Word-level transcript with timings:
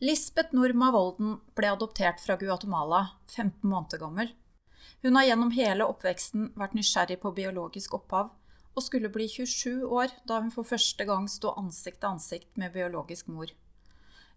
Lisbeth 0.00 0.54
Norma 0.54 0.92
Volden 0.94 1.40
ble 1.58 1.72
adoptert 1.72 2.20
fra 2.22 2.36
Guatemala, 2.38 3.08
15 3.34 3.70
måneder 3.70 3.98
gammel. 3.98 4.28
Hun 5.02 5.16
har 5.16 5.24
gjennom 5.26 5.50
hele 5.50 5.88
oppveksten 5.90 6.52
vært 6.54 6.76
nysgjerrig 6.78 7.16
på 7.18 7.32
biologisk 7.34 7.96
opphav, 7.98 8.28
og 8.78 8.84
skulle 8.84 9.10
bli 9.10 9.26
27 9.26 9.82
år 9.90 10.14
da 10.30 10.38
hun 10.38 10.52
for 10.54 10.68
første 10.68 11.02
gang 11.08 11.26
sto 11.26 11.50
ansikt 11.58 11.98
til 11.98 12.12
ansikt 12.12 12.60
med 12.62 12.76
biologisk 12.76 13.26
mor. 13.26 13.50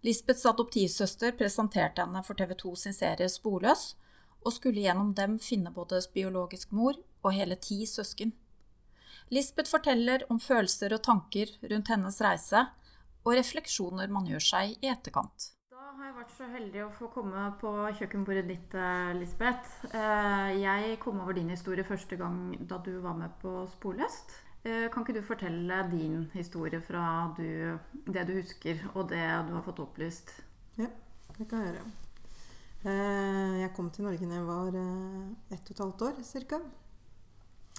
Lisbeths 0.02 0.48
adoptivsøster 0.50 1.38
presenterte 1.38 2.02
henne 2.02 2.24
for 2.26 2.34
TV 2.34 2.56
2 2.58 2.74
sin 2.82 2.98
serie 2.98 3.30
Sporløs, 3.30 3.92
og 4.42 4.58
skulle 4.58 4.82
gjennom 4.82 5.14
dem 5.14 5.38
finne 5.38 5.70
både 5.70 6.02
biologisk 6.10 6.74
mor 6.74 6.98
og 7.22 7.36
hele 7.38 7.54
ti 7.54 7.84
søsken. 7.86 8.34
Lisbeth 9.30 9.70
forteller 9.70 10.26
om 10.26 10.42
følelser 10.42 10.98
og 10.98 11.06
tanker 11.06 11.54
rundt 11.70 11.94
hennes 11.94 12.18
reise, 12.18 12.66
og 13.24 13.34
refleksjoner 13.38 14.10
man 14.12 14.26
gjør 14.28 14.44
seg 14.44 14.76
i 14.82 14.90
etterkant. 14.90 15.52
Da 15.72 15.82
har 15.98 16.08
jeg 16.08 16.16
vært 16.16 16.32
så 16.36 16.46
heldig 16.50 16.80
å 16.84 16.92
få 16.96 17.08
komme 17.12 17.42
på 17.60 17.70
kjøkkenbordet 17.98 18.46
ditt, 18.48 18.74
eh, 18.74 19.12
Lisbeth. 19.18 19.84
Eh, 19.92 20.50
jeg 20.62 20.98
kom 21.02 21.20
over 21.20 21.36
din 21.36 21.52
historie 21.52 21.84
første 21.84 22.16
gang 22.16 22.56
da 22.68 22.78
du 22.78 22.98
var 23.00 23.14
med 23.18 23.30
på 23.42 23.66
Sporløst. 23.76 24.34
Eh, 24.64 24.88
kan 24.90 25.02
ikke 25.02 25.18
du 25.18 25.22
fortelle 25.26 25.78
din 25.90 26.30
historie 26.34 26.80
fra 26.80 27.32
du, 27.36 27.78
det 28.06 28.26
du 28.26 28.34
husker, 28.38 28.78
og 28.94 29.08
det 29.10 29.22
du 29.48 29.54
har 29.54 29.64
fått 29.66 29.82
opplyst? 29.82 30.30
Ja, 30.78 30.88
det 31.38 31.48
kan 31.48 31.62
jeg 31.62 31.74
gjøre. 31.74 31.90
Jeg 32.82 33.70
kom 33.76 33.90
til 33.94 34.02
Norge 34.02 34.26
da 34.26 34.34
jeg 34.34 34.46
var 34.46 34.74
ett 35.54 35.68
og 35.70 35.70
et 35.70 35.82
halvt 35.84 36.02
år 36.02 36.16
ca. 36.48 36.58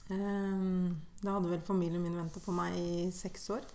Da 0.07 1.33
hadde 1.33 1.49
vel 1.49 1.65
familien 1.67 2.01
min 2.01 2.15
venta 2.15 2.39
på 2.39 2.55
meg 2.55 2.77
i 2.79 3.11
seks 3.11 3.49
år. 3.51 3.67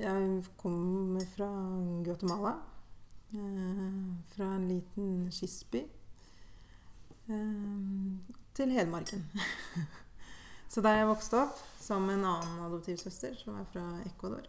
Jeg 0.00 0.44
kommer 0.58 1.24
fra 1.36 1.48
Guatemala. 2.04 2.52
Fra 4.32 4.48
en 4.56 4.68
liten 4.68 5.30
kystby. 5.30 5.84
Til 8.54 8.72
Hedmarken. 8.74 9.22
Så 10.70 10.82
der 10.82 11.00
jeg 11.00 11.08
vokste 11.10 11.38
opp, 11.38 11.58
sammen 11.82 12.06
med 12.06 12.16
en 12.18 12.28
annen 12.30 12.64
adoptivsøster 12.66 13.34
som 13.38 13.56
er 13.58 13.66
fra 13.72 13.84
Ecuador. 14.06 14.44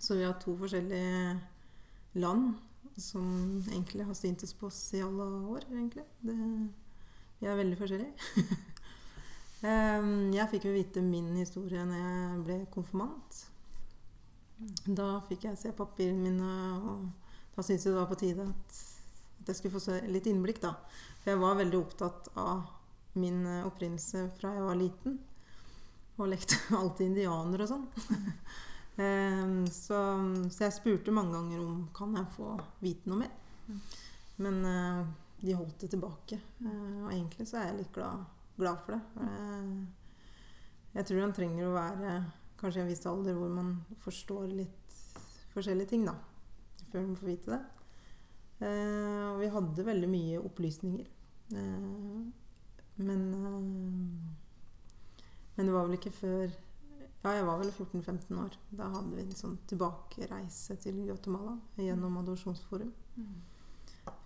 Så 0.00 0.14
vi 0.16 0.24
har 0.24 0.36
to 0.40 0.56
forskjellige 0.56 1.40
land 2.20 2.54
som 3.00 3.62
egentlig 3.70 4.04
har 4.06 4.16
syntes 4.16 4.52
på 4.54 4.66
oss 4.68 4.80
i 4.96 5.00
alle 5.04 5.22
år, 5.24 5.64
egentlig. 5.70 6.04
Det, 6.20 6.36
vi 7.40 7.46
er 7.46 7.60
veldig 7.60 7.78
forskjellige. 7.80 8.12
Jeg 9.58 10.46
fikk 10.52 10.68
jo 10.68 10.74
vite 10.76 11.02
min 11.02 11.32
historie 11.34 11.82
når 11.82 11.98
jeg 11.98 12.42
ble 12.46 12.58
konfirmant. 12.70 13.40
Da 14.86 15.18
fikk 15.26 15.48
jeg 15.48 15.58
se 15.58 15.72
papirene 15.74 16.30
mine, 16.30 16.52
og 16.78 17.08
da 17.56 17.64
syntes 17.64 17.86
jeg 17.86 17.94
det 17.94 17.98
var 17.98 18.10
på 18.10 18.18
tide 18.20 18.46
at, 18.46 18.78
jeg 19.48 19.56
skulle 19.56 19.78
få 19.78 19.82
se 19.82 19.96
litt 20.12 20.26
innblikk, 20.28 20.60
da. 20.60 20.74
For 21.22 21.32
jeg 21.32 21.40
var 21.40 21.58
veldig 21.58 21.78
opptatt 21.78 22.28
av 22.38 22.66
min 23.18 23.46
opprinnelse 23.64 24.26
fra 24.36 24.52
jeg 24.54 24.66
var 24.66 24.78
liten. 24.78 25.18
Og 26.18 26.28
lekte 26.28 26.58
alltid 26.78 27.12
indianer 27.12 27.64
og 27.64 27.70
sånn. 27.70 27.86
så, 29.86 30.00
så, 30.50 30.64
jeg 30.66 30.76
spurte 30.76 31.14
mange 31.14 31.34
ganger 31.38 31.62
om 31.64 31.86
kan 31.96 32.14
jeg 32.18 32.30
få 32.34 32.56
vite 32.84 33.10
noe 33.10 33.24
mer. 33.24 33.78
Men 34.42 34.60
uh, 34.66 35.06
de 35.40 35.54
holdt 35.54 35.86
det 35.86 35.92
tilbake. 35.94 36.40
Uh, 36.60 37.06
og 37.06 37.14
egentlig 37.14 37.48
så 37.48 37.62
er 37.62 37.70
jeg 37.70 37.80
litt 37.80 37.94
glad 37.96 38.26
glad 38.58 38.82
for 38.84 38.96
det. 38.96 39.00
Jeg 40.98 41.06
tror 41.06 41.20
man 41.22 41.34
trenger 41.36 41.68
å 41.68 41.76
være 41.76 42.12
kanskje 42.58 42.80
i 42.80 42.84
en 42.84 42.90
viss 42.90 43.06
alder 43.06 43.36
hvor 43.38 43.50
man 43.54 43.74
forstår 44.02 44.48
litt 44.50 44.96
forskjellige 45.54 45.92
ting, 45.92 46.06
da. 46.08 46.14
Før 46.90 47.04
man 47.04 47.18
får 47.18 47.30
vite 47.30 47.52
det. 47.52 47.60
Eh, 48.66 49.24
og 49.28 49.38
vi 49.42 49.50
hadde 49.54 49.86
veldig 49.86 50.08
mye 50.10 50.40
opplysninger. 50.42 51.10
Eh, 51.54 52.22
men 52.98 53.20
eh, 53.34 53.60
Men 55.58 55.66
det 55.66 55.74
var 55.74 55.86
vel 55.86 55.96
ikke 55.98 56.14
før 56.14 56.50
Ja, 57.22 57.32
jeg 57.34 57.46
var 57.46 57.58
vel 57.58 57.70
14-15 57.70 58.38
år. 58.38 58.56
Da 58.78 58.88
hadde 58.94 59.16
vi 59.16 59.24
en 59.24 59.38
sånn 59.38 59.56
tilbakereise 59.66 60.76
til 60.82 61.00
Guatemala 61.02 61.56
gjennom 61.76 62.18
Adopsjonsforum. 62.20 62.92
Mm. 63.18 63.32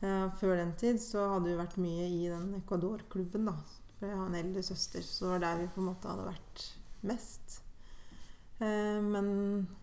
Eh, 0.04 0.26
før 0.40 0.56
den 0.60 0.74
tid 0.78 1.00
så 1.00 1.24
hadde 1.34 1.48
vi 1.48 1.56
vært 1.58 1.78
mye 1.80 2.08
i 2.08 2.26
den 2.28 2.52
Ecuador-klubben, 2.60 3.48
da, 3.48 3.56
for 4.02 4.10
jeg 4.10 4.18
har 4.18 4.30
en 4.32 4.34
eldre 4.34 4.62
søster, 4.66 5.02
så 5.06 5.28
det 5.28 5.30
var 5.30 5.42
der 5.44 5.60
vi 5.60 5.66
på 5.70 5.78
en 5.78 5.86
måte 5.86 6.10
hadde 6.10 6.24
vært 6.26 6.62
mest. 7.06 7.60
Eh, 8.58 8.98
men 8.98 9.28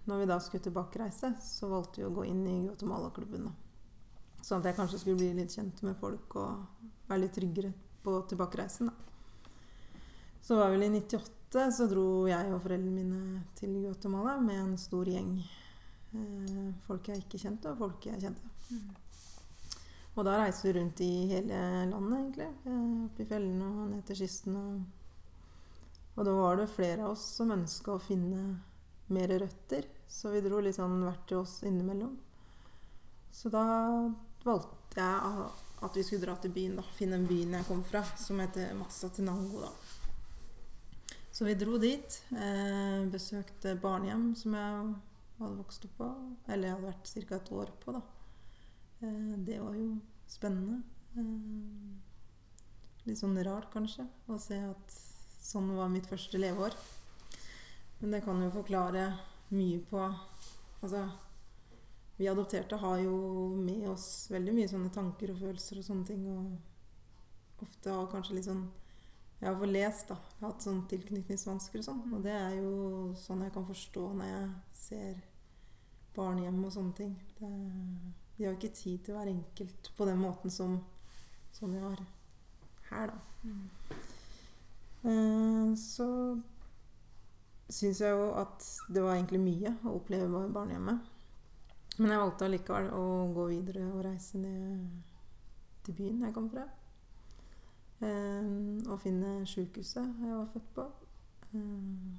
når 0.10 0.20
vi 0.20 0.26
da 0.28 0.36
skulle 0.44 0.66
tilbakereise, 0.66 1.30
så 1.40 1.70
valgte 1.72 2.02
vi 2.02 2.08
å 2.10 2.12
gå 2.18 2.26
inn 2.28 2.42
i 2.44 2.58
Guatemala-klubben. 2.66 3.48
Sånn 4.44 4.60
at 4.60 4.68
jeg 4.68 4.76
kanskje 4.76 5.00
skulle 5.00 5.22
bli 5.22 5.30
litt 5.38 5.56
kjent 5.56 5.80
med 5.88 5.96
folk 6.02 6.36
og 6.36 6.84
være 7.08 7.22
litt 7.24 7.38
tryggere 7.40 7.72
på 8.04 8.18
tilbakereisen. 8.28 8.92
Da. 8.92 9.56
Så 10.44 10.60
var 10.60 10.76
vel 10.76 10.84
i 10.90 10.92
98 10.98 11.70
så 11.80 11.88
dro 11.88 12.28
jeg 12.28 12.52
og 12.52 12.60
foreldrene 12.66 13.00
mine 13.00 13.46
til 13.56 13.80
Guatemala 13.86 14.36
med 14.44 14.66
en 14.66 14.78
stor 14.84 15.08
gjeng. 15.08 15.38
Eh, 16.12 16.72
folk 16.84 17.08
jeg 17.08 17.24
ikke 17.24 17.40
kjente, 17.40 17.72
og 17.72 17.86
folk 17.86 18.12
jeg 18.12 18.20
kjente. 18.28 18.52
Mm. 18.68 18.92
Og 20.20 20.26
da 20.28 20.34
reiste 20.36 20.68
vi 20.68 20.74
rundt 20.76 21.00
i 21.00 21.12
hele 21.30 21.58
landet, 21.88 22.16
egentlig. 22.18 22.48
Eh, 22.68 22.88
opp 23.06 23.20
i 23.24 23.28
fjellene 23.30 23.68
og 23.70 23.86
ned 23.94 24.02
til 24.10 24.18
kysten. 24.20 24.58
Og, 24.60 25.94
og 26.18 26.28
da 26.28 26.34
var 26.36 26.60
det 26.60 26.66
flere 26.74 27.06
av 27.06 27.14
oss 27.14 27.24
som 27.38 27.54
ønska 27.56 27.94
å 27.94 28.02
finne 28.04 28.42
mer 29.16 29.32
røtter. 29.32 29.88
Så 30.12 30.34
vi 30.34 30.44
dro 30.44 30.60
litt 30.60 30.76
sånn 30.76 31.00
hvert 31.06 31.24
til 31.30 31.40
oss 31.40 31.62
innimellom. 31.64 32.18
Så 33.32 33.48
da 33.54 33.64
valgte 34.44 35.00
jeg 35.00 35.48
at 35.88 35.96
vi 35.96 36.04
skulle 36.04 36.26
dra 36.26 36.36
til 36.44 36.52
byen, 36.52 36.76
da. 36.82 36.88
Finne 37.00 37.22
en 37.22 37.30
byen 37.30 37.56
jeg 37.56 37.70
kom 37.70 37.88
fra, 37.88 38.04
som 38.20 38.44
heter 38.44 38.76
Massatenango, 38.76 39.64
da. 39.64 39.72
Så 41.32 41.48
vi 41.48 41.56
dro 41.56 41.80
dit. 41.80 42.22
Eh, 42.36 43.08
besøkte 43.08 43.78
barnehjem 43.80 44.34
som 44.36 44.60
jeg 44.60 44.96
hadde 45.40 45.58
vokst 45.64 45.88
opp 45.88 46.00
på. 46.04 46.14
Eller 46.50 46.74
jeg 46.74 46.76
hadde 46.76 46.92
vært 46.92 47.14
ca. 47.14 47.38
et 47.40 47.54
år 47.64 47.78
på, 47.86 47.96
da. 47.96 48.08
Eh, 49.02 49.38
det 49.38 49.60
var 49.60 49.76
jo 49.76 49.98
spennende. 50.28 50.82
Eh, 51.18 53.08
litt 53.08 53.20
sånn 53.20 53.38
rart, 53.46 53.72
kanskje, 53.74 54.06
å 54.28 54.38
se 54.42 54.60
at 54.60 54.96
sånn 55.40 55.72
var 55.78 55.90
mitt 55.92 56.10
første 56.10 56.40
leveår. 56.42 56.76
Men 58.00 58.16
det 58.16 58.24
kan 58.26 58.42
jo 58.44 58.52
forklare 58.54 59.12
mye 59.56 59.80
på 59.90 60.04
Altså, 60.80 61.02
vi 62.16 62.28
adopterte 62.32 62.78
har 62.80 63.02
jo 63.04 63.16
med 63.52 63.82
oss 63.92 64.30
veldig 64.32 64.54
mye 64.56 64.68
sånne 64.72 64.92
tanker 64.96 65.34
og 65.34 65.42
følelser 65.42 65.82
og 65.82 65.84
sånne 65.84 66.08
ting. 66.08 66.22
Og 66.32 67.66
ofte 67.66 67.92
har 67.92 68.08
kanskje 68.08 68.38
litt 68.38 68.48
sånn 68.48 68.70
Jeg 69.42 69.48
har 69.50 69.60
fått 69.60 69.72
lest, 69.72 70.08
da. 70.08 70.16
Jeg 70.16 70.40
har 70.40 70.54
hatt 70.54 70.64
sånn 70.64 70.80
tilknytningsvansker 70.92 71.80
og 71.82 71.86
sånn. 71.90 72.00
Og 72.16 72.24
det 72.24 72.32
er 72.36 72.56
jo 72.62 72.72
sånn 73.20 73.44
jeg 73.44 73.54
kan 73.56 73.68
forstå 73.68 74.08
når 74.20 74.32
jeg 74.32 74.50
ser 74.86 75.22
barnehjem 76.16 76.64
og 76.64 76.74
sånne 76.76 76.96
ting. 76.96 77.14
Det 77.40 77.52
vi 78.40 78.48
har 78.48 78.56
ikke 78.56 78.72
tid 78.72 79.04
til 79.04 79.20
være 79.20 79.36
enkelt 79.36 79.92
på 79.98 80.08
den 80.08 80.20
måten 80.24 80.50
som, 80.54 80.80
som 81.52 81.74
vi 81.76 81.80
har 81.84 82.00
her, 82.90 83.12
da. 83.12 83.18
Mm. 83.44 83.68
Så 85.76 86.40
syns 87.70 88.02
jeg 88.02 88.12
jo 88.16 88.32
at 88.40 88.64
det 88.88 89.04
var 89.04 89.16
egentlig 89.18 89.42
mye 89.44 89.76
å 89.84 89.98
oppleve 90.00 90.46
i 90.46 90.54
barnehjemmet. 90.56 91.00
Men 92.00 92.12
jeg 92.14 92.24
valgte 92.24 92.46
allikevel 92.48 92.88
å 92.96 93.04
gå 93.36 93.44
videre 93.52 93.84
og 93.92 94.06
reise 94.08 94.40
ned 94.40 94.88
til 95.84 95.94
byen 96.00 96.24
jeg 96.24 96.36
kom 96.36 96.48
fra. 96.54 96.66
Eh, 98.00 98.46
og 98.88 99.02
finne 99.04 99.44
sjukehuset 99.44 100.08
jeg 100.24 100.32
var 100.32 100.48
født 100.54 100.70
på. 100.78 100.84
Eh, 101.52 102.16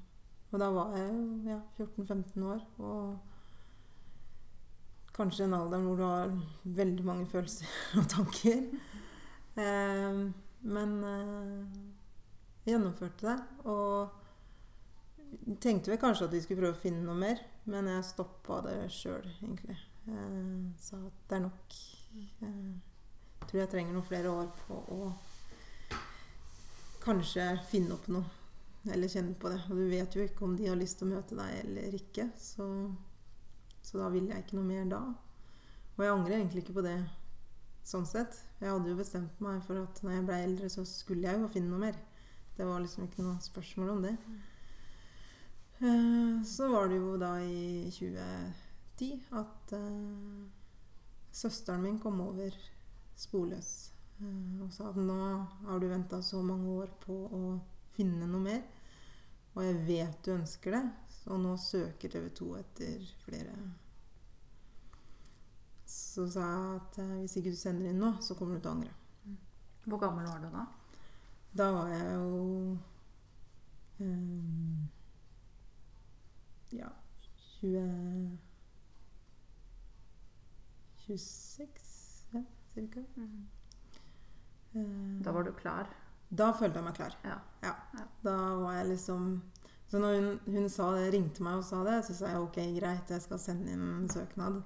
og 0.50 0.56
da 0.60 0.68
var 0.74 0.88
jeg 0.98 1.08
jo 1.14 1.22
ja, 1.48 1.60
14-15 1.78 2.44
år. 2.44 2.60
og 2.78 3.29
kanskje 5.20 5.46
en 5.46 5.58
alder 5.60 5.84
hvor 5.84 6.00
du 6.00 6.04
har 6.06 6.32
veldig 6.80 7.04
mange 7.06 7.28
følelser 7.30 7.68
og 8.00 8.08
tanker. 8.10 8.64
Eh, 9.60 10.24
men 10.60 10.96
eh, 11.04 11.78
gjennomførte 12.70 13.28
det. 13.28 13.38
Og 13.68 15.56
tenkte 15.62 15.92
vel 15.92 16.00
kanskje 16.00 16.28
at 16.28 16.34
vi 16.34 16.42
skulle 16.44 16.64
prøve 16.64 16.76
å 16.76 16.82
finne 16.82 17.04
noe 17.04 17.18
mer, 17.18 17.40
men 17.70 17.88
jeg 17.92 18.08
stoppa 18.08 18.60
det 18.66 18.78
sjøl, 18.92 19.26
egentlig. 19.40 19.78
Eh, 20.10 20.60
sa 20.80 21.00
at 21.06 21.24
det 21.30 21.38
er 21.38 21.44
nok. 21.46 21.80
Eh, 22.16 22.70
jeg 23.40 23.48
tror 23.48 23.62
jeg 23.62 23.72
trenger 23.72 23.96
noen 23.96 24.06
flere 24.06 24.34
år 24.42 24.50
på 24.64 24.80
å 24.96 25.00
kanskje 27.04 27.46
finne 27.70 27.96
opp 27.96 28.10
noe. 28.12 28.36
Eller 28.88 29.12
kjenne 29.12 29.36
på 29.36 29.50
det. 29.52 29.60
Og 29.68 29.76
du 29.76 29.86
vet 29.90 30.14
jo 30.16 30.24
ikke 30.24 30.46
om 30.46 30.56
de 30.56 30.68
har 30.70 30.78
lyst 30.78 31.00
til 31.00 31.08
å 31.08 31.14
møte 31.14 31.36
deg 31.36 31.56
eller 31.64 31.96
ikke. 31.98 32.30
Så 32.40 32.64
så 33.82 34.00
da 34.00 34.10
vil 34.12 34.28
jeg 34.30 34.44
ikke 34.44 34.58
noe 34.58 34.68
mer 34.68 34.86
da. 34.90 35.00
Og 35.96 36.04
jeg 36.04 36.12
angrer 36.12 36.36
egentlig 36.38 36.64
ikke 36.64 36.78
på 36.78 36.86
det 36.86 36.98
sånn 37.86 38.06
sett. 38.08 38.38
Jeg 38.60 38.70
hadde 38.70 38.92
jo 38.92 38.98
bestemt 38.98 39.42
meg 39.42 39.60
for 39.66 39.80
at 39.82 40.00
når 40.04 40.16
jeg 40.16 40.28
ble 40.28 40.38
eldre, 40.44 40.70
så 40.72 40.84
skulle 40.88 41.28
jeg 41.28 41.42
jo 41.42 41.50
finne 41.52 41.72
noe 41.72 41.82
mer. 41.88 41.98
Det 42.56 42.66
var 42.68 42.82
liksom 42.82 43.06
ikke 43.06 43.24
noe 43.24 43.40
spørsmål 43.44 43.94
om 43.94 44.02
det. 44.04 44.14
Eh, 45.80 46.42
så 46.44 46.68
var 46.68 46.90
det 46.90 46.98
jo 47.00 47.14
da 47.20 47.34
i 47.40 47.88
2010 47.88 49.14
at 49.40 49.72
eh, 49.72 50.42
søsteren 51.32 51.86
min 51.86 51.96
kom 52.02 52.20
over 52.20 52.52
sporløs 53.16 53.70
eh, 54.20 54.60
og 54.60 54.74
sa 54.76 54.90
at 54.90 54.98
nå 55.00 55.16
har 55.64 55.80
du 55.80 55.88
venta 55.88 56.20
så 56.20 56.42
mange 56.44 56.68
år 56.82 56.92
på 57.00 57.16
å 57.32 57.40
finne 57.96 58.28
noe 58.28 58.44
mer, 58.44 58.60
og 59.54 59.64
jeg 59.64 59.80
vet 59.88 60.20
du 60.26 60.34
ønsker 60.34 60.76
det, 60.76 60.82
og 61.26 61.40
nå 61.42 61.56
søker 61.60 62.08
TV 62.12 62.28
2 62.38 62.48
etter 62.58 63.02
flere. 63.24 63.54
Så 65.90 66.24
sa 66.30 66.40
jeg 66.46 66.76
at 66.80 66.98
eh, 67.02 67.16
hvis 67.20 67.36
ikke 67.40 67.50
du 67.54 67.58
sender 67.58 67.90
inn 67.90 67.98
nå, 68.00 68.12
så 68.22 68.34
kommer 68.38 68.56
du 68.56 68.62
til 68.64 68.70
å 68.70 68.76
angre. 68.78 68.94
Hvor 69.86 69.98
gammel 70.02 70.26
var 70.28 70.38
du 70.44 70.48
da? 70.54 70.64
Da 71.56 71.66
var 71.74 71.88
jeg 71.90 72.12
jo 72.14 72.78
um, 73.98 74.88
Ja 76.76 76.90
20 77.60 78.38
26, 81.06 81.66
ja, 82.32 82.42
cirka. 82.74 83.00
uh, 84.74 85.22
Da 85.24 85.32
var 85.32 85.42
du 85.42 85.52
klar. 85.52 85.88
da 86.30 86.52
følte 86.54 86.78
jeg 86.78 86.84
meg 86.86 86.94
klar. 86.94 87.16
Ja. 87.24 87.38
Ja. 87.64 87.74
Ja. 87.98 88.04
Da 88.22 88.36
var 88.62 88.76
jeg 88.78 88.86
liksom 88.92 89.42
Så 89.90 89.98
når 89.98 90.16
hun, 90.16 90.28
hun 90.46 90.68
det, 90.68 91.06
ringte 91.12 91.42
meg 91.42 91.58
og 91.58 91.64
sa 91.66 91.80
det, 91.86 91.96
så 92.06 92.14
sa 92.14 92.30
jeg 92.30 92.44
ok, 92.44 92.58
greit, 92.76 93.10
jeg 93.10 93.24
skal 93.24 93.40
sende 93.42 93.72
inn 93.72 93.86
en 93.96 94.10
søknad. 94.12 94.60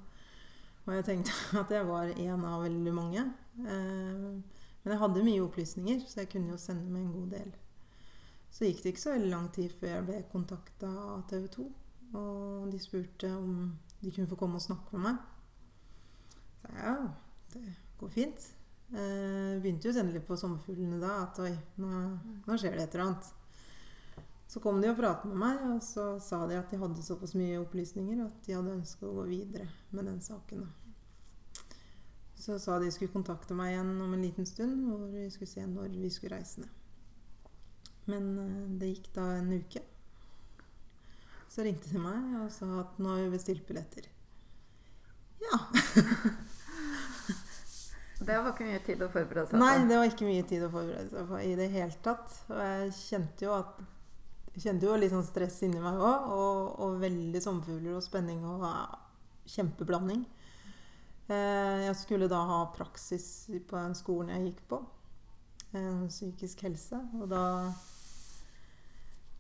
Og 0.85 0.91
jeg 0.99 1.07
tenkte 1.07 1.33
at 1.63 1.71
jeg 1.73 1.87
var 1.89 2.13
en 2.13 2.45
av 2.45 2.65
veldig 2.67 2.93
mange. 2.95 3.25
Eh, 3.65 4.27
men 4.85 4.93
jeg 4.93 5.01
hadde 5.01 5.25
mye 5.25 5.45
opplysninger, 5.47 6.03
så 6.09 6.21
jeg 6.21 6.33
kunne 6.35 6.53
jo 6.53 6.61
sende 6.61 6.91
med 6.91 7.07
en 7.07 7.15
god 7.15 7.39
del. 7.39 7.55
Så 8.53 8.69
gikk 8.69 8.83
det 8.83 8.93
ikke 8.93 9.03
så 9.03 9.15
veldig 9.15 9.31
lang 9.33 9.47
tid 9.55 9.73
før 9.79 9.95
jeg 9.95 10.07
ble 10.11 10.19
kontakta 10.31 10.91
av 11.07 11.23
TV 11.31 11.47
2. 11.57 11.65
Og 12.21 12.67
de 12.71 12.81
spurte 12.83 13.31
om 13.33 13.55
de 14.03 14.13
kunne 14.13 14.29
få 14.31 14.39
komme 14.39 14.61
og 14.61 14.67
snakke 14.67 14.99
med 14.99 15.09
meg. 15.09 15.17
Så 16.61 16.75
ja, 16.77 16.93
det 17.55 17.65
går 17.99 18.13
fint. 18.13 18.45
Eh, 18.93 19.57
begynte 19.65 19.89
jo 19.89 19.95
å 19.95 19.97
sende 19.97 20.15
litt 20.15 20.29
på 20.29 20.37
sommerfuglene 20.39 21.01
da. 21.01 21.17
At 21.25 21.41
oi, 21.43 21.55
nå, 21.81 22.05
nå 22.45 22.61
skjer 22.61 22.77
det 22.77 22.85
et 22.85 22.95
eller 22.99 23.07
annet. 23.09 23.33
Så 24.55 24.61
kom 24.63 24.77
de 24.79 24.87
og 24.87 24.95
pratet 24.95 25.27
med 25.27 25.41
meg, 25.41 25.63
og 25.67 25.81
så 25.83 26.03
sa 26.23 26.45
de 26.47 26.55
at 26.55 26.71
de 26.71 26.79
hadde 26.79 27.03
såpass 27.03 27.33
mye 27.35 27.57
opplysninger 27.59 28.21
at 28.23 28.45
de 28.47 28.53
hadde 28.55 28.77
ønska 28.77 29.09
å 29.09 29.15
gå 29.17 29.25
videre 29.27 29.65
med 29.91 30.07
den 30.07 30.21
saken. 30.23 30.69
Så 32.39 32.61
sa 32.63 32.77
de 32.79 32.93
skulle 32.95 33.11
kontakte 33.11 33.57
meg 33.59 33.73
igjen 33.73 33.91
om 34.05 34.13
en 34.15 34.23
liten 34.23 34.47
stund, 34.47 34.85
hvor 34.87 35.09
vi 35.11 35.25
skulle 35.35 35.51
se 35.51 35.65
når 35.67 35.97
vi 35.99 36.11
skulle 36.15 36.39
reise 36.39 36.63
ned. 36.63 36.71
Men 38.13 38.29
eh, 38.45 38.61
det 38.79 38.93
gikk 38.93 39.09
da 39.17 39.25
en 39.41 39.51
uke. 39.59 39.83
Så 41.51 41.67
ringte 41.67 41.91
de 41.91 42.05
meg 42.05 42.37
og 42.45 42.47
sa 42.55 42.69
at 42.85 43.01
nå 43.03 43.11
har 43.11 43.25
vi 43.25 43.33
bestilt 43.35 43.67
billetter. 43.67 44.07
Ja. 45.49 45.59
Det 48.25 48.37
var 48.39 48.53
ikke 48.55 48.65
mye 48.69 48.79
tid 48.87 49.03
å 49.03 49.09
forberede 49.13 49.51
seg 49.51 49.59
Nei, 49.61 49.73
det 49.91 49.97
var 49.99 50.07
ikke 50.09 50.25
mye 50.25 50.45
tid 50.49 50.63
å 50.65 50.69
forberede 50.73 51.11
seg 51.11 51.27
på 51.29 51.41
i 51.45 51.51
det 51.59 51.67
hele 51.75 51.99
tatt. 52.07 52.37
Og 52.47 52.61
jeg 52.63 52.93
kjente 52.97 53.45
jo 53.45 53.51
at 53.59 53.83
jeg 54.55 54.63
kjente 54.63 54.87
jo 54.87 54.97
litt 54.99 55.11
sånn 55.11 55.27
stress 55.27 55.61
inni 55.67 55.81
meg 55.83 55.99
òg, 55.99 56.29
og, 56.31 56.59
og 56.85 56.99
veldig 57.03 57.41
sommerfugler 57.43 57.97
og 57.99 58.05
spenning 58.07 58.45
og 58.47 58.63
kjempeblanding. 59.51 60.23
Eh, 61.27 61.87
jeg 61.89 61.97
skulle 61.99 62.29
da 62.31 62.43
ha 62.47 62.61
praksis 62.75 63.49
på 63.67 63.79
den 63.79 63.97
skolen 63.99 64.31
jeg 64.35 64.51
gikk 64.51 64.61
på, 64.71 64.79
eh, 65.73 66.05
psykisk 66.07 66.67
helse, 66.69 67.01
og 67.21 67.29
da 67.33 67.73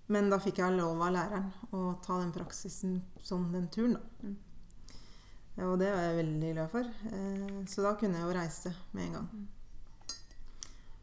Men 0.06 0.28
da 0.28 0.36
fikk 0.36 0.58
jeg 0.60 0.76
lov 0.76 1.00
av 1.00 1.14
læreren 1.14 1.46
å 1.72 1.94
ta 2.04 2.18
den 2.20 2.30
praksisen 2.30 2.98
som 3.24 3.46
den 3.54 3.70
turen, 3.72 3.94
da. 3.94 4.00
Mm. 4.20 4.34
Ja, 5.56 5.68
og 5.70 5.78
det 5.78 5.88
var 5.94 6.02
jeg 6.02 6.18
veldig 6.18 6.50
glad 6.52 6.70
for. 6.74 6.90
Eh, 7.08 7.64
så 7.64 7.86
da 7.86 7.94
kunne 7.96 8.18
jeg 8.18 8.26
jo 8.26 8.34
reise 8.36 8.74
med 8.92 9.06
en 9.06 9.12
gang. 9.16 9.48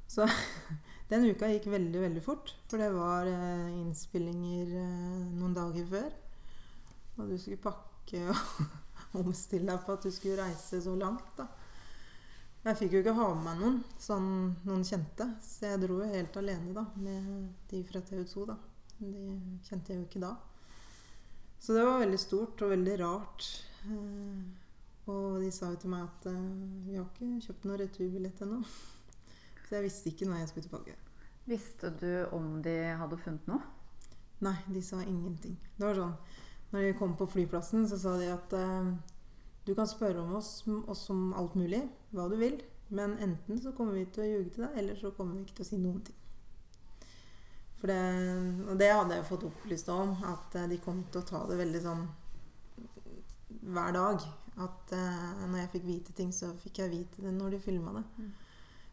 Så 0.07 0.27
den 1.11 1.27
uka 1.27 1.49
gikk 1.51 1.67
veldig, 1.73 2.01
veldig 2.05 2.23
fort. 2.23 2.53
For 2.71 2.79
det 2.81 2.91
var 2.95 3.27
eh, 3.27 3.71
innspillinger 3.81 4.75
eh, 4.79 5.23
noen 5.35 5.55
dager 5.57 5.87
før. 5.91 6.11
Og 7.19 7.33
du 7.33 7.37
skulle 7.37 7.59
pakke 7.61 8.23
og 9.11 9.25
omstille 9.25 9.67
deg 9.67 9.83
på 9.85 9.97
at 9.97 10.07
du 10.07 10.13
skulle 10.15 10.39
reise 10.39 10.79
så 10.83 10.95
langt, 10.95 11.33
da. 11.37 11.49
Jeg 12.61 12.77
fikk 12.77 12.93
jo 12.93 12.99
ikke 13.01 13.17
ha 13.17 13.27
med 13.33 13.45
meg 13.47 13.61
noen, 13.63 13.77
sånn 13.97 14.27
noen 14.67 14.83
kjente. 14.85 15.25
Så 15.41 15.65
jeg 15.65 15.81
dro 15.81 15.97
jo 16.03 16.09
helt 16.11 16.35
alene, 16.37 16.75
da, 16.77 16.85
med 17.01 17.29
de 17.71 17.81
fra 17.87 18.03
TV 18.05 18.21
2, 18.29 18.45
da. 18.51 18.57
De 19.01 19.11
kjente 19.65 19.91
jeg 19.91 20.03
jo 20.03 20.07
ikke 20.07 20.21
da. 20.21 20.35
Så 21.61 21.73
det 21.73 21.85
var 21.85 21.99
veldig 22.01 22.19
stort 22.21 22.61
og 22.65 22.71
veldig 22.73 22.97
rart. 23.01 23.47
Eh, 23.89 24.41
og 25.11 25.41
de 25.41 25.49
sa 25.53 25.73
jo 25.73 25.81
til 25.81 25.91
meg 25.93 26.05
at 26.05 26.29
eh, 26.31 26.39
vi 26.87 26.97
har 26.99 27.05
ikke 27.09 27.41
kjøpt 27.47 27.67
noen 27.67 27.81
returbillett 27.81 28.45
ennå. 28.45 28.61
Så 29.71 29.77
jeg 29.77 29.85
visste 29.85 30.11
ikke 30.11 30.25
når 30.27 30.41
jeg 30.41 30.47
skulle 30.49 30.65
tilbake. 30.65 30.93
Visste 31.47 31.93
du 31.95 32.09
om 32.35 32.57
de 32.59 32.73
hadde 32.99 33.19
funnet 33.23 33.45
noe? 33.47 33.61
Nei, 34.43 34.57
de 34.67 34.81
sa 34.83 34.99
ingenting. 34.99 35.53
Det 35.77 35.85
var 35.85 35.95
sånn 35.95 36.17
Når 36.73 36.83
de 36.83 36.97
kom 36.99 37.13
på 37.15 37.29
flyplassen, 37.31 37.85
så 37.87 37.95
sa 38.01 38.17
de 38.19 38.27
at 38.33 38.51
eh, 38.59 38.89
du 39.63 39.71
kan 39.77 39.87
spørre 39.87 40.19
om 40.19 40.33
oss, 40.35 40.49
oss 40.91 41.05
om 41.13 41.29
alt 41.39 41.55
mulig, 41.55 41.79
hva 42.11 42.27
du 42.27 42.35
vil. 42.35 42.59
Men 42.91 43.15
enten 43.23 43.63
så 43.63 43.71
kommer 43.77 43.95
vi 43.95 44.03
til 44.11 44.25
å 44.25 44.27
ljuge 44.27 44.51
til 44.57 44.65
deg, 44.65 44.75
eller 44.83 44.99
så 44.99 45.13
kommer 45.15 45.39
vi 45.39 45.45
ikke 45.45 45.61
til 45.61 45.67
å 45.69 45.69
si 45.69 45.79
noen 45.79 46.03
ting. 46.03 46.19
For 47.79 47.95
det, 47.95 47.99
og 48.67 48.75
det 48.83 48.91
hadde 48.91 49.21
jeg 49.21 49.29
fått 49.31 49.47
opplyst 49.47 49.95
om, 49.95 50.17
at 50.35 50.59
eh, 50.59 50.67
de 50.75 50.83
kom 50.83 50.99
til 51.07 51.23
å 51.23 51.29
ta 51.31 51.45
det 51.47 51.61
veldig 51.63 51.85
sånn 51.87 52.05
hver 53.71 53.95
dag. 53.95 54.29
At 54.67 54.95
eh, 54.99 55.43
når 55.47 55.63
jeg 55.63 55.73
fikk 55.77 55.89
vite 55.93 56.19
ting, 56.19 56.35
så 56.35 56.51
fikk 56.59 56.83
jeg 56.83 56.97
vite 56.97 57.23
det 57.23 57.31
når 57.39 57.55
de 57.55 57.63
filma 57.63 57.95
det. 58.01 58.07
Mm. 58.19 58.31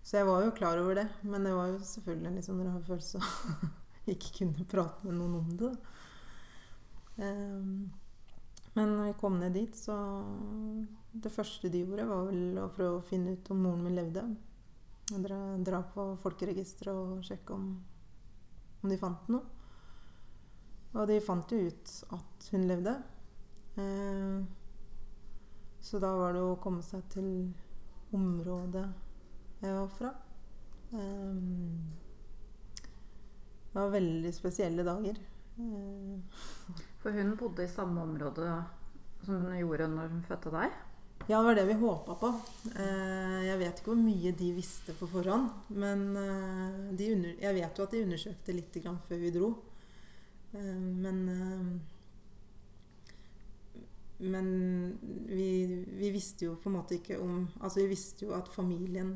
Så 0.08 0.16
jeg 0.16 0.25
var 0.25 0.40
jo 0.40 0.55
klar 0.56 0.78
over 0.81 0.96
det. 0.96 1.06
Men 1.28 1.44
det 1.44 1.52
var 1.52 1.69
jo 1.69 1.81
selvfølgelig 1.84 2.28
en 2.31 2.37
litt 2.38 2.46
sånn 2.46 2.64
rar 2.64 2.84
følelse 2.87 3.20
å 3.20 3.70
ikke 4.14 4.37
kunne 4.38 4.69
prate 4.70 5.05
med 5.05 5.19
noen 5.19 5.34
om 5.43 5.49
det. 5.60 5.72
Ehm, 7.26 7.72
men 8.72 8.94
når 8.94 9.10
vi 9.10 9.16
kom 9.20 9.37
ned 9.40 9.52
dit, 9.58 9.76
så 9.76 9.96
Det 11.12 11.32
første 11.32 11.69
de 11.72 11.81
gjorde, 11.82 12.06
var 12.06 12.26
vel 12.28 12.58
å 12.62 12.69
prøve 12.72 12.98
å 12.98 13.05
finne 13.05 13.32
ut 13.34 13.50
om 13.50 13.60
moren 13.65 13.82
min 13.84 13.96
levde. 13.96 14.22
Dra, 15.08 15.38
dra 15.65 15.81
på 15.93 16.05
folkeregisteret 16.22 16.94
og 16.94 17.24
sjekke 17.27 17.56
om, 17.56 17.65
om 18.84 18.93
de 18.93 18.98
fant 19.00 19.29
noe. 19.32 19.43
Og 20.94 21.08
de 21.10 21.19
fant 21.24 21.53
jo 21.53 21.58
ut 21.67 21.94
at 22.15 22.48
hun 22.53 22.69
levde. 22.69 22.94
Eh, 23.82 24.38
så 25.81 26.00
da 26.00 26.12
var 26.20 26.36
det 26.36 26.44
å 26.44 26.56
komme 26.62 26.84
seg 26.86 27.08
til 27.12 27.29
området 28.15 28.86
jeg 29.60 29.74
var 29.74 29.88
fra. 29.98 30.12
Um, 30.91 31.94
det 33.69 33.79
var 33.79 33.91
veldig 33.93 34.32
spesielle 34.34 34.84
dager. 34.86 35.19
Um, 35.58 36.22
For 37.03 37.15
hun 37.15 37.36
bodde 37.38 37.67
i 37.67 37.70
samme 37.70 38.03
område 38.03 38.53
som 39.24 39.43
hun 39.43 39.58
gjorde 39.58 39.88
når 39.93 40.12
hun 40.15 40.22
fødte 40.27 40.53
deg? 40.55 40.77
Ja, 41.29 41.41
det 41.41 41.44
var 41.44 41.56
det 41.58 41.67
vi 41.69 41.79
håpa 41.82 42.15
på. 42.17 42.31
Uh, 42.72 43.41
jeg 43.44 43.58
vet 43.60 43.81
ikke 43.81 43.93
hvor 43.93 44.00
mye 44.00 44.32
de 44.38 44.48
visste 44.56 44.94
på 44.96 45.08
forhånd. 45.10 45.50
Men 45.77 46.05
uh, 46.17 46.91
de 46.96 47.12
under, 47.15 47.34
jeg 47.43 47.58
vet 47.58 47.79
jo 47.79 47.86
at 47.86 47.94
de 47.94 48.03
undersøkte 48.06 48.56
litt 48.56 48.79
grann 48.82 49.00
før 49.08 49.24
vi 49.24 49.32
dro. 49.34 49.55
Uh, 50.55 50.79
men 51.05 51.24
Men 54.19 54.46
vi, 55.29 55.84
vi 55.94 56.08
visste 56.10 56.48
jo 56.48 56.56
på 56.58 56.67
en 56.67 56.74
måte 56.74 56.96
ikke 56.96 57.20
om 57.22 57.44
Altså, 57.60 57.84
vi 57.84 57.93
visste 57.93 58.24
jo 58.24 58.32
at 58.34 58.48
familien 58.50 59.12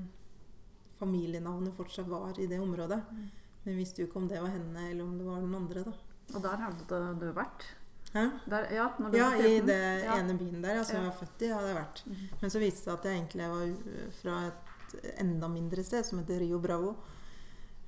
Familienavnet 1.03 1.75
fortsatt 1.77 2.09
var 2.11 2.39
i 2.39 2.47
det 2.51 2.59
området. 2.63 3.03
Mm. 3.11 3.29
Men 3.67 3.79
visste 3.79 4.03
jo 4.03 4.09
ikke 4.09 4.21
om 4.23 4.27
det 4.31 4.41
var 4.43 4.51
henne, 4.55 4.89
eller 4.91 5.05
om 5.05 5.15
det 5.19 5.27
var 5.27 5.41
den 5.45 5.55
andre, 5.59 5.85
da. 5.87 5.93
Og 6.33 6.43
der 6.43 6.57
hadde 6.63 7.15
du 7.21 7.29
vært? 7.37 7.67
Hæ? 8.13 8.23
Der, 8.51 8.67
ja, 8.75 8.87
Ja, 9.17 9.29
i 9.39 9.43
14. 9.61 9.67
det 9.67 9.79
Ja. 10.05 10.17
ene 10.19 10.35
byen 10.39 10.63
der, 10.63 10.75
ja, 10.77 10.83
som 10.85 10.97
jeg 10.99 11.07
var 11.07 11.17
født 11.21 11.43
i, 11.47 11.49
hadde 11.53 11.69
jeg 11.71 11.77
vært. 11.79 12.03
Mhm. 12.07 12.29
Men 12.43 12.51
så 12.51 12.59
viste 12.61 12.77
det 12.77 12.85
seg 12.85 12.93
at 12.99 13.05
jeg 13.05 13.17
egentlig 13.21 13.49
var 13.53 14.11
fra 14.21 14.35
et 14.51 15.17
enda 15.23 15.49
mindre 15.49 15.85
sted, 15.85 16.05
som 16.05 16.19
heter 16.21 16.41
Rio 16.43 16.59
Bravo. 16.61 16.95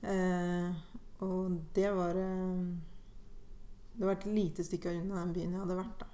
Eh, 0.03 0.73
og 1.21 1.61
det 1.75 1.91
var 1.97 2.17
eh, 2.17 2.65
Det 3.97 4.05
var 4.05 4.13
et 4.17 4.27
lite 4.27 4.65
stykke 4.65 4.91
unna 5.01 5.21
den 5.23 5.33
byen 5.33 5.53
jeg 5.55 5.61
hadde 5.61 5.77
vært, 5.79 5.99
da. 6.01 6.07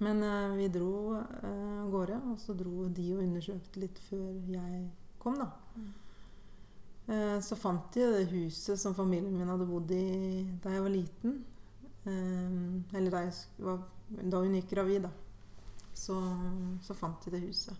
Men 0.00 0.22
eh, 0.22 0.56
vi 0.56 0.68
dro 0.68 1.16
eh, 1.18 1.82
gårde, 1.90 2.20
og 2.30 2.38
så 2.40 2.54
dro 2.56 2.86
de 2.88 3.08
og 3.16 3.22
undersøkte 3.24 3.80
litt 3.82 3.98
før 4.08 4.36
jeg 4.48 4.90
kom, 5.20 5.38
da. 5.38 5.50
Mm. 5.76 5.90
Eh, 7.10 7.40
så 7.40 7.56
fant 7.56 7.92
de 7.92 8.06
det 8.06 8.24
huset 8.30 8.78
som 8.80 8.94
familien 8.94 9.34
min 9.34 9.48
hadde 9.50 9.66
bodd 9.66 9.90
i 9.90 10.44
da 10.62 10.76
jeg 10.76 10.84
var 10.84 10.94
liten. 10.94 11.38
Eh, 12.06 12.98
eller 12.98 13.10
da, 13.10 13.22
var, 13.66 13.80
da 14.22 14.42
hun 14.44 14.54
gikk 14.60 14.70
gravid, 14.76 15.08
da. 15.08 15.10
Så, 15.94 16.16
så 16.86 16.94
fant 16.94 17.24
de 17.24 17.34
det 17.34 17.42
huset. 17.48 17.74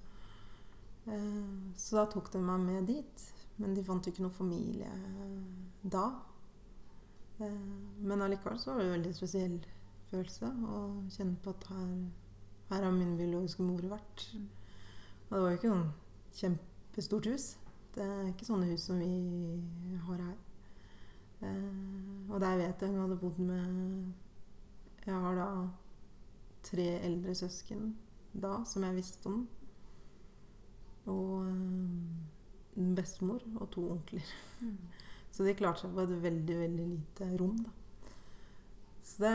Eh, 1.06 1.70
så 1.78 2.00
da 2.00 2.08
tok 2.10 2.32
de 2.32 2.42
meg 2.42 2.64
med 2.64 2.90
dit. 2.90 3.26
Men 3.60 3.76
de 3.76 3.84
fant 3.84 4.02
jo 4.02 4.10
ikke 4.10 4.24
noe 4.24 4.32
familie 4.32 4.88
da. 5.82 6.06
Men 7.40 8.22
allikevel 8.24 8.56
så 8.60 8.72
var 8.72 8.80
det 8.80 8.86
en 8.86 8.94
veldig 8.94 9.10
spesiell 9.16 9.58
følelse 10.08 10.48
å 10.48 10.78
kjenne 11.12 11.36
på 11.44 11.52
at 11.52 11.66
her, 11.68 11.90
her 12.70 12.86
har 12.86 12.94
min 12.96 13.18
biologiske 13.18 13.64
mor 13.64 13.84
vært. 13.92 14.24
Og 15.28 15.34
det 15.34 15.42
var 15.44 15.52
jo 15.52 15.58
ikke 15.58 15.72
noe 15.74 15.90
kjempestort 16.90 17.26
hus. 17.26 17.56
Det 17.94 18.02
er 18.02 18.30
ikke 18.30 18.46
sånne 18.46 18.66
hus 18.70 18.88
som 18.88 18.98
vi 18.98 19.98
har 20.06 20.18
her. 20.18 20.38
Eh, 21.46 22.30
og 22.30 22.40
der 22.42 22.58
vet 22.58 22.82
jeg 22.82 22.90
hun 22.90 23.00
hadde 23.00 23.16
bodd 23.16 23.38
med 23.38 24.12
Jeg 25.06 25.14
har 25.14 25.36
da 25.38 25.46
tre 26.62 26.88
eldre 27.00 27.34
søsken 27.34 27.94
da 28.32 28.60
som 28.66 28.84
jeg 28.84 28.96
visste 28.98 29.30
om. 29.30 29.46
Og 31.06 31.46
eh, 31.46 32.82
en 32.82 32.94
bestemor 32.94 33.40
og 33.60 33.70
to 33.70 33.86
onkler. 33.94 34.34
Så 35.30 35.46
de 35.46 35.54
klarte 35.54 35.84
seg 35.84 35.94
på 35.94 36.02
et 36.02 36.22
veldig, 36.24 36.58
veldig 36.58 36.84
lite 36.90 37.30
rom, 37.38 37.54
da. 37.62 37.70
Så 39.06 39.22
det, 39.22 39.34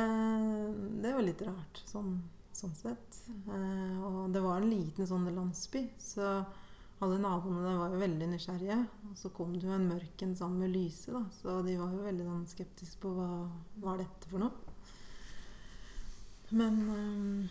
det 1.05 1.13
var 1.15 1.23
litt 1.23 1.43
rart, 1.47 1.79
sånn, 1.87 2.17
sånn 2.51 2.75
sett. 2.75 3.19
Eh, 3.31 4.03
og 4.03 4.33
det 4.35 4.43
var 4.43 4.59
en 4.59 4.69
liten 4.69 5.07
sånn 5.07 5.31
landsby, 5.31 5.85
så 6.03 6.43
alle 7.03 7.17
naboene 7.19 7.63
der 7.65 7.79
var 7.79 7.91
jo 7.91 7.99
veldig 7.99 8.29
nysgjerrige. 8.31 8.77
Og 9.09 9.17
så 9.19 9.31
kom 9.35 9.53
det 9.55 9.67
jo 9.67 9.73
en 9.75 9.89
mørken 9.89 10.35
sammen 10.35 10.63
med 10.63 10.75
lyse, 10.75 11.11
da. 11.11 11.25
Så 11.35 11.59
de 11.65 11.75
var 11.79 11.91
jo 11.91 12.05
veldig 12.05 12.27
sånn, 12.29 12.47
skeptiske 12.53 13.01
på 13.03 13.11
hva 13.17 13.29
var 13.83 13.99
dette 13.99 14.31
for 14.31 14.45
noe. 14.45 14.73
Men, 16.55 16.81
eh, 16.93 17.49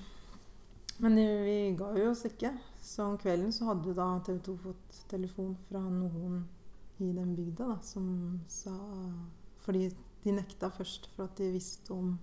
men 1.05 1.17
vi 1.45 1.59
ga 1.77 1.91
jo 1.99 2.11
oss 2.13 2.25
ikke. 2.29 2.55
Så 2.81 3.05
om 3.05 3.19
kvelden 3.19 3.53
så 3.53 3.73
hadde 3.73 3.97
da 3.97 4.09
TV 4.25 4.39
2 4.49 4.57
fått 4.69 5.01
telefon 5.11 5.57
fra 5.69 5.83
noen 5.83 6.45
i 7.03 7.11
den 7.13 7.35
bygda 7.35 7.67
da, 7.73 7.79
som 7.83 8.41
sa 8.49 8.75
Fordi 9.65 9.89
de 10.23 10.33
nekta 10.37 10.69
først 10.71 11.09
for 11.15 11.25
at 11.25 11.39
de 11.41 11.49
visste 11.55 11.93
om, 11.93 12.19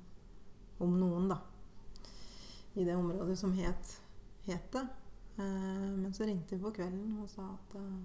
om 0.79 0.91
noen 0.99 1.27
da, 1.31 1.39
i 2.77 2.85
det 2.85 2.93
området 2.95 3.37
som 3.39 3.53
het, 3.57 3.95
het 4.45 4.67
det. 4.73 4.83
Eh, 5.37 5.91
men 5.97 6.13
så 6.13 6.23
ringte 6.23 6.55
vi 6.55 6.63
på 6.63 6.73
kvelden 6.75 7.19
og 7.21 7.29
sa 7.31 7.45
at 7.53 7.75
eh, 7.79 8.01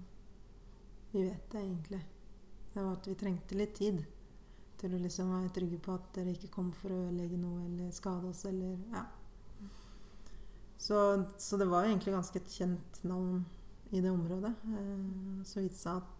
vi 1.11 1.23
vet 1.25 1.51
det 1.51 1.63
egentlig. 1.63 2.01
Det 2.73 2.83
var 2.83 2.93
at 2.93 3.09
vi 3.09 3.17
trengte 3.19 3.57
litt 3.57 3.75
tid 3.75 4.03
til 4.77 4.93
å 4.93 5.01
liksom 5.01 5.31
være 5.33 5.53
trygge 5.55 5.79
på 5.81 5.95
at 5.97 6.09
dere 6.15 6.35
ikke 6.35 6.51
kom 6.53 6.71
for 6.75 6.93
å 6.93 6.99
ødelegge 7.07 7.39
noe 7.41 7.63
eller 7.65 7.93
skade 7.95 8.29
oss 8.29 8.43
eller 8.49 8.75
ja. 8.93 9.05
Så, 10.77 10.97
så 11.41 11.57
det 11.57 11.65
var 11.65 11.87
egentlig 11.87 12.13
ganske 12.13 12.37
et 12.37 12.51
kjent 12.53 12.99
navn 13.09 13.39
i 13.89 14.01
det 14.03 14.11
området. 14.13 14.53
Eh, 14.71 15.41
så 15.47 15.63
viste 15.65 15.73
det 15.73 15.81
seg 15.81 16.03
at 16.03 16.13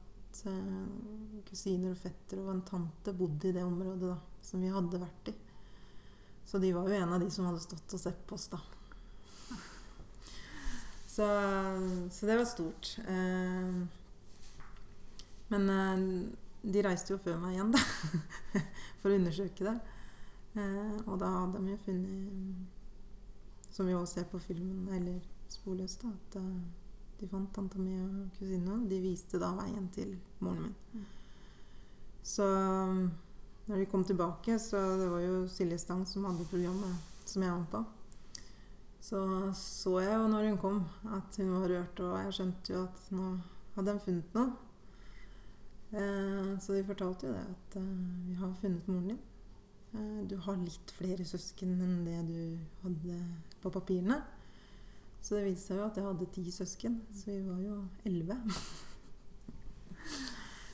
kusiner 1.48 1.94
og 1.94 1.98
fetter 1.98 2.42
og 2.44 2.52
en 2.52 2.66
tante 2.68 3.14
bodde 3.18 3.50
i 3.50 3.56
det 3.56 3.64
området 3.66 4.10
da, 4.12 4.18
som 4.46 4.62
vi 4.62 4.70
hadde 4.70 5.00
vært 5.02 5.32
i. 5.32 5.34
Så 6.48 6.60
de 6.64 6.70
var 6.76 6.88
jo 6.88 6.96
en 6.96 7.14
av 7.16 7.24
de 7.24 7.30
som 7.34 7.48
hadde 7.48 7.64
stått 7.64 7.96
og 7.98 8.02
sett 8.02 8.20
på 8.28 8.38
oss, 8.38 8.48
da. 8.52 8.60
Så, 11.18 11.28
så 12.12 12.26
det 12.26 12.38
var 12.38 12.46
stort. 12.46 12.98
Eh, 13.08 13.78
men 15.48 15.70
eh, 15.70 16.02
de 16.62 16.84
reiste 16.86 17.16
jo 17.16 17.18
før 17.18 17.40
meg 17.42 17.56
igjen, 17.56 17.72
da, 17.74 17.82
for 19.02 19.10
å 19.10 19.18
undersøke 19.18 19.66
det. 19.66 19.74
Eh, 20.62 20.94
og 21.08 21.18
da 21.18 21.32
hadde 21.40 21.64
de 21.64 21.74
jo 21.74 21.80
funnet, 21.88 23.66
som 23.74 23.90
vi 23.90 23.98
også 23.98 24.20
ser 24.20 24.30
på 24.30 24.44
filmen, 24.46 24.86
eller 24.94 25.18
sporløst, 25.50 26.06
da, 26.06 26.14
at 26.14 27.18
de 27.18 27.34
fant 27.34 27.50
tanta 27.56 27.82
mi 27.82 27.98
og 27.98 28.30
kusina. 28.38 28.78
De 28.86 29.02
viste 29.02 29.42
da 29.42 29.56
veien 29.58 29.90
til 29.98 30.14
moren 30.46 30.68
min. 30.70 31.10
Så 32.22 32.46
når 32.46 33.74
de 33.74 33.90
kom 33.90 34.06
tilbake, 34.06 34.62
så 34.62 34.86
det 35.02 35.10
var 35.10 35.26
jo 35.26 35.46
Silje 35.50 35.82
Stang 35.82 36.06
som 36.06 36.30
hadde 36.30 36.46
programmet 36.54 37.26
som 37.26 37.42
jeg 37.42 37.58
var 37.58 37.70
på. 37.74 37.88
Så 39.02 39.20
så 39.56 40.00
jeg 40.02 40.16
jo 40.16 40.30
når 40.32 40.50
hun 40.50 40.58
kom, 40.62 40.80
at 41.16 41.38
hun 41.38 41.52
var 41.54 41.70
rørt, 41.72 42.00
og 42.04 42.16
jeg 42.24 42.38
skjønte 42.38 42.74
jo 42.74 42.84
at 42.88 43.12
nå 43.16 43.28
hadde 43.76 43.94
de 43.94 44.04
funnet 44.04 44.38
noe. 44.38 44.56
Eh, 45.92 46.54
så 46.60 46.76
de 46.76 46.88
fortalte 46.88 47.30
jo 47.30 47.36
det, 47.36 47.46
at 47.48 47.78
eh, 47.80 47.92
vi 48.28 48.38
har 48.42 48.56
funnet 48.62 48.90
moren 48.92 49.14
din. 49.14 49.22
Eh, 49.94 50.24
du 50.28 50.36
har 50.44 50.60
litt 50.60 50.92
flere 50.98 51.28
søsken 51.28 51.78
enn 51.80 52.02
det 52.08 52.20
du 52.28 52.42
hadde 52.84 53.22
på 53.64 53.72
papirene. 53.72 54.20
Så 55.22 55.38
det 55.38 55.48
viste 55.48 55.72
seg 55.72 55.80
jo 55.80 55.88
at 55.88 55.98
jeg 55.98 56.08
hadde 56.08 56.34
ti 56.36 56.44
søsken, 56.54 57.00
så 57.16 57.32
vi 57.32 57.40
var 57.48 57.62
jo 57.64 57.80
elleve. 58.08 58.38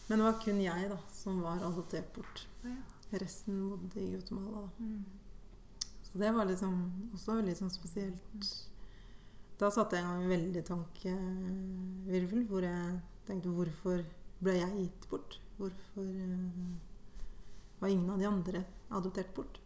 Men 0.08 0.20
det 0.20 0.26
var 0.26 0.42
kun 0.42 0.60
jeg 0.62 0.90
da, 0.92 0.98
som 1.16 1.42
var 1.46 1.62
adoptert 1.64 2.10
bort. 2.16 2.48
Resten 3.14 3.70
bodde 3.70 4.02
i 4.02 4.12
Guatemala. 4.16 4.66
da. 4.66 5.23
Så 6.14 6.20
det 6.22 6.30
var 6.32 6.46
liksom 6.46 6.74
også 7.18 7.40
veldig 7.40 7.56
sånn 7.58 7.72
spesielt. 7.74 8.50
Da 9.58 9.72
satte 9.74 9.98
jeg 9.98 10.06
i 10.06 10.08
gang 10.08 10.22
en 10.22 10.30
veldig 10.30 10.62
tankevirvel 10.68 12.44
hvor 12.52 12.66
jeg 12.68 13.00
tenkte 13.26 13.54
hvorfor 13.56 14.04
ble 14.44 14.54
jeg 14.60 14.76
gitt 14.78 15.08
bort? 15.10 15.40
Hvorfor 15.58 16.06
eh, 16.06 16.76
var 17.82 17.90
ingen 17.90 18.12
av 18.14 18.22
de 18.22 18.30
andre 18.30 18.62
adoptert 18.94 19.34
bort? 19.34 19.58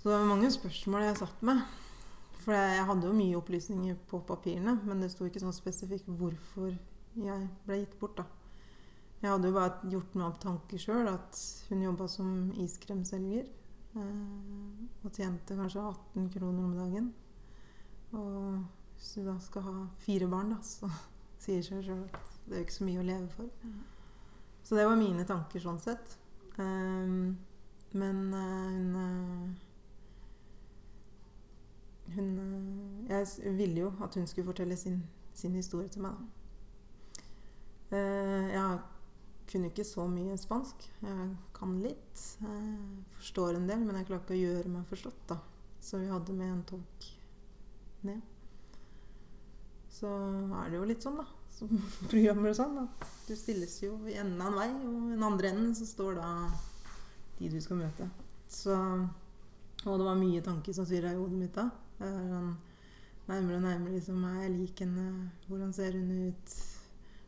Så 0.00 0.08
det 0.08 0.16
var 0.16 0.30
mange 0.30 0.48
spørsmål 0.54 1.04
jeg 1.04 1.20
satt 1.20 1.44
med. 1.44 1.60
For 2.46 2.56
jeg 2.56 2.88
hadde 2.88 3.10
jo 3.10 3.18
mye 3.18 3.36
opplysninger 3.36 4.00
på 4.08 4.22
papirene, 4.24 4.78
men 4.86 5.00
det 5.02 5.10
sto 5.12 5.28
ikke 5.28 5.42
sånn 5.42 5.56
spesifikt 5.56 6.08
hvorfor 6.08 6.72
jeg 7.18 7.48
ble 7.66 7.80
gitt 7.82 7.96
bort. 8.00 8.22
da. 8.22 8.26
Jeg 9.20 9.32
hadde 9.32 9.50
jo 9.50 9.56
bare 9.56 9.90
gjort 9.90 10.16
meg 10.16 10.26
opp 10.30 10.40
tanker 10.40 10.80
sjøl 10.80 11.08
at 11.10 11.40
hun 11.68 11.82
jobba 11.82 12.08
som 12.08 12.32
iskremselger. 12.62 13.48
Eh, 13.96 15.04
og 15.04 15.12
tjente 15.12 15.56
kanskje 15.56 15.82
18 15.82 16.30
kroner 16.34 16.64
om 16.64 16.76
dagen. 16.76 17.12
Og 18.12 18.64
hvis 18.94 19.12
du 19.16 19.26
da 19.26 19.36
skal 19.40 19.62
ha 19.62 19.74
fire 19.98 20.28
barn, 20.28 20.52
da, 20.52 20.60
så 20.62 20.90
sier 21.42 21.62
seg 21.64 21.84
sjøl 21.86 22.02
at 22.06 22.32
det 22.46 22.58
er 22.58 22.66
ikke 22.66 22.78
så 22.78 22.88
mye 22.88 23.02
å 23.02 23.06
leve 23.06 23.28
for. 23.34 23.50
Så 24.66 24.76
det 24.76 24.86
var 24.88 24.98
mine 24.98 25.24
tanker 25.28 25.62
sånn 25.62 25.80
sett. 25.82 26.18
Um, 26.56 27.36
men 27.96 28.20
uh, 28.32 28.96
hun 28.96 29.56
Hun 32.16 33.06
Jeg 33.10 33.52
ville 33.58 33.80
jo 33.80 33.92
at 34.02 34.14
hun 34.14 34.26
skulle 34.26 34.46
fortelle 34.46 34.76
sin, 34.76 35.02
sin 35.34 35.54
historie 35.54 35.88
til 35.88 36.02
meg, 36.02 36.12
da. 37.90 37.96
jeg 37.96 38.78
kunne 39.50 39.70
ikke 39.70 39.86
så 39.86 40.06
mye 40.10 40.36
spansk. 40.40 40.88
Jeg 41.02 41.28
kan 41.56 41.76
litt. 41.82 42.22
Jeg 42.42 42.70
forstår 43.18 43.56
en 43.56 43.68
del, 43.70 43.84
men 43.84 44.00
jeg 44.00 44.08
klarer 44.10 44.24
ikke 44.24 44.36
å 44.36 44.42
gjøre 44.42 44.72
meg 44.72 44.90
forstått, 44.90 45.22
da. 45.30 45.40
Så 45.82 46.02
vi 46.02 46.10
hadde 46.10 46.34
med 46.34 46.52
en 46.52 46.64
tolk 46.66 47.10
ned. 48.06 48.22
Så 49.96 50.10
er 50.10 50.70
det 50.70 50.80
jo 50.80 50.88
litt 50.88 51.04
sånn, 51.04 51.20
da 51.22 51.26
som 51.56 51.68
programmer 52.10 52.52
og 52.52 52.58
sånn, 52.58 52.80
at 52.84 53.06
du 53.26 53.34
stilles 53.38 53.76
jo 53.82 53.96
i 54.08 54.16
enden 54.20 54.42
av 54.42 54.52
en 54.52 54.58
vei, 54.60 54.68
og 54.74 54.96
i 55.08 55.14
den 55.14 55.26
andre 55.26 55.52
enden 55.52 55.72
så 55.78 55.88
står 55.88 56.18
da 56.20 56.30
de 57.38 57.52
du 57.52 57.58
skal 57.62 57.80
møte. 57.80 58.08
Så 58.48 58.76
Og 59.86 59.98
det 60.00 60.06
var 60.06 60.16
mye 60.18 60.42
tanker 60.42 60.74
som 60.74 60.86
svirra 60.88 61.12
i 61.12 61.18
hodet 61.18 61.38
mitt 61.38 61.56
da. 61.56 61.68
Sånn, 61.98 62.54
nærmere 63.26 63.58
og 63.58 63.64
nærmere 63.64 63.96
liksom 63.96 64.24
Er 64.28 64.42
jeg 64.44 64.52
lik 64.52 64.80
henne? 64.82 65.04
Hvordan 65.46 65.72
ser 65.72 65.96
hun 65.96 66.10
ut? 66.28 66.54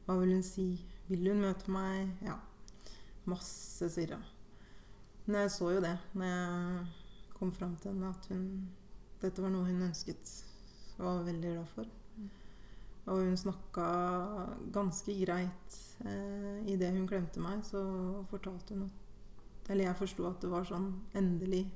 Hva 0.07 0.17
vil 0.21 0.35
hun 0.37 0.45
si? 0.47 0.67
Vil 1.09 1.31
hun 1.31 1.41
møte 1.41 1.73
meg? 1.73 2.11
Ja. 2.25 2.37
Masse 3.29 3.89
surra. 3.93 4.19
Men 5.27 5.43
jeg 5.43 5.53
så 5.53 5.71
jo 5.75 5.81
det 5.85 5.95
når 6.17 6.31
jeg 6.33 7.33
kom 7.39 7.53
fram 7.53 7.77
til 7.81 7.93
henne, 7.93 8.11
at 8.13 8.29
hun 8.33 8.45
dette 9.23 9.43
var 9.43 9.51
noe 9.51 9.67
hun 9.67 9.83
ønsket 9.89 10.31
og 10.99 11.05
var 11.07 11.25
veldig 11.27 11.55
glad 11.55 11.73
for. 11.75 11.89
Og 13.09 13.23
hun 13.25 13.37
snakka 13.41 13.87
ganske 14.75 15.15
greit. 15.25 15.77
Eh, 16.05 16.69
Idet 16.75 16.93
hun 16.95 17.09
klemte 17.09 17.43
meg, 17.43 17.65
så 17.67 17.81
fortalte 18.31 18.77
hun 18.77 18.87
at 18.89 19.05
Eller 19.71 19.85
jeg 19.85 19.97
forsto 19.99 20.25
at 20.25 20.41
det 20.41 20.49
var 20.49 20.65
sånn 20.65 20.87
Endelig 21.17 21.67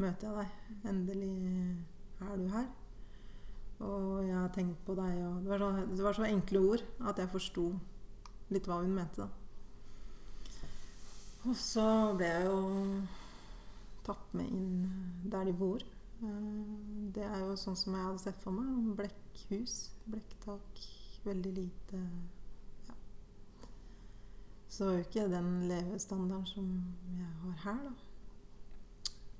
møter 0.00 0.30
jeg 0.30 0.36
deg. 0.38 0.78
Endelig 0.90 1.34
er 2.20 2.36
du 2.36 2.46
her. 2.54 2.68
Og 3.80 4.24
jeg 4.26 4.36
har 4.36 4.50
tenkt 4.54 4.80
på 4.86 4.94
deg, 4.98 5.20
og 5.24 5.42
det 5.44 5.52
var, 5.52 5.62
så, 5.62 5.84
det 5.88 6.04
var 6.04 6.16
så 6.16 6.26
enkle 6.28 6.60
ord 6.72 6.82
at 7.08 7.18
jeg 7.22 7.32
forsto 7.32 7.66
litt 8.54 8.66
hva 8.68 8.80
hun 8.82 8.94
mente, 8.94 9.24
da. 9.24 9.28
Og 11.48 11.56
så 11.56 11.86
ble 12.18 12.28
jeg 12.28 12.48
jo 12.50 12.58
tatt 14.04 14.34
med 14.36 14.50
inn 14.52 15.22
der 15.32 15.48
de 15.48 15.54
bor. 15.56 15.84
Eh, 16.20 16.66
det 17.14 17.24
er 17.24 17.38
jo 17.46 17.56
sånn 17.58 17.78
som 17.80 17.96
jeg 17.96 18.04
hadde 18.04 18.22
sett 18.24 18.42
for 18.42 18.56
meg. 18.56 18.90
Blekkhus, 18.98 19.78
blekktak, 20.10 20.84
veldig 21.24 21.54
lite 21.56 22.02
ja. 22.88 22.98
Så 24.68 24.84
det 24.84 24.90
var 24.90 24.98
jo 24.98 25.06
ikke 25.06 25.26
den 25.32 25.50
levestandarden 25.70 26.46
som 26.50 26.70
jeg 27.16 27.32
har 27.44 27.58
her, 27.64 27.82
da. 27.88 27.96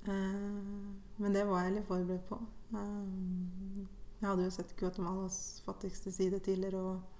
Eh, 0.08 0.90
men 1.20 1.36
det 1.36 1.44
var 1.44 1.66
jeg 1.66 1.76
litt 1.76 1.88
forberedt 1.88 2.28
på. 2.30 2.40
Eh, 2.72 3.84
jeg 4.20 4.28
hadde 4.28 4.44
jo 4.48 4.52
sett 4.52 4.76
Guatemalas 4.80 5.60
fattigste 5.66 6.12
side 6.12 6.40
tidligere 6.44 6.80
og 6.80 7.19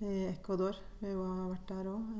i 0.00 0.26
Ecuador. 0.30 0.76
Vi 0.98 1.12
har 1.12 1.48
vært 1.50 1.68
der 1.68 1.90
òg. 1.90 2.12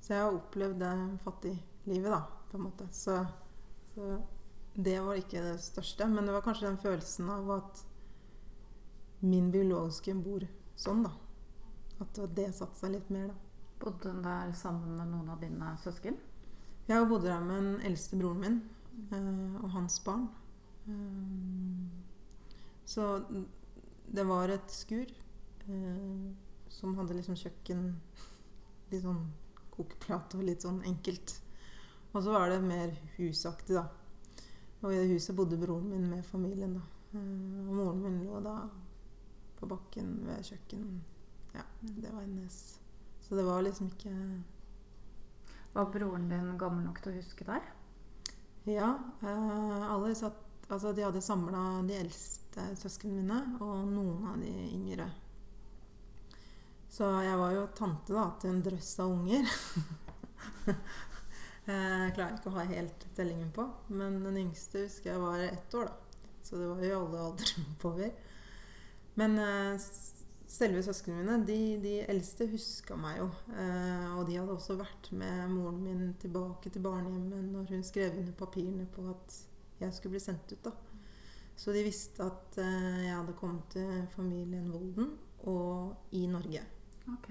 Så 0.00 0.14
jeg 0.14 0.24
har 0.24 0.34
opplevd 0.34 0.80
det 0.82 0.92
fattiglivet, 1.24 2.10
da, 2.10 2.22
på 2.50 2.58
en 2.58 2.64
måte. 2.66 2.88
Så, 2.94 3.18
så 3.94 4.18
det 4.74 4.98
var 5.04 5.18
ikke 5.18 5.42
det 5.42 5.58
største. 5.62 6.08
Men 6.10 6.26
det 6.26 6.34
var 6.34 6.46
kanskje 6.46 6.68
den 6.68 6.80
følelsen 6.82 7.30
av 7.34 7.50
at 7.58 7.84
min 9.20 9.50
biologiske 9.54 10.14
bor 10.22 10.46
sånn, 10.78 11.04
da. 11.06 11.12
At 12.02 12.18
det 12.34 12.50
satte 12.54 12.78
seg 12.78 12.94
litt 12.94 13.12
mer, 13.14 13.30
da. 13.32 13.38
Bodde 13.78 14.10
hun 14.10 14.24
der 14.24 14.50
sammen 14.58 14.96
med 14.98 15.10
noen 15.12 15.30
av 15.30 15.42
dine 15.42 15.70
søsken? 15.82 16.18
Jeg 16.88 17.06
bodde 17.06 17.28
der 17.28 17.42
med 17.44 17.62
den 17.62 17.80
eldste 17.86 18.18
broren 18.18 18.40
min 18.42 18.58
eh, 19.12 19.56
og 19.62 19.70
hans 19.74 20.00
barn. 20.02 20.26
Eh, 20.88 21.82
så 22.88 23.20
det 24.08 24.24
var 24.26 24.50
et 24.50 24.72
skur 24.72 25.04
eh, 25.04 26.47
som 26.78 26.96
hadde 26.98 27.18
liksom 27.18 27.38
kjøkken 27.38 27.86
Litt 28.88 29.02
sånn 29.04 29.26
kokeplate 29.74 30.38
og 30.38 30.46
litt 30.48 30.62
sånn 30.64 30.78
enkelt. 30.88 31.34
Og 32.14 32.22
så 32.24 32.32
var 32.32 32.48
det 32.48 32.62
mer 32.64 32.94
husaktig, 33.18 33.74
da. 33.76 33.82
Og 34.80 34.94
i 34.94 34.96
det 34.96 35.10
huset 35.10 35.36
bodde 35.36 35.58
broren 35.60 35.90
min 35.90 36.06
med 36.08 36.24
familien, 36.24 36.78
da. 36.78 36.86
Eh, 37.12 37.58
og 37.66 37.74
moren 37.76 38.00
min 38.00 38.22
lå 38.24 38.40
da 38.40 38.54
på 39.58 39.68
bakken 39.68 40.14
ved 40.24 40.40
kjøkkenet. 40.48 41.14
Ja, 41.58 41.66
det 41.82 42.14
var 42.14 42.22
hennes. 42.22 42.56
Så 43.20 43.36
det 43.36 43.44
var 43.44 43.60
liksom 43.66 43.90
ikke 43.92 44.14
Var 45.74 45.92
broren 45.92 46.30
din 46.30 46.56
gammel 46.58 46.86
nok 46.86 47.02
til 47.04 47.12
å 47.12 47.18
huske 47.18 47.44
der? 47.44 47.64
Ja. 48.64 48.94
Eh, 49.20 49.90
alle 49.92 50.14
satt 50.16 50.44
Altså, 50.68 50.92
de 50.92 51.00
hadde 51.00 51.20
samla 51.24 51.80
de 51.88 51.94
eldste 51.96 52.64
søsknene 52.76 53.22
mine 53.22 53.38
og 53.64 53.86
noen 53.88 54.26
av 54.28 54.34
de 54.42 54.50
yngre. 54.68 55.06
Så 56.88 57.08
jeg 57.22 57.36
var 57.38 57.52
jo 57.54 57.66
tante 57.76 58.14
da, 58.16 58.24
til 58.40 58.54
en 58.54 58.62
drøss 58.64 58.92
av 59.04 59.12
unger. 59.12 59.50
jeg 61.68 62.12
klarer 62.16 62.36
ikke 62.38 62.50
å 62.50 62.56
ha 62.56 62.64
helt 62.70 63.08
tellingen 63.16 63.50
på. 63.54 63.66
Men 63.92 64.20
den 64.24 64.40
yngste 64.46 64.86
husker 64.86 65.12
jeg 65.12 65.22
var 65.22 65.44
ett 65.44 65.78
år, 65.78 65.90
da. 65.90 66.22
Så 66.48 66.56
det 66.56 66.68
var 66.70 66.84
jo 66.86 67.00
alle 67.02 67.24
aldre 67.26 67.64
oppover. 67.74 68.14
Men 69.20 69.36
eh, 69.42 69.88
selve 70.48 70.80
søsknene 70.86 71.20
mine, 71.20 71.38
de, 71.46 71.58
de 71.82 71.94
eldste, 72.08 72.48
huska 72.52 72.96
meg 72.96 73.20
jo. 73.20 73.28
Eh, 73.52 74.08
og 74.16 74.24
de 74.28 74.38
hadde 74.38 74.54
også 74.54 74.78
vært 74.80 75.10
med 75.12 75.52
moren 75.52 75.82
min 75.84 76.14
tilbake 76.22 76.72
til 76.72 76.84
barnehjemmet 76.86 77.50
når 77.52 77.72
hun 77.74 77.84
skrev 77.86 78.16
under 78.16 78.36
papirene 78.38 78.88
på 78.94 79.04
at 79.12 79.40
jeg 79.82 79.94
skulle 79.94 80.16
bli 80.16 80.24
sendt 80.24 80.56
ut. 80.56 80.70
da. 80.70 80.72
Så 81.58 81.74
de 81.74 81.84
visste 81.84 82.24
at 82.24 82.58
eh, 82.62 83.04
jeg 83.04 83.14
hadde 83.14 83.36
kommet 83.36 83.68
til 83.74 84.06
familien 84.14 84.72
Volden 84.72 85.12
og 85.50 86.14
i 86.16 86.24
Norge. 86.30 86.64
Ok. 87.14 87.28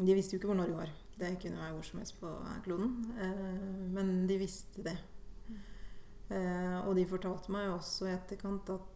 De 0.00 0.14
visste 0.16 0.34
jo 0.34 0.40
ikke 0.40 0.50
hvor 0.52 0.60
Norge 0.60 0.76
var. 0.78 0.92
Det 1.20 1.34
kunne 1.42 1.60
være 1.60 1.74
hvor 1.76 1.84
som 1.84 2.00
helst 2.00 2.20
på 2.20 2.30
kloden. 2.64 2.94
Eh, 3.20 3.90
men 3.92 4.28
de 4.28 4.38
visste 4.40 4.84
det. 4.84 4.96
Eh, 6.30 6.78
og 6.86 6.94
de 6.96 7.08
fortalte 7.10 7.52
meg 7.52 7.72
også 7.72 8.08
i 8.08 8.14
etterkant 8.14 8.70
at 8.72 8.88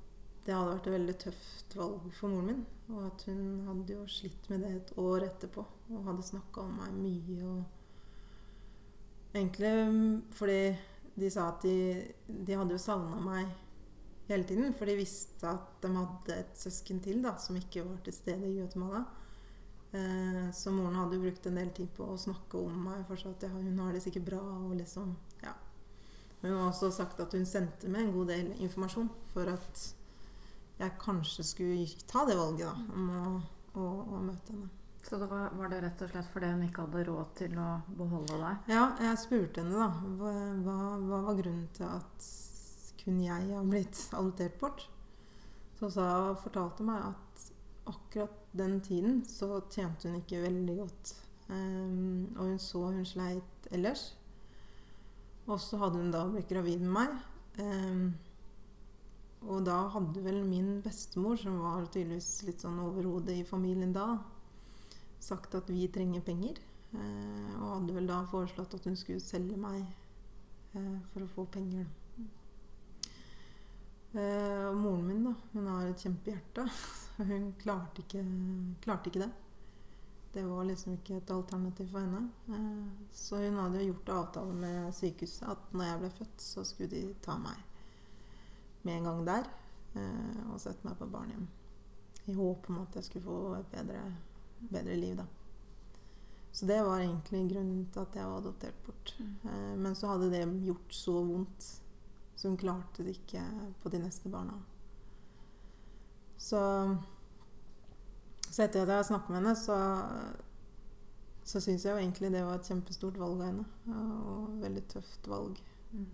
det 0.44 0.52
hadde 0.52 0.74
vært 0.74 0.86
et 0.88 0.94
veldig 0.94 1.14
tøft 1.22 1.76
valg 1.78 2.08
for 2.14 2.32
moren 2.32 2.50
min. 2.50 2.64
Og 2.92 3.06
at 3.08 3.24
hun 3.28 3.44
hadde 3.68 3.96
jo 3.96 4.04
slitt 4.12 4.48
med 4.52 4.64
det 4.64 4.72
et 4.76 4.92
år 5.00 5.26
etterpå 5.30 5.64
og 5.64 6.08
hadde 6.08 6.26
snakka 6.26 6.64
om 6.64 6.74
meg 6.80 6.96
mye. 6.96 7.38
Og 7.48 9.34
egentlig 9.34 9.74
mm, 9.90 10.16
fordi 10.36 10.60
de 11.14 11.30
sa 11.30 11.48
at 11.52 11.64
de, 11.64 11.76
de 12.28 12.56
hadde 12.58 12.76
jo 12.76 12.82
savna 12.82 13.20
meg 13.24 13.50
hele 14.28 14.46
tiden. 14.48 14.72
For 14.76 14.88
de 14.88 14.98
visste 15.00 15.48
at 15.48 15.80
de 15.82 15.92
hadde 15.96 16.38
et 16.44 16.56
søsken 16.60 17.00
til 17.04 17.24
da, 17.24 17.36
som 17.40 17.58
ikke 17.58 17.86
var 17.88 18.00
til 18.04 18.16
stede 18.16 18.50
i 18.50 18.58
Guatemala. 18.58 19.04
Eh, 19.94 20.50
så 20.52 20.72
moren 20.74 20.96
hadde 20.98 21.18
jo 21.18 21.22
brukt 21.22 21.46
en 21.46 21.58
del 21.60 21.70
tid 21.76 21.90
på 21.94 22.06
å 22.10 22.18
snakke 22.18 22.58
om 22.58 22.86
meg. 22.88 23.04
For 23.08 23.30
at 23.30 23.46
hun 23.52 23.78
har 23.78 23.94
det 23.94 24.02
sikkert 24.04 24.28
bra. 24.32 24.42
Og 24.66 24.76
liksom, 24.78 25.14
ja. 25.44 25.54
Men 26.40 26.52
hun 26.52 26.62
har 26.62 26.70
også 26.72 26.90
sagt 26.92 27.20
at 27.22 27.34
hun 27.36 27.46
sendte 27.48 27.90
meg 27.90 28.06
en 28.06 28.16
god 28.16 28.32
del 28.34 28.50
informasjon 28.58 29.10
for 29.32 29.50
at 29.52 29.84
jeg 30.80 30.96
kanskje 31.00 31.44
skulle 31.46 32.06
ta 32.10 32.24
det 32.26 32.34
valget 32.36 32.66
da, 32.66 32.74
om 32.98 33.12
å, 33.14 33.28
å, 33.78 33.84
å 34.16 34.22
møte 34.24 34.56
henne. 34.56 34.72
Så 35.04 35.18
det 35.20 35.28
var, 35.28 35.50
var 35.52 35.68
det 35.68 35.82
rett 35.84 36.02
og 36.02 36.10
slett 36.10 36.28
fordi 36.32 36.48
hun 36.48 36.62
ikke 36.64 36.86
hadde 36.86 37.02
råd 37.06 37.32
til 37.36 37.58
å 37.60 37.68
beholde 37.98 38.38
deg? 38.40 38.70
Ja, 38.72 38.84
jeg 39.04 39.20
spurte 39.20 39.60
henne 39.60 39.76
da. 39.76 39.88
Hva, 40.18 40.32
hva, 40.64 40.76
hva 41.04 41.18
var 41.26 41.38
grunnen 41.38 41.68
til 41.76 41.86
at 41.86 42.28
kun 43.02 43.20
jeg 43.20 43.50
har 43.50 43.68
blitt 43.68 44.00
adoptert 44.16 44.56
bort? 44.62 44.86
Så 45.76 45.90
sa 45.92 46.08
hun 46.30 46.40
fortalte 46.40 46.86
meg 46.88 47.10
at 47.10 47.23
akkurat 47.90 48.34
den 48.52 48.80
tiden 48.80 49.22
så 49.28 49.60
tjente 49.70 50.08
hun 50.08 50.20
ikke 50.20 50.42
veldig 50.44 50.76
godt. 50.78 51.14
Um, 51.48 52.28
og 52.36 52.46
hun 52.48 52.60
så 52.62 52.84
hun 52.88 53.06
sleit 53.06 53.68
ellers. 53.70 54.12
Og 55.46 55.60
så 55.60 55.78
hadde 55.82 56.00
hun 56.00 56.12
da 56.14 56.24
blitt 56.30 56.48
gravid 56.48 56.84
med 56.84 56.94
meg. 56.96 57.16
Um, 57.60 58.14
og 59.44 59.66
da 59.66 59.82
hadde 59.92 60.22
vel 60.24 60.40
min 60.48 60.78
bestemor, 60.84 61.36
som 61.36 61.58
var 61.60 61.84
tydeligvis 61.92 62.46
litt 62.46 62.64
sånn 62.64 62.80
overhodet 62.80 63.36
i 63.36 63.44
familien 63.44 63.92
da, 63.92 64.14
sagt 65.20 65.56
at 65.58 65.68
vi 65.68 65.84
trenger 65.92 66.24
penger. 66.24 66.62
Uh, 66.94 67.52
og 67.58 67.68
hadde 67.74 67.98
vel 67.98 68.08
da 68.08 68.22
foreslått 68.30 68.78
at 68.78 68.88
hun 68.88 68.96
skulle 68.96 69.24
selge 69.24 69.58
meg 69.60 69.84
uh, 70.78 70.96
for 71.12 71.26
å 71.26 71.30
få 71.36 71.46
penger. 71.58 71.84
Eh, 74.14 74.66
og 74.68 74.76
moren 74.78 75.06
min, 75.08 75.24
da, 75.26 75.34
hun 75.52 75.70
har 75.72 75.88
et 75.88 76.04
kjempehjerte. 76.06 76.68
Så 77.14 77.26
hun 77.28 77.52
klarte 77.60 78.02
ikke, 78.02 78.22
klarte 78.82 79.10
ikke 79.10 79.24
det. 79.24 79.32
Det 80.34 80.42
var 80.42 80.64
liksom 80.66 80.96
ikke 80.96 81.20
et 81.20 81.30
alternativ 81.30 81.92
for 81.92 82.02
henne. 82.02 82.24
Eh, 82.50 83.10
så 83.14 83.38
hun 83.38 83.60
hadde 83.60 83.84
jo 83.84 83.92
gjort 83.92 84.08
avtale 84.16 84.56
med 84.58 84.88
sykehuset 84.96 85.46
at 85.52 85.68
når 85.70 85.86
jeg 85.86 86.00
ble 86.00 86.10
født, 86.16 86.40
så 86.42 86.64
skulle 86.66 86.90
de 86.90 87.02
ta 87.22 87.36
meg 87.38 87.60
med 88.82 88.96
en 88.96 89.06
gang 89.06 89.20
der 89.28 89.46
eh, 89.94 90.40
og 90.48 90.58
sette 90.58 90.82
meg 90.88 90.98
på 90.98 91.06
barnehjem. 91.12 91.46
I 92.26 92.34
håp 92.34 92.66
om 92.72 92.82
at 92.82 92.98
jeg 92.98 93.06
skulle 93.06 93.28
få 93.28 93.38
et 93.60 93.70
bedre, 93.76 94.02
bedre 94.72 94.98
liv, 94.98 95.14
da. 95.22 95.28
Så 96.54 96.66
det 96.66 96.80
var 96.86 96.98
egentlig 96.98 97.44
grunnen 97.50 97.86
til 97.92 98.02
at 98.02 98.18
jeg 98.18 98.26
var 98.30 98.42
adoptert 98.42 98.82
bort. 98.86 99.14
Mm. 99.18 99.32
Eh, 99.52 99.72
men 99.86 99.94
så 99.94 100.12
hadde 100.12 100.32
det 100.34 100.44
gjort 100.66 100.98
så 100.98 101.14
vondt, 101.30 101.70
så 102.34 102.48
hun 102.48 102.58
klarte 102.60 103.04
det 103.06 103.16
ikke 103.18 103.42
på 103.82 103.92
de 103.92 104.00
neste 104.02 104.30
barna. 104.32 104.56
Så, 106.36 106.60
så 108.50 108.64
etter 108.64 108.82
at 108.82 108.90
jeg 108.90 108.96
har 108.96 109.06
snakket 109.08 109.30
med 109.32 109.40
henne, 109.40 109.54
så, 109.56 109.78
så 111.46 111.62
syns 111.62 111.86
jeg 111.86 111.94
jo 111.94 112.02
egentlig 112.02 112.32
det 112.34 112.42
var 112.44 112.58
et 112.58 112.68
kjempestort 112.68 113.20
valg 113.22 113.40
av 113.40 113.48
henne. 113.52 113.94
Og 113.94 114.58
veldig 114.64 114.84
tøft 114.90 115.30
valg. 115.30 115.62
Mm. 115.94 116.10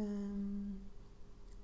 Um, 0.00 0.78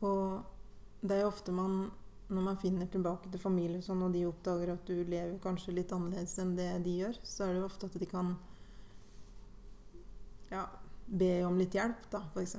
og 0.05 1.07
det 1.07 1.17
er 1.17 1.25
jo 1.25 1.31
ofte 1.31 1.55
man 1.55 1.87
når 2.27 2.43
man 2.43 2.59
finner 2.59 2.89
tilbake 2.91 3.31
til 3.31 3.41
familie 3.41 3.83
sånn, 3.85 4.03
og 4.03 4.15
de 4.15 4.25
oppdager 4.27 4.73
at 4.73 4.89
du 4.89 4.97
lever 5.07 5.37
kanskje 5.43 5.77
litt 5.77 5.93
annerledes 5.95 6.35
enn 6.43 6.57
det 6.59 6.73
de 6.83 6.97
gjør, 7.05 7.21
så 7.23 7.45
er 7.45 7.53
det 7.53 7.61
jo 7.61 7.69
ofte 7.69 7.87
at 7.87 7.99
de 8.03 8.09
kan 8.11 8.33
ja, 10.51 10.65
be 11.07 11.31
om 11.47 11.59
litt 11.59 11.75
hjelp, 11.75 12.09
da, 12.11 12.23
f.eks. 12.35 12.57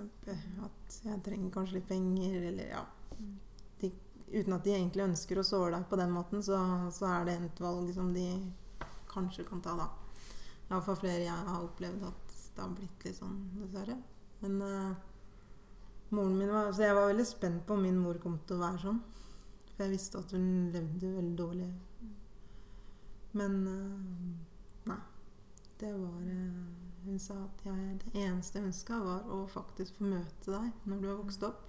At 0.64 1.00
jeg 1.04 1.24
trenger 1.26 1.52
kanskje 1.54 1.80
litt 1.80 1.90
penger, 1.90 2.40
eller 2.52 2.72
ja 2.72 2.84
de, 3.82 3.92
Uten 4.32 4.56
at 4.56 4.64
de 4.64 4.76
egentlig 4.76 5.06
ønsker 5.06 5.40
å 5.40 5.46
såre 5.48 5.74
deg 5.76 5.88
på 5.90 6.00
den 6.00 6.14
måten, 6.16 6.44
så, 6.44 6.60
så 6.96 7.10
er 7.12 7.28
det 7.28 7.38
et 7.44 7.62
valg 7.64 7.92
som 7.96 8.14
de 8.16 8.28
kanskje 9.12 9.46
kan 9.48 9.64
ta, 9.64 9.76
da. 9.80 9.90
Iallfall 10.68 11.00
flere 11.00 11.24
jeg 11.24 11.48
har 11.48 11.64
opplevd 11.64 12.08
at 12.08 12.34
det 12.56 12.64
har 12.64 12.74
blitt 12.76 13.06
litt 13.08 13.20
sånn, 13.20 13.38
dessverre. 13.56 13.96
Men 14.42 14.58
uh, 14.62 14.98
moren 16.16 16.36
min 16.38 16.52
var, 16.52 16.74
så 16.76 16.88
jeg 16.88 16.98
var 16.98 17.12
veldig 17.12 17.28
spent 17.28 17.64
på 17.68 17.78
om 17.78 17.86
min 17.88 18.00
mor 18.02 18.20
kom 18.24 18.40
til 18.48 18.58
å 18.58 18.66
være 18.66 18.82
sånn. 18.84 19.00
For 19.76 19.86
jeg 19.86 19.94
visste 19.94 20.20
at 20.24 20.34
hun 20.36 20.50
levde 20.74 21.14
veldig 21.14 21.38
dårlig. 21.40 21.70
Men 23.38 23.58
uh, 23.70 24.92
nei. 24.92 25.00
Det 25.78 25.94
var 25.94 26.22
uh, 26.26 26.87
Hun 27.08 27.20
sa 27.24 27.38
at 27.40 27.62
jeg, 27.64 28.00
det 28.04 28.20
eneste 28.20 28.60
jeg 28.60 28.68
ønska, 28.68 29.00
var 29.00 29.30
å 29.32 29.46
faktisk 29.48 29.96
få 29.96 30.10
møte 30.12 30.52
deg 30.52 30.90
når 30.92 31.00
du 31.00 31.08
har 31.08 31.20
vokst 31.22 31.46
opp. 31.48 31.64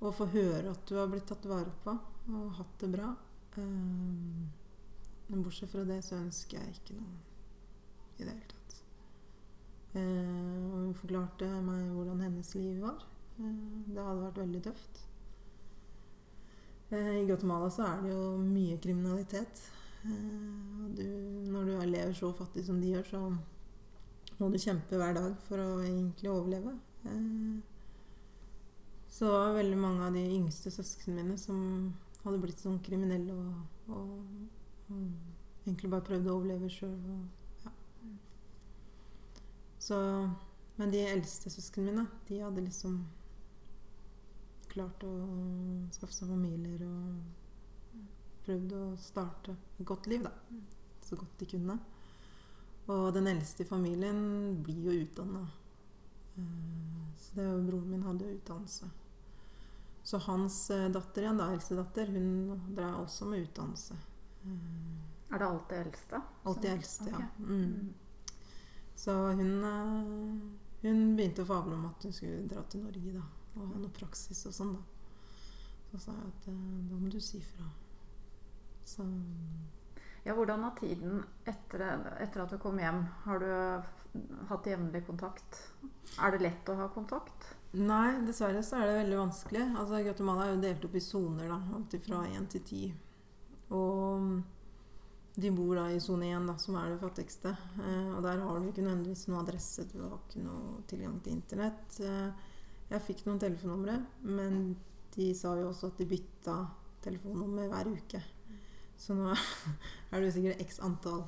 Og 0.00 0.16
få 0.16 0.30
høre 0.32 0.72
at 0.72 0.84
du 0.88 0.96
har 0.96 1.10
blitt 1.12 1.28
tatt 1.28 1.44
vare 1.48 1.72
på 1.84 1.92
og 2.32 2.54
hatt 2.56 2.80
det 2.80 2.88
bra. 2.94 3.10
Uh, 3.58 4.48
men 5.28 5.44
bortsett 5.44 5.70
fra 5.72 5.84
det 5.88 6.00
så 6.06 6.16
ønsker 6.16 6.56
jeg 6.56 6.78
ikke 6.78 6.96
noe 6.96 7.20
i 8.14 8.24
det 8.24 8.32
hele 8.32 8.48
tatt. 8.48 8.80
og 9.94 10.74
hun 10.74 10.96
forklarte 10.98 11.48
meg 11.62 11.86
hvordan 11.92 12.20
hennes 12.24 12.54
liv 12.56 12.80
var. 12.82 13.04
det 13.36 14.00
hadde 14.00 14.24
vært 14.24 14.40
veldig 14.40 14.62
tøft. 14.64 15.00
I 16.94 17.24
Guatemala 17.26 17.70
så 17.70 17.86
er 17.88 18.02
det 18.02 18.12
jo 18.12 18.36
mye 18.38 18.78
kriminalitet. 18.78 19.64
Du, 20.04 21.04
når 21.50 21.64
du 21.64 21.72
lever 21.88 22.12
så 22.14 22.30
fattig 22.36 22.66
som 22.66 22.80
de 22.80 22.92
gjør, 22.92 23.08
så 23.08 23.22
må 24.40 24.50
du 24.50 24.58
kjempe 24.58 24.98
hver 24.98 25.14
dag 25.16 25.36
for 25.46 25.62
å 25.62 25.68
egentlig 25.84 26.32
overleve. 26.32 26.74
Eh, 27.10 27.54
så 29.14 29.28
det 29.28 29.36
var 29.36 29.56
veldig 29.60 29.78
mange 29.78 30.08
av 30.08 30.16
de 30.16 30.24
yngste 30.34 30.72
søsknene 30.74 31.22
mine 31.22 31.38
som 31.38 31.58
hadde 32.24 32.40
blitt 32.42 32.58
sånn 32.58 32.80
kriminelle 32.82 33.34
og, 33.36 33.92
og, 33.94 34.14
og 34.90 35.66
egentlig 35.66 35.90
bare 35.92 36.06
prøvde 36.08 36.32
å 36.32 36.38
overleve 36.40 36.70
sjøl. 36.72 36.96
Så, 39.84 39.96
men 40.80 40.92
de 40.94 41.02
eldste 41.04 41.52
søsknene 41.52 41.92
mine, 41.92 42.06
de 42.28 42.40
hadde 42.40 42.64
liksom 42.64 43.02
klart 44.72 45.04
å 45.06 45.12
skaffe 45.94 46.16
seg 46.16 46.30
familier 46.32 46.82
og 46.88 47.98
prøvd 48.46 48.72
å 48.78 48.84
starte 49.00 49.54
et 49.76 49.84
godt 49.86 50.08
liv, 50.10 50.24
da. 50.24 50.32
Så 51.04 51.18
godt 51.20 51.36
de 51.40 51.48
kunne. 51.54 51.76
Og 52.92 53.14
den 53.16 53.26
eldste 53.30 53.64
i 53.64 53.68
familien 53.68 54.18
blir 54.62 54.82
jo 54.90 54.96
utdanna. 55.04 55.46
Så 57.16 57.34
det 57.38 57.46
broren 57.64 57.90
min 57.90 58.02
hadde 58.04 58.26
jo 58.28 58.36
utdannelse. 58.36 58.90
Så 60.04 60.18
hans 60.26 60.70
eh, 60.70 60.88
datter 60.92 61.22
igjen, 61.24 61.38
da, 61.40 61.46
eldste 61.54 61.78
datter, 61.78 62.10
hun 62.12 62.58
dreier 62.76 62.98
også 63.00 63.24
med 63.30 63.46
utdannelse. 63.46 63.96
Eh, 64.44 65.32
Er 65.32 65.38
det 65.40 65.46
alltid 65.46 65.78
eldste? 65.78 66.20
Alltid 66.44 66.70
eldste, 66.70 67.06
ja. 67.10 67.16
Okay. 67.16 67.46
Mm. 67.46 67.94
Så 68.94 69.14
hun, 69.32 69.54
eh, 69.64 70.42
hun 70.82 71.00
begynte 71.16 71.42
å 71.46 71.48
fable 71.48 71.78
om 71.78 71.86
at 71.88 72.04
hun 72.04 72.12
skulle 72.12 72.44
dra 72.50 72.62
til 72.68 72.84
Norge 72.84 73.14
da, 73.16 73.24
og 73.56 73.70
ha 73.72 73.80
noe 73.80 73.94
praksis 73.96 74.44
og 74.50 74.52
sånn. 74.58 74.74
da. 74.76 74.82
Så 75.94 76.02
sa 76.04 76.18
jeg 76.18 76.28
at 76.34 76.48
eh, 76.52 76.60
da 76.90 77.00
må 77.00 77.08
du 77.14 77.20
si 77.24 77.40
fra. 77.40 77.70
Så 78.84 79.08
Ja, 80.24 80.32
hvordan 80.32 80.62
har 80.64 80.72
tiden 80.78 81.20
etter, 81.44 81.82
etter 82.22 82.44
at 82.44 82.54
du 82.54 82.56
kom 82.60 82.78
hjem 82.80 83.02
Har 83.26 83.42
du 83.42 83.50
hatt 84.48 84.68
jevnlig 84.70 85.02
kontakt? 85.04 85.58
Er 86.22 86.32
det 86.32 86.44
lett 86.46 86.70
å 86.70 86.78
ha 86.78 86.88
kontakt? 86.94 87.50
Nei, 87.74 88.22
dessverre 88.24 88.62
så 88.62 88.78
er 88.78 88.86
det 88.86 88.98
veldig 89.00 89.16
vanskelig. 89.18 89.64
Altså, 89.74 90.00
Guatemala 90.06 90.46
er 90.46 90.52
jo 90.52 90.60
delt 90.62 90.84
opp 90.86 90.94
i 90.94 91.02
soner, 91.02 91.48
da, 91.50 91.58
alltid 91.74 92.04
fra 92.04 92.20
1 92.28 92.46
til 92.52 92.62
10. 92.62 92.92
Og 93.74 95.40
de 95.42 95.50
bor 95.50 95.74
da 95.80 95.88
i 95.90 95.98
sone 96.02 96.28
1, 96.30 96.46
da, 96.46 96.54
som 96.62 96.78
er 96.78 96.92
det 96.92 97.00
fattigste. 97.02 97.50
Eh, 97.82 98.12
og 98.14 98.22
der 98.22 98.44
har 98.46 98.60
du 98.60 98.68
ikke 98.70 98.84
nødvendigvis 98.86 99.26
noen 99.26 99.40
adresse, 99.42 99.88
du 99.90 99.98
har 100.04 100.14
ikke 100.20 100.44
noe 100.44 100.84
tilgang 100.90 101.18
til 101.24 101.34
internett. 101.34 101.98
Eh, 101.98 102.54
jeg 102.92 103.06
fikk 103.08 103.24
noen 103.26 103.42
telefonnumre, 103.42 103.98
men 104.30 104.62
de 105.18 105.32
sa 105.34 105.56
jo 105.58 105.72
også 105.72 105.90
at 105.90 105.98
de 105.98 106.08
bytta 106.14 106.56
telefonnummer 107.02 107.66
hver 107.72 107.90
uke. 107.90 108.22
Så 108.98 109.14
nå 109.18 109.30
er 110.12 110.20
det 110.24 110.32
sikkert 110.34 110.60
x 110.64 110.80
antall 110.84 111.24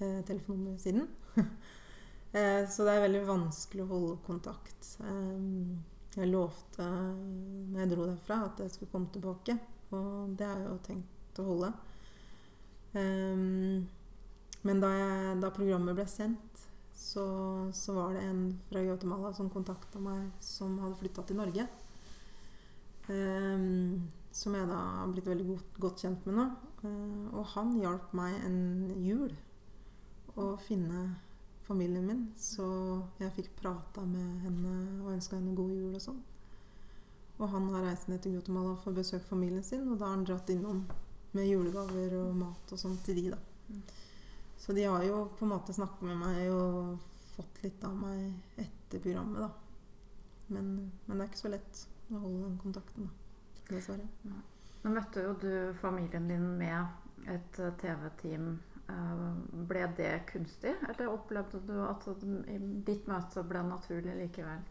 eh, 0.00 0.20
telefonnummer 0.24 0.78
siden. 0.78 1.08
Eh, 2.36 2.66
Så 2.68 2.84
det 2.84 2.92
er 2.92 3.06
veldig 3.06 3.22
vanskelig 3.24 3.86
å 3.86 3.88
holde 3.88 4.16
kontakt. 4.26 4.88
Eh, 5.00 6.18
Jeg 6.18 6.28
lovte 6.28 6.84
når 6.84 7.78
jeg 7.80 7.90
dro 7.94 8.04
derfra 8.10 8.36
at 8.50 8.60
jeg 8.60 8.74
skulle 8.74 8.90
komme 8.92 9.08
tilbake, 9.14 9.54
og 9.96 10.34
det 10.36 10.44
har 10.44 10.58
jeg 10.60 10.68
jo 10.68 10.74
tenkt 10.90 11.40
å 11.40 11.46
holde. 11.46 11.70
Eh, 12.92 13.40
Men 14.68 14.80
da, 14.84 14.90
jeg, 14.92 15.38
da 15.40 15.50
programmet 15.56 15.96
ble 15.96 16.04
sendt, 16.10 16.66
så, 16.98 17.24
så 17.72 17.94
var 17.96 18.18
det 18.18 18.26
en 18.28 18.44
fra 18.68 18.84
Guatemala 18.84 19.32
som 19.32 19.48
kontakta 19.54 20.00
meg, 20.02 20.28
som 20.44 20.76
hadde 20.84 21.00
flytta 21.00 21.24
til 21.30 21.40
Norge. 21.40 21.64
Eh, 23.08 23.66
Som 24.32 24.54
jeg 24.54 24.68
da 24.68 24.78
har 25.00 25.12
blitt 25.12 25.26
veldig 25.26 25.46
godt, 25.48 25.78
godt 25.80 26.04
kjent 26.04 26.26
med 26.26 26.38
nå. 26.38 26.48
Eh, 26.84 27.34
Og 27.34 27.44
han 27.54 27.78
hjalp 27.80 28.12
meg 28.14 28.38
en 28.44 28.58
jul 29.02 29.32
å 30.38 30.52
finne 30.62 31.16
familien 31.66 32.06
min, 32.06 32.20
så 32.36 32.64
jeg 33.20 33.34
fikk 33.36 33.50
prata 33.60 34.04
med 34.08 34.40
henne 34.44 34.74
og 35.02 35.12
ønska 35.12 35.36
henne 35.36 35.56
god 35.58 35.72
jul 35.74 35.96
og 35.98 36.00
sånn. 36.04 36.20
Og 37.38 37.50
han 37.52 37.68
har 37.74 37.84
reist 37.84 38.08
ned 38.08 38.22
til 38.22 38.34
Guatemala 38.36 38.76
for 38.80 38.90
å 38.90 38.98
besøke 38.98 39.28
familien 39.28 39.64
sin, 39.66 39.84
og 39.90 39.98
da 39.98 40.08
har 40.08 40.16
han 40.16 40.24
dratt 40.26 40.50
innom 40.54 40.84
med 41.36 41.46
julegaver 41.46 42.16
og 42.22 42.32
mat 42.40 42.72
og 42.72 42.80
sånn 42.80 42.96
til 43.04 43.20
de, 43.20 43.26
da. 43.34 43.38
Så 44.58 44.74
de 44.74 44.86
har 44.88 45.04
jo 45.06 45.26
på 45.38 45.44
en 45.46 45.52
måte 45.52 45.76
snakka 45.76 46.08
med 46.08 46.18
meg 46.18 46.48
og 46.50 46.96
fått 47.36 47.60
litt 47.62 47.84
av 47.86 47.94
meg 48.00 48.32
etter 48.64 49.02
programmet, 49.04 49.44
da. 49.44 49.50
Men, 50.48 50.72
men 51.06 51.18
det 51.18 51.24
er 51.26 51.30
ikke 51.30 51.44
så 51.44 51.52
lett 51.52 51.84
å 52.08 52.22
holde 52.22 52.46
den 52.46 52.58
kontakten, 52.62 53.10
da. 53.10 53.27
Dessverre. 53.68 54.06
Nå 54.84 54.92
møtte 54.94 55.24
jo 55.24 55.34
du 55.42 55.50
familien 55.80 56.28
din 56.30 56.44
med 56.58 57.28
et 57.28 57.58
eh, 57.60 57.72
TV-team. 57.82 58.50
Eh, 58.88 59.22
Ble 59.68 59.84
det 59.98 60.12
kunstig, 60.30 60.74
eller 60.88 61.10
opplevde 61.12 61.60
du 61.68 61.74
at 61.84 62.06
ditt 62.86 63.08
møte 63.10 63.44
ble 63.44 63.62
naturlig 63.68 64.14
likevel? 64.22 64.62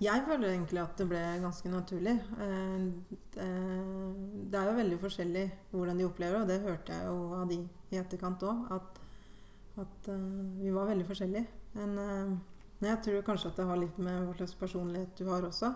Jeg 0.00 0.22
føler 0.24 0.54
egentlig 0.54 0.80
at 0.80 0.96
det 0.96 1.06
ble 1.10 1.20
ganske 1.42 1.68
naturlig. 1.70 2.16
Eh, 2.40 2.88
det- 3.36 4.58
er 4.60 4.66
jo 4.70 4.76
veldig 4.78 4.98
forskjellig 5.02 5.44
hvordan 5.70 5.98
de 5.98 6.04
opplever 6.08 6.32
det, 6.32 6.40
og 6.42 6.48
det 6.48 6.60
hørte 6.66 6.92
jeg 6.96 7.06
jo 7.06 7.32
av 7.34 7.48
de 7.48 7.58
i 7.92 7.96
etterkant 8.00 8.42
òg, 8.42 8.64
at, 8.72 8.98
at 9.84 10.10
vi 10.60 10.70
var 10.74 10.86
veldig 10.90 11.06
forskjellige. 11.06 11.46
Men 11.74 12.40
men 12.80 12.88
jeg 12.94 13.02
tror 13.04 13.22
kanskje 13.22 13.50
at 13.50 13.56
det 13.60 13.64
har 13.68 13.76
litt 13.76 13.98
med 14.00 14.22
hva 14.24 14.34
slags 14.38 14.54
personlighet 14.56 15.18
du 15.18 15.26
har 15.28 15.42
også. 15.44 15.68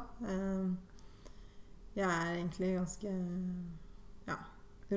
Jeg 1.94 2.10
er 2.10 2.32
egentlig 2.34 2.72
ganske 2.74 3.10
ja, 4.26 4.36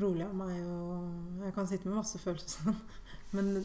rolig 0.01 0.25
av 0.25 0.33
meg, 0.37 0.57
og 0.65 1.45
jeg 1.45 1.53
kan 1.53 1.69
sitte 1.69 1.89
med 1.89 1.99
masse 1.99 2.21
følelser 2.21 2.67
sånn. 2.67 2.81
Men, 3.35 3.57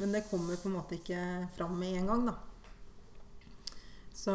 men 0.00 0.10
det 0.10 0.24
kommer 0.26 0.56
på 0.58 0.66
en 0.66 0.74
måte 0.74 0.96
ikke 0.96 1.20
fram 1.54 1.76
med 1.78 1.94
en 2.00 2.08
gang, 2.10 2.24
da. 2.26 2.32
Så 4.20 4.32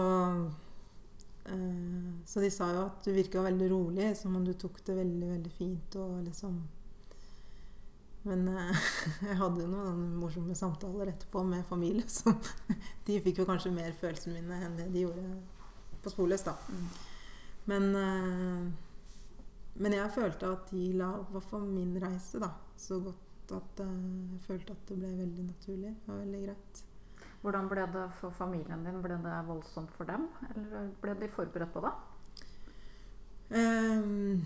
eh, 1.46 2.14
Så 2.26 2.40
de 2.40 2.52
sa 2.52 2.70
jo 2.72 2.86
at 2.86 3.04
du 3.06 3.12
virka 3.14 3.44
veldig 3.44 3.68
rolig, 3.72 4.14
som 4.18 4.38
om 4.40 4.46
du 4.46 4.54
tok 4.58 4.80
det 4.88 4.96
veldig, 4.96 5.28
veldig 5.34 5.52
fint 5.58 5.98
og 6.02 6.22
liksom 6.26 6.56
Men 8.26 8.48
eh, 8.48 8.88
jeg 9.28 9.38
hadde 9.42 9.66
jo 9.66 9.74
noen 9.74 10.00
morsomme 10.22 10.56
samtaler 10.58 11.12
etterpå 11.12 11.44
med 11.46 11.68
familie 11.70 12.08
Så 12.18 12.34
De 13.06 13.20
fikk 13.28 13.44
jo 13.44 13.50
kanskje 13.50 13.76
mer 13.76 13.92
følelsene 14.00 14.40
mine 14.40 14.64
enn 14.66 14.80
det 14.80 14.88
de 14.96 15.06
gjorde 15.06 15.28
på 16.06 16.14
Sporløs, 16.14 16.48
da. 16.48 16.56
Men, 17.66 17.96
eh, 17.96 18.66
men 19.82 19.96
jeg 19.98 20.16
følte 20.16 20.52
at 20.54 20.72
de 20.72 20.90
la 21.00 21.12
opp 21.20 21.32
i 21.32 21.38
hvert 21.38 21.52
fall 21.52 21.70
min 21.70 21.96
reise 22.02 22.42
da, 22.42 22.52
så 22.78 23.00
godt 23.04 23.56
at 23.56 23.86
eh, 23.86 23.96
jeg 24.34 24.44
følte 24.48 24.76
at 24.76 24.84
det 24.90 25.00
ble 25.00 25.14
veldig 25.22 25.48
naturlig 25.48 25.96
og 26.08 26.20
veldig 26.20 26.44
greit. 26.46 26.84
Hvordan 27.46 27.70
ble 27.70 27.86
det 27.94 28.04
for 28.20 28.34
familien 28.34 28.86
din? 28.86 29.02
Ble 29.04 29.18
det 29.22 29.40
voldsomt 29.46 29.92
for 29.94 30.10
dem, 30.10 30.28
eller 30.50 30.88
ble 31.02 31.18
de 31.20 31.30
forberedt 31.30 31.74
på 31.74 31.84
det? 31.86 31.92
Um, 33.46 34.42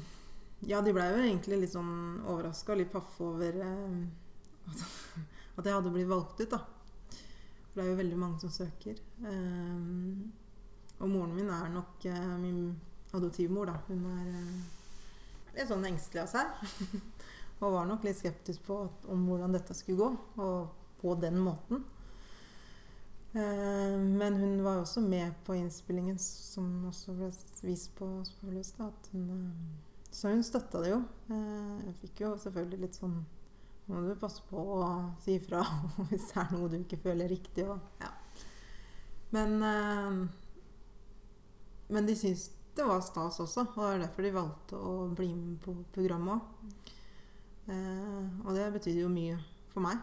ja, 0.67 0.81
de 0.83 0.91
blei 0.91 1.05
jo 1.07 1.21
egentlig 1.23 1.61
litt 1.61 1.71
sånn 1.71 2.19
overraska 2.27 2.73
og 2.73 2.81
litt 2.81 2.91
paffe 2.91 3.23
over 3.23 3.61
ehm, 3.63 4.01
at, 4.67 4.83
at 5.61 5.69
jeg 5.69 5.77
hadde 5.77 5.93
blitt 5.95 6.11
valgt 6.11 6.43
ut, 6.43 6.51
da. 6.51 6.59
For 7.69 7.79
det 7.79 7.85
er 7.85 7.89
jo 7.93 8.01
veldig 8.01 8.19
mange 8.19 8.43
som 8.43 8.51
søker. 8.51 8.99
Um, 9.23 10.27
og 10.99 11.07
moren 11.07 11.37
min 11.37 11.51
er 11.55 11.71
nok 11.71 12.03
uh, 12.11 12.35
min 12.41 12.59
adoptivmor, 13.17 13.65
da. 13.69 13.77
Hun 13.87 14.03
er 14.11 14.27
eh, 14.27 15.55
litt 15.57 15.69
sånn 15.71 15.85
engstelig 15.89 16.23
av 16.23 16.29
seg. 16.31 16.99
og 17.59 17.73
var 17.73 17.87
nok 17.89 18.05
litt 18.07 18.19
skeptisk 18.19 18.63
på 18.67 18.81
om 19.11 19.25
hvordan 19.27 19.55
dette 19.55 19.75
skulle 19.77 19.99
gå, 19.99 20.09
og 20.43 20.75
på 21.01 21.15
den 21.21 21.39
måten. 21.43 21.83
Eh, 23.33 23.97
Men 23.97 24.39
hun 24.41 24.63
var 24.65 24.79
jo 24.79 24.85
også 24.85 25.03
med 25.05 25.35
på 25.45 25.57
innspillingen 25.57 26.17
som 26.21 26.69
også 26.89 27.17
ble 27.17 27.31
vist 27.67 27.93
på 27.97 28.07
Sporløs. 28.27 28.73
eh, 28.79 29.43
Så 30.11 30.29
hun 30.33 30.43
støtta 30.43 30.81
det 30.81 30.93
jo. 30.95 31.03
Jeg 31.29 31.95
fikk 32.01 32.21
jo 32.25 32.37
selvfølgelig 32.37 32.79
litt 32.87 32.97
sånn 33.01 33.19
Nå 33.89 33.97
må 33.97 34.01
du 34.05 34.19
passe 34.21 34.43
på 34.45 34.61
å 34.61 34.87
si 35.23 35.33
ifra 35.39 35.63
hvis 36.11 36.27
det 36.29 36.35
er 36.37 36.51
noe 36.53 36.67
du 36.69 36.75
ikke 36.77 36.99
føler 37.01 37.25
riktig. 37.31 37.63
Og, 37.65 37.79
ja. 37.97 38.11
Men, 39.33 39.55
men 41.89 42.05
de 42.05 42.13
syntes 42.17 42.51
det 42.77 42.85
var 42.87 43.01
stas 43.03 43.39
også, 43.43 43.65
og 43.75 43.79
det 43.81 43.89
er 43.93 44.03
derfor 44.05 44.25
de 44.25 44.33
valgte 44.35 44.79
å 44.79 44.93
bli 45.15 45.29
med 45.35 45.57
på 45.63 45.73
programmet 45.95 46.35
òg. 46.37 46.91
Og 47.69 48.53
det 48.55 48.69
betydde 48.73 49.03
jo 49.03 49.09
mye 49.13 49.35
for 49.69 49.83
meg. 49.85 49.99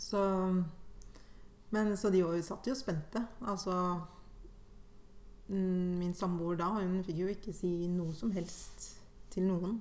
Så 0.00 0.22
men 1.70 1.92
så 1.98 2.10
de 2.10 2.22
òg 2.26 2.40
satt 2.42 2.66
jo 2.66 2.74
spente. 2.78 3.22
Altså 3.46 3.72
mm, 5.48 5.98
Min 6.00 6.14
samboer 6.18 6.58
da, 6.58 6.70
hun 6.80 7.02
fikk 7.06 7.22
jo 7.22 7.30
ikke 7.30 7.54
si 7.54 7.70
noe 7.90 8.14
som 8.18 8.32
helst 8.34 8.90
til 9.30 9.46
noen. 9.46 9.78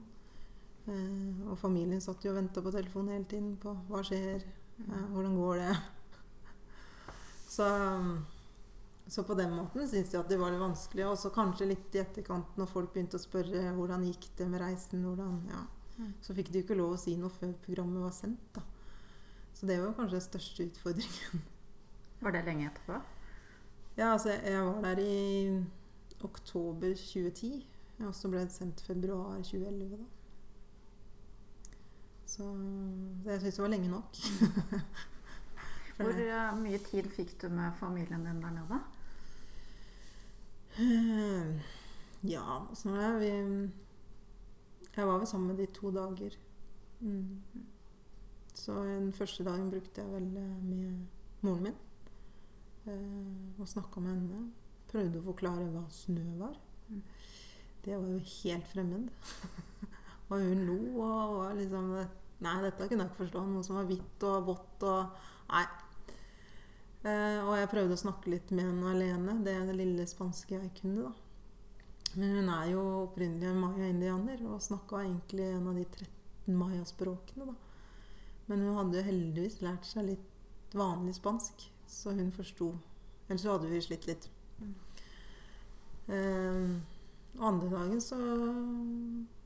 Eh, 0.89 1.45
og 1.49 1.57
familien 1.61 2.01
satt 2.01 2.25
jo 2.25 2.33
og 2.33 2.39
venta 2.39 2.61
på 2.65 2.73
telefonen 2.73 3.15
hele 3.17 3.29
tiden 3.29 3.55
på 3.61 3.73
hva 3.89 4.03
skjer, 4.05 4.45
eh, 4.85 5.07
hvordan 5.13 5.37
går 5.37 5.63
det? 5.63 5.73
Så, 7.55 7.65
så 9.09 9.23
på 9.25 9.35
den 9.37 9.53
måten 9.55 9.87
syns 9.89 10.13
jeg 10.13 10.21
at 10.21 10.29
det 10.29 10.37
var 10.39 10.53
litt 10.53 10.61
vanskelig. 10.61 11.05
Og 11.09 11.17
så 11.17 11.31
kanskje 11.33 11.69
litt 11.71 11.95
i 11.97 12.01
etterkant, 12.03 12.57
når 12.59 12.69
folk 12.69 12.91
begynte 12.93 13.17
å 13.17 13.23
spørre 13.23 13.71
hvordan 13.77 14.05
gikk 14.05 14.29
det 14.37 14.49
med 14.51 14.61
reisen, 14.61 15.05
hvordan, 15.05 15.39
ja, 15.49 15.63
så 16.23 16.35
fikk 16.37 16.51
de 16.53 16.61
jo 16.61 16.67
ikke 16.67 16.77
lov 16.77 16.93
å 16.95 16.99
si 17.01 17.15
noe 17.19 17.33
før 17.33 17.55
programmet 17.65 18.05
var 18.05 18.13
sendt. 18.15 18.51
da. 18.55 18.63
Så 19.57 19.67
det 19.67 19.79
var 19.81 19.95
kanskje 19.97 20.19
den 20.19 20.27
største 20.27 20.67
utfordringen. 20.69 21.41
Var 22.19 22.35
det 22.35 22.41
lenge 22.43 22.65
etterpå? 22.67 22.97
Ja, 23.95 24.09
altså 24.13 24.33
jeg 24.33 24.59
var 24.59 24.81
der 24.83 24.99
i 24.99 25.63
oktober 26.23 26.91
2010. 26.95 27.61
Og 28.03 28.15
så 28.15 28.31
ble 28.31 28.41
det 28.43 28.51
sendt 28.55 28.83
februar 28.83 29.37
2011, 29.39 29.97
da. 29.99 30.07
Så 32.27 32.43
så 32.43 33.31
jeg 33.31 33.41
syns 33.41 33.55
det 33.55 33.63
var 33.63 33.71
lenge 33.73 33.91
nok. 33.91 34.19
Hvor 35.99 36.19
eh, 36.23 36.59
mye 36.59 36.79
tid 36.83 37.07
fikk 37.11 37.33
du 37.41 37.49
med 37.51 37.75
familien 37.79 38.23
din 38.27 38.43
der 38.43 38.53
nede? 38.55 38.79
Eh, 40.79 41.61
Ja, 42.21 42.67
åssen 42.71 42.91
var 42.91 43.01
det? 43.01 43.19
Vi 43.19 43.69
Jeg 44.95 45.07
var 45.07 45.17
vel 45.19 45.27
sammen 45.27 45.47
med 45.47 45.57
de 45.57 45.65
to 45.65 45.91
dager. 45.91 46.35
Mm. 46.99 47.41
Så 48.53 48.73
den 48.83 49.13
første 49.13 49.43
dagen 49.43 49.69
brukte 49.71 50.01
jeg 50.01 50.11
vel 50.11 50.23
mye 50.23 50.57
med 50.61 51.05
moren 51.41 51.63
min. 51.63 51.75
Eh, 52.85 53.59
og 53.61 53.67
snakka 53.67 53.99
med 53.99 54.11
henne. 54.11 54.51
Prøvde 54.91 55.19
å 55.19 55.27
forklare 55.29 55.69
hva 55.71 55.85
snø 55.89 56.25
var. 56.39 56.57
Mm. 56.89 57.03
Det 57.85 57.95
var 57.95 58.07
jo 58.07 58.19
helt 58.19 58.67
fremmed. 58.67 59.09
og 60.29 60.39
hun 60.41 60.65
lo 60.65 60.79
og 61.01 61.37
var 61.37 61.53
liksom 61.55 61.93
Nei, 62.39 62.55
dette 62.63 62.87
kunne 62.87 63.03
jeg 63.03 63.11
ikke 63.11 63.23
forstå. 63.25 63.45
Noe 63.45 63.63
som 63.63 63.75
var 63.75 63.87
hvitt 63.87 64.23
og 64.23 64.45
vått 64.47 64.83
og 64.87 65.23
Nei. 65.51 65.65
Eh, 66.99 67.39
og 67.45 67.53
jeg 67.55 67.69
prøvde 67.71 67.95
å 67.95 68.01
snakke 68.01 68.33
litt 68.33 68.51
med 68.51 68.67
henne 68.67 68.91
alene. 68.91 69.37
Det 69.45 69.53
er 69.55 69.67
det 69.69 69.77
lille 69.77 70.07
spanske 70.09 70.57
jeg 70.57 70.71
kunne, 70.81 71.07
da. 71.07 71.13
Men 72.19 72.35
hun 72.39 72.49
er 72.51 72.71
jo 72.71 72.83
opprinnelig 73.05 73.53
maya-indianer 73.55 74.41
og 74.49 74.63
snakka 74.65 75.03
egentlig 75.05 75.45
en 75.53 75.69
av 75.69 75.77
de 75.77 75.85
13 75.85 76.57
mayaspråkene, 76.57 77.51
da. 77.51 77.55
Men 78.49 78.65
hun 78.65 78.79
hadde 78.79 78.97
jo 78.97 79.05
heldigvis 79.05 79.59
lært 79.61 79.85
seg 79.85 80.07
litt 80.09 80.75
vanlig 80.75 81.15
spansk, 81.19 81.67
så 81.87 82.15
hun 82.17 82.33
forsto. 82.33 82.73
Ellers 83.27 83.45
så 83.45 83.55
hadde 83.55 83.69
vi 83.69 83.81
slitt 83.85 84.07
litt. 84.09 84.25
Mm. 84.59 84.73
Eh, 86.09 86.71
andre 87.45 87.69
dagen 87.69 88.01
så, 88.01 88.17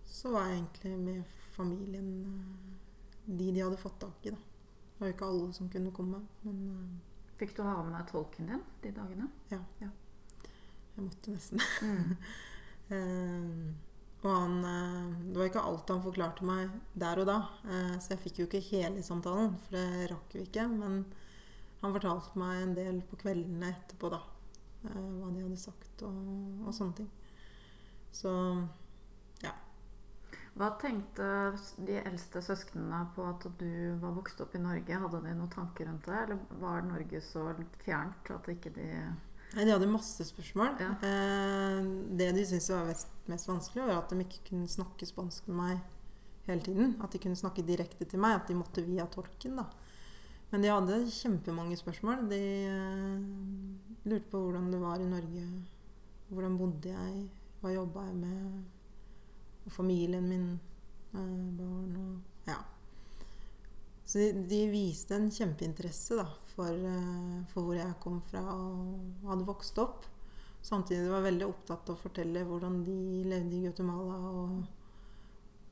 så 0.08 0.32
var 0.32 0.48
jeg 0.48 0.62
egentlig 0.62 0.94
med 1.04 1.40
familien 1.54 2.14
eh, 2.32 2.70
de 3.26 3.52
de 3.52 3.62
hadde 3.62 3.82
fått 3.82 4.00
tak 4.00 4.26
i, 4.26 4.32
da. 4.32 4.40
Det 4.40 5.02
var 5.02 5.12
jo 5.12 5.16
ikke 5.18 5.28
alle 5.34 5.58
som 5.58 5.70
kunne 5.72 5.92
komme, 5.96 6.24
men 6.48 6.64
eh, 6.72 7.13
Fikk 7.40 7.56
du 7.58 7.64
ha 7.66 7.80
med 7.84 8.08
tolken 8.12 8.50
din 8.50 8.62
de 8.84 8.92
dagene? 8.94 9.28
Ja, 9.52 9.60
jeg 9.82 11.08
måtte 11.08 11.34
nesten. 11.34 11.64
Mm. 11.82 12.14
uh, 12.94 13.74
og 14.24 14.30
han 14.32 14.54
eh, 14.64 15.08
Det 15.26 15.34
var 15.36 15.50
ikke 15.50 15.64
alt 15.68 15.90
han 15.92 16.04
forklarte 16.06 16.46
meg 16.48 16.70
der 16.96 17.20
og 17.20 17.26
da, 17.28 17.40
uh, 17.66 17.96
så 18.00 18.14
jeg 18.14 18.22
fikk 18.24 18.38
jo 18.40 18.46
ikke 18.48 18.62
hele 18.70 19.02
samtalen, 19.04 19.58
for 19.66 19.76
det 19.76 20.12
rakk 20.14 20.38
vi 20.38 20.46
ikke. 20.46 20.68
Men 20.72 21.02
han 21.82 21.98
fortalte 21.98 22.40
meg 22.40 22.62
en 22.62 22.78
del 22.78 23.02
på 23.10 23.20
kveldene 23.26 23.74
etterpå, 23.74 24.14
da. 24.14 24.22
hva 24.86 25.34
de 25.34 25.44
hadde 25.44 25.60
sagt 25.60 26.06
og, 26.08 26.22
og 26.64 26.72
sånne 26.78 27.02
ting. 27.02 27.12
Så 28.14 28.32
Hva 30.54 30.70
tenkte 30.78 31.28
de 31.82 31.96
eldste 32.04 32.42
søsknene 32.46 33.00
på 33.16 33.26
at 33.26 33.46
du 33.58 33.96
var 34.02 34.14
vokst 34.14 34.42
opp 34.44 34.54
i 34.54 34.62
Norge? 34.62 35.00
Hadde 35.02 35.22
de 35.24 35.32
noen 35.34 35.50
tanker 35.54 35.88
rundt 35.90 36.06
det, 36.06 36.20
eller 36.26 36.60
var 36.62 36.84
Norge 36.86 37.22
så 37.26 37.48
fjernt 37.82 38.30
at 38.36 38.50
ikke 38.54 38.74
de 38.76 38.90
Nei, 39.54 39.66
De 39.68 39.74
hadde 39.74 39.86
masse 39.90 40.26
spørsmål. 40.26 40.80
Ja. 40.82 40.94
Eh, 41.06 41.80
det 42.18 42.32
de 42.34 42.46
syntes 42.50 42.72
var 42.74 42.88
mest, 43.30 43.50
vanskelig, 43.50 43.84
var 43.86 44.00
at 44.00 44.10
de 44.10 44.26
ikke 44.26 44.48
kunne 44.48 44.70
snakke 44.70 45.06
spansk 45.06 45.50
med 45.50 45.60
meg 45.60 45.84
hele 46.48 46.66
tiden. 46.66 46.96
At 47.06 47.14
de 47.14 47.22
kunne 47.22 47.38
snakke 47.38 47.66
direkte 47.66 48.08
til 48.10 48.22
meg. 48.22 48.40
At 48.40 48.50
de 48.50 48.58
måtte 48.58 48.86
via 48.86 49.06
tolken. 49.14 49.62
da. 49.62 49.68
Men 50.50 50.66
de 50.66 50.74
hadde 50.74 50.98
kjempemange 51.10 51.78
spørsmål. 51.78 52.26
De 52.30 52.42
eh, 52.66 54.10
lurte 54.10 54.30
på 54.34 54.42
hvordan 54.42 54.72
det 54.74 54.82
var 54.82 55.02
i 55.02 55.10
Norge. 55.10 55.46
Hvordan 56.34 56.58
bodde 56.58 56.90
jeg? 56.90 57.28
Hva 57.62 57.74
jobba 57.74 58.08
jeg 58.10 58.18
med? 58.24 58.73
Og 59.64 59.72
familien 59.72 60.28
min. 60.30 60.48
Eh, 61.14 61.50
barn 61.58 61.98
og 61.98 62.50
Ja. 62.50 62.58
Så 64.06 64.18
de, 64.18 64.32
de 64.50 64.68
viste 64.68 65.16
en 65.16 65.30
kjempeinteresse 65.32 66.18
da, 66.20 66.26
for, 66.56 66.70
eh, 66.70 67.44
for 67.54 67.68
hvor 67.68 67.78
jeg 67.78 68.00
kom 68.04 68.22
fra 68.28 68.42
og 68.42 69.30
hadde 69.30 69.48
vokst 69.48 69.78
opp. 69.82 70.08
Samtidig 70.64 71.10
var 71.10 71.22
jeg 71.22 71.32
veldig 71.32 71.48
opptatt 71.48 71.90
av 71.90 71.96
å 71.96 72.02
fortelle 72.02 72.46
hvordan 72.48 72.82
de 72.88 72.98
levde 73.28 73.58
i 73.58 73.64
Guatemala. 73.66 74.18
Og, 74.32 74.66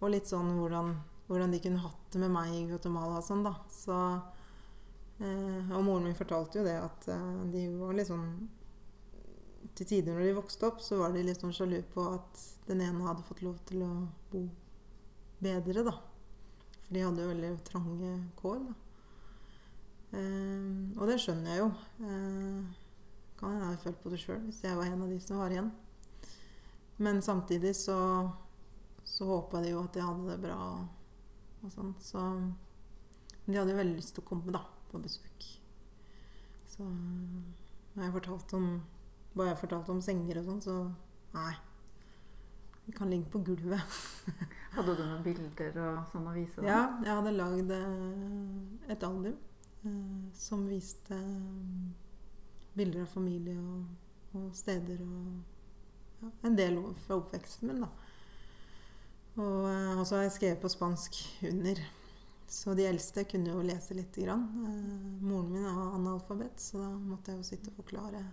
og 0.01 0.13
litt 0.13 0.29
sånn 0.29 0.53
hvordan, 0.57 0.93
hvordan 1.27 1.53
de 1.55 1.61
kunne 1.63 1.83
hatt 1.83 2.07
det 2.13 2.23
med 2.23 2.33
meg 2.35 2.55
i 2.55 2.65
Guatemala 2.69 3.19
og 3.19 3.27
sånn, 3.27 3.43
da. 3.45 3.53
Så, 3.71 3.99
eh, 5.23 5.71
og 5.71 5.85
moren 5.87 6.09
min 6.09 6.17
fortalte 6.17 6.59
jo 6.59 6.67
det 6.67 6.79
at 6.79 7.07
de 7.51 7.67
var 7.79 7.95
litt 7.97 8.11
sånn 8.11 8.27
Til 9.77 9.87
tider 9.87 10.15
når 10.15 10.27
de 10.27 10.37
vokste 10.37 10.67
opp, 10.67 10.81
så 10.83 10.99
var 10.99 11.13
de 11.15 11.23
litt 11.25 11.41
sånn 11.41 11.53
sjalu 11.55 11.79
på 11.93 12.05
at 12.15 12.45
den 12.67 12.83
ene 12.83 13.07
hadde 13.07 13.25
fått 13.27 13.43
lov 13.45 13.59
til 13.69 13.83
å 13.85 13.91
bo 14.31 14.45
bedre, 15.41 15.83
da. 15.87 15.95
For 16.83 16.95
de 16.95 17.03
hadde 17.05 17.23
jo 17.23 17.31
veldig 17.31 17.51
trange 17.67 18.13
kår, 18.39 18.63
da. 18.67 18.77
Eh, 20.11 20.97
og 20.99 21.07
det 21.07 21.17
skjønner 21.23 21.53
jeg 21.53 21.61
jo. 21.61 21.69
Eh, 22.03 22.79
kan 23.39 23.53
hende 23.53 23.61
jeg 23.63 23.69
hadde 23.69 23.83
følt 23.85 24.01
på 24.03 24.11
det 24.11 24.19
sjøl 24.21 24.41
hvis 24.45 24.59
jeg 24.65 24.77
var 24.77 24.89
en 24.91 25.05
av 25.05 25.11
de 25.11 25.19
som 25.23 25.39
var 25.41 25.53
igjen. 25.53 25.71
Men 27.01 27.21
samtidig 27.25 27.71
så, 27.79 27.97
så 29.07 29.29
håpa 29.29 29.63
de 29.63 29.71
jo 29.71 29.81
at 29.81 29.95
jeg 29.97 30.05
hadde 30.05 30.27
det 30.29 30.41
bra 30.43 30.59
og, 30.61 31.71
sånn. 31.73 31.95
Så 32.03 32.21
de 33.47 33.57
hadde 33.57 33.73
jo 33.73 33.79
veldig 33.79 33.97
lyst 33.97 34.13
til 34.17 34.25
å 34.25 34.29
komme 34.29 34.53
da, 34.53 34.61
på 34.91 35.01
besøk. 35.01 35.47
Så 36.69 36.85
jeg 36.85 38.05
jeg 38.05 38.13
fortalte 38.13 38.59
om 38.59 38.67
hva 39.35 39.47
jeg 39.47 39.59
fortalte 39.61 39.93
om 39.93 40.01
senger 40.03 40.41
og 40.41 40.49
sånn, 40.49 40.63
så 40.65 40.77
nei. 41.35 41.53
Vi 42.85 42.93
kan 42.97 43.11
ligge 43.11 43.29
på 43.31 43.39
gulvet. 43.45 43.99
Hadde 44.75 44.95
du 44.97 45.03
noen 45.03 45.23
bilder 45.23 45.77
og 45.83 46.11
sånn 46.11 46.27
å 46.27 46.35
vise? 46.35 46.59
dem? 46.59 46.67
Ja, 46.67 46.81
jeg 47.03 47.15
hadde 47.17 47.33
lagd 47.35 47.71
eh, 47.75 48.91
et 48.93 49.03
album 49.03 49.35
eh, 49.35 50.21
som 50.35 50.63
viste 50.67 51.15
eh, 51.15 52.61
bilder 52.75 53.03
av 53.03 53.11
familie 53.11 53.57
og, 53.59 53.89
og 54.39 54.49
steder 54.55 55.03
og 55.03 56.21
ja, 56.21 56.31
en 56.47 56.55
del 56.55 56.79
fra 57.03 57.19
oppveksten 57.19 57.67
min, 57.67 57.83
da. 57.83 57.91
Og 59.39 59.67
eh, 59.71 60.03
så 60.03 60.17
har 60.17 60.27
jeg 60.27 60.37
skrevet 60.37 60.63
på 60.63 60.71
spansk 60.71 61.19
under. 61.51 61.83
Så 62.51 62.75
de 62.75 62.87
eldste 62.87 63.23
kunne 63.31 63.53
jo 63.53 63.63
lese 63.63 63.95
lite 63.95 64.25
grann. 64.25 64.47
Eh, 64.67 65.19
moren 65.23 65.51
min 65.51 65.67
er 65.67 65.83
analfabet, 65.95 66.59
så 66.59 66.79
da 66.81 66.89
måtte 66.95 67.31
jeg 67.31 67.39
jo 67.39 67.49
sitte 67.51 67.71
og 67.71 67.83
forklare 67.83 68.25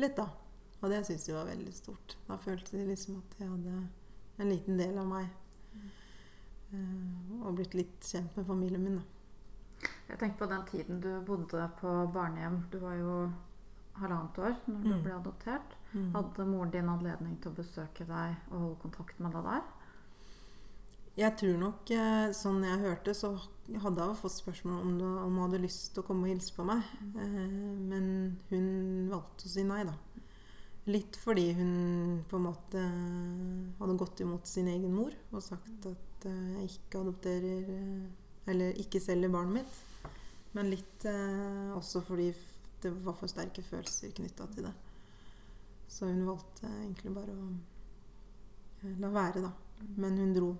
litt, 0.00 0.16
da. 0.16 0.28
Og 0.80 0.90
det 0.90 1.02
syntes 1.06 1.26
de 1.26 1.34
var 1.36 1.44
veldig 1.50 1.72
stort. 1.76 2.16
Da 2.28 2.36
følte 2.40 2.76
de 2.78 2.86
liksom 2.88 3.18
at 3.20 3.38
jeg 3.38 3.48
hadde 3.50 3.88
en 4.40 4.48
liten 4.50 4.78
del 4.80 4.98
av 4.98 5.06
meg. 5.10 5.28
Eh, 6.72 7.40
og 7.44 7.56
blitt 7.58 7.74
litt 7.74 8.06
kjent 8.06 8.36
med 8.38 8.46
familien 8.46 8.84
min, 8.84 9.00
da. 9.00 9.88
Jeg 10.10 10.18
tenker 10.20 10.38
på 10.42 10.48
den 10.50 10.64
tiden 10.68 11.00
du 11.02 11.10
bodde 11.26 11.64
på 11.80 11.92
barnehjem. 12.14 12.60
Du 12.72 12.78
var 12.82 12.94
jo 12.98 13.14
halvannet 14.00 14.38
år 14.38 14.56
når 14.66 14.82
du 14.82 14.88
Mm. 14.94 15.02
ble 15.04 15.12
adoptert. 15.14 15.76
Hadde 16.14 16.46
moren 16.46 16.70
din 16.70 16.88
anledning 16.88 17.36
til 17.42 17.50
å 17.50 17.54
besøke 17.54 18.06
deg 18.06 18.36
og 18.50 18.58
holde 18.60 18.80
kontakt 18.82 19.20
med 19.20 19.32
deg 19.32 19.44
der? 19.44 19.62
Jeg 21.20 21.36
tror 21.36 21.56
nok, 21.60 21.90
eh, 21.92 22.30
sånn 22.32 22.62
jeg 22.64 22.80
hørte, 22.80 23.12
så 23.12 23.34
hadde 23.82 24.04
hun 24.08 24.16
fått 24.16 24.38
spørsmål 24.38 24.76
om, 24.80 24.92
det, 24.96 25.08
om 25.20 25.34
hun 25.36 25.42
hadde 25.42 25.58
lyst 25.66 25.90
til 25.92 26.00
å 26.00 26.06
komme 26.06 26.24
og 26.24 26.32
hilse 26.32 26.54
på 26.56 26.64
meg. 26.64 26.86
Eh, 27.10 27.50
men 27.90 28.06
hun 28.48 28.70
valgte 29.10 29.44
å 29.44 29.52
si 29.52 29.64
nei, 29.68 29.82
da. 29.84 29.92
Litt 30.88 31.18
fordi 31.20 31.50
hun 31.58 32.22
på 32.30 32.38
en 32.38 32.46
måte 32.46 32.84
hadde 33.82 33.98
gått 34.00 34.22
imot 34.24 34.48
sin 34.48 34.70
egen 34.72 34.94
mor 34.96 35.12
og 35.34 35.44
sagt 35.44 35.90
at 35.90 36.24
eh, 36.30 36.54
jeg 36.62 36.70
ikke 36.78 37.02
adopterer 37.02 37.68
Eller 38.48 38.78
ikke 38.80 39.02
selger 39.04 39.30
barnet 39.30 39.60
mitt. 39.60 40.08
Men 40.56 40.72
litt 40.72 41.04
også 41.76 42.00
fordi 42.02 42.30
det 42.82 42.90
var 43.04 43.14
for 43.14 43.30
sterke 43.30 43.62
følelser 43.62 44.10
knytta 44.16 44.48
til 44.54 44.66
det. 44.66 44.72
Så 45.86 46.08
hun 46.08 46.24
valgte 46.26 46.66
egentlig 46.80 47.12
bare 47.14 47.36
å 47.36 48.96
la 49.04 49.12
være, 49.12 49.44
da. 49.44 49.52
Men 50.00 50.18
hun 50.18 50.34
dro 50.34 50.50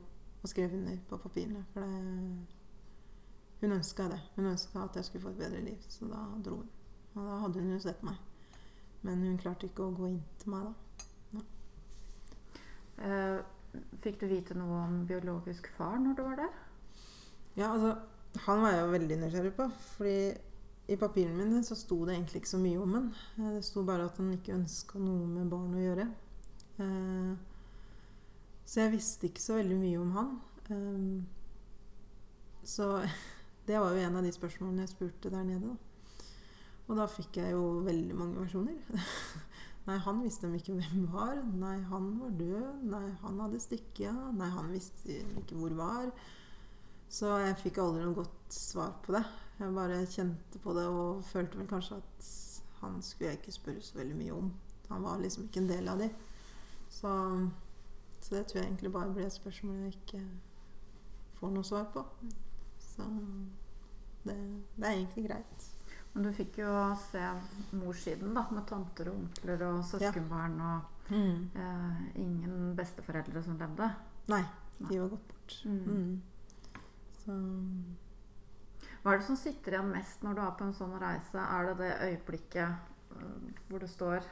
og 0.42 0.48
skrev 0.48 0.72
under 0.74 0.98
på 1.08 1.18
papirene. 1.20 1.64
For 1.72 1.84
det, 1.84 2.46
hun 3.60 3.72
ønska 3.76 4.08
det. 4.08 4.20
Hun 4.36 4.46
ønska 4.46 4.84
at 4.84 4.96
jeg 4.96 5.04
skulle 5.04 5.22
få 5.22 5.34
et 5.34 5.42
bedre 5.42 5.64
liv. 5.64 5.88
Så 5.88 6.08
da 6.08 6.22
dro 6.44 6.56
hun. 6.62 6.68
Og 7.14 7.26
da 7.26 7.40
hadde 7.42 7.60
hun 7.60 7.72
jo 7.74 7.80
sett 7.82 8.02
meg. 8.06 8.16
Men 9.02 9.24
hun 9.24 9.38
klarte 9.40 9.68
ikke 9.68 9.84
å 9.88 9.96
gå 9.96 10.08
inn 10.12 10.22
til 10.40 10.52
meg 10.54 10.68
da. 10.68 10.74
Eh, 13.00 13.38
fikk 14.04 14.18
du 14.20 14.26
vite 14.28 14.56
noe 14.58 14.82
om 14.84 14.96
biologisk 15.08 15.70
far 15.76 15.96
når 16.02 16.16
du 16.18 16.22
var 16.26 16.40
der? 16.42 16.56
Ja, 17.56 17.70
altså, 17.72 17.94
han 18.46 18.60
var 18.62 18.74
jeg 18.74 18.82
jo 18.84 18.94
veldig 18.94 19.18
nysgjerrig 19.22 19.52
på. 19.56 19.68
Fordi 19.96 20.16
i 20.90 20.98
papirene 21.00 21.38
mine 21.38 21.62
så 21.64 21.76
sto 21.78 22.02
det 22.04 22.16
egentlig 22.16 22.42
ikke 22.42 22.52
så 22.54 22.60
mye 22.60 22.80
om 22.82 22.96
han. 22.98 23.12
Eh, 23.38 23.52
Det 23.56 23.64
sto 23.64 23.84
bare 23.84 24.08
at 24.08 24.16
han 24.20 24.32
ikke 24.36 24.56
ønska 24.56 25.00
noe 25.00 25.28
med 25.28 25.52
barn 25.52 25.76
å 25.76 25.84
gjøre. 25.84 26.08
Eh, 26.80 27.49
Så 28.70 28.84
jeg 28.84 28.92
visste 28.94 29.26
ikke 29.26 29.42
så 29.42 29.56
veldig 29.58 29.76
mye 29.80 29.98
om 29.98 30.10
han. 30.14 30.34
Um, 30.70 31.26
Så 32.62 32.86
det 33.66 33.80
var 33.80 33.94
jo 33.94 34.02
en 34.04 34.18
av 34.20 34.26
de 34.26 34.30
spørsmålene 34.34 34.84
jeg 34.84 34.92
spurte 34.94 35.32
der 35.32 35.46
nede. 35.46 35.72
Da. 35.72 36.26
Og 36.90 36.98
da 36.98 37.06
fikk 37.10 37.40
jeg 37.40 37.54
jo 37.54 37.80
veldig 37.86 38.14
mange 38.18 38.38
versjoner. 38.38 38.78
Nei, 39.88 39.96
han 40.04 40.20
visste 40.22 40.46
de 40.50 40.58
ikke 40.60 40.76
hvem 40.76 41.06
var. 41.10 41.38
Nei, 41.58 41.80
han 41.90 42.12
var 42.20 42.34
død. 42.38 42.84
Nei, 42.92 43.06
han 43.22 43.40
hadde 43.42 43.62
stikket. 43.62 44.20
Nei, 44.38 44.50
han 44.54 44.70
visste 44.70 45.18
ikke 45.40 45.58
hvor 45.58 45.74
var. 45.78 46.10
Så 47.10 47.30
jeg 47.42 47.58
fikk 47.62 47.80
aldri 47.82 48.04
noe 48.04 48.20
godt 48.20 48.54
svar 48.54 48.92
på 49.02 49.16
det. 49.16 49.24
Jeg 49.58 49.74
bare 49.74 50.02
kjente 50.10 50.60
på 50.62 50.74
det 50.76 50.86
og 50.86 51.24
følte 51.26 51.58
vel 51.58 51.70
kanskje 51.70 51.98
at 51.98 52.28
han 52.84 53.00
skulle 53.02 53.32
jeg 53.32 53.40
ikke 53.40 53.56
spørre 53.56 53.82
så 53.82 53.98
veldig 53.98 54.18
mye 54.20 54.36
om. 54.36 54.52
Han 54.92 55.02
var 55.06 55.18
liksom 55.22 55.48
ikke 55.48 55.64
en 55.64 55.72
del 55.72 55.90
av 55.90 56.04
de. 56.04 56.10
Så, 56.90 57.10
så 58.20 58.34
det 58.34 58.46
tror 58.46 58.60
jeg 58.60 58.68
egentlig 58.68 58.92
bare 58.92 59.12
ble 59.14 59.26
et 59.26 59.34
spørsmål 59.34 59.82
jeg 59.84 59.96
ikke 59.96 60.22
får 61.40 61.52
noe 61.54 61.64
svar 61.66 61.86
på. 61.94 62.04
Så 62.78 63.06
det, 64.24 64.36
det 64.76 64.86
er 64.86 64.96
egentlig 64.98 65.28
greit. 65.28 65.68
Men 66.12 66.26
du 66.26 66.32
fikk 66.34 66.58
jo 66.58 66.70
se 66.98 67.22
morssiden, 67.78 68.34
da, 68.34 68.44
med 68.50 68.66
tanter 68.68 69.12
og 69.12 69.20
onkler 69.22 69.62
og 69.68 69.84
søskenbarn 69.86 70.58
og 70.66 71.12
eh, 71.14 72.00
ingen 72.18 72.74
besteforeldre 72.78 73.42
som 73.46 73.58
levde. 73.60 73.88
Nei, 74.30 74.42
de 74.80 74.98
var 74.98 75.12
gått 75.14 75.30
bort. 75.30 75.56
Mm. 75.64 75.80
Mm. 75.86 76.82
Så 77.22 77.38
Hva 79.00 79.14
er 79.14 79.22
det 79.22 79.28
som 79.30 79.38
sitter 79.38 79.76
igjen 79.76 79.94
mest 79.94 80.26
når 80.26 80.36
du 80.36 80.42
er 80.44 80.52
på 80.58 80.66
en 80.66 80.76
sånn 80.76 80.98
reise? 81.00 81.40
Er 81.40 81.70
det 81.70 81.76
det 81.80 81.92
øyeblikket 82.10 83.16
øh, 83.16 83.48
hvor 83.70 83.80
du 83.80 83.88
står 83.88 84.26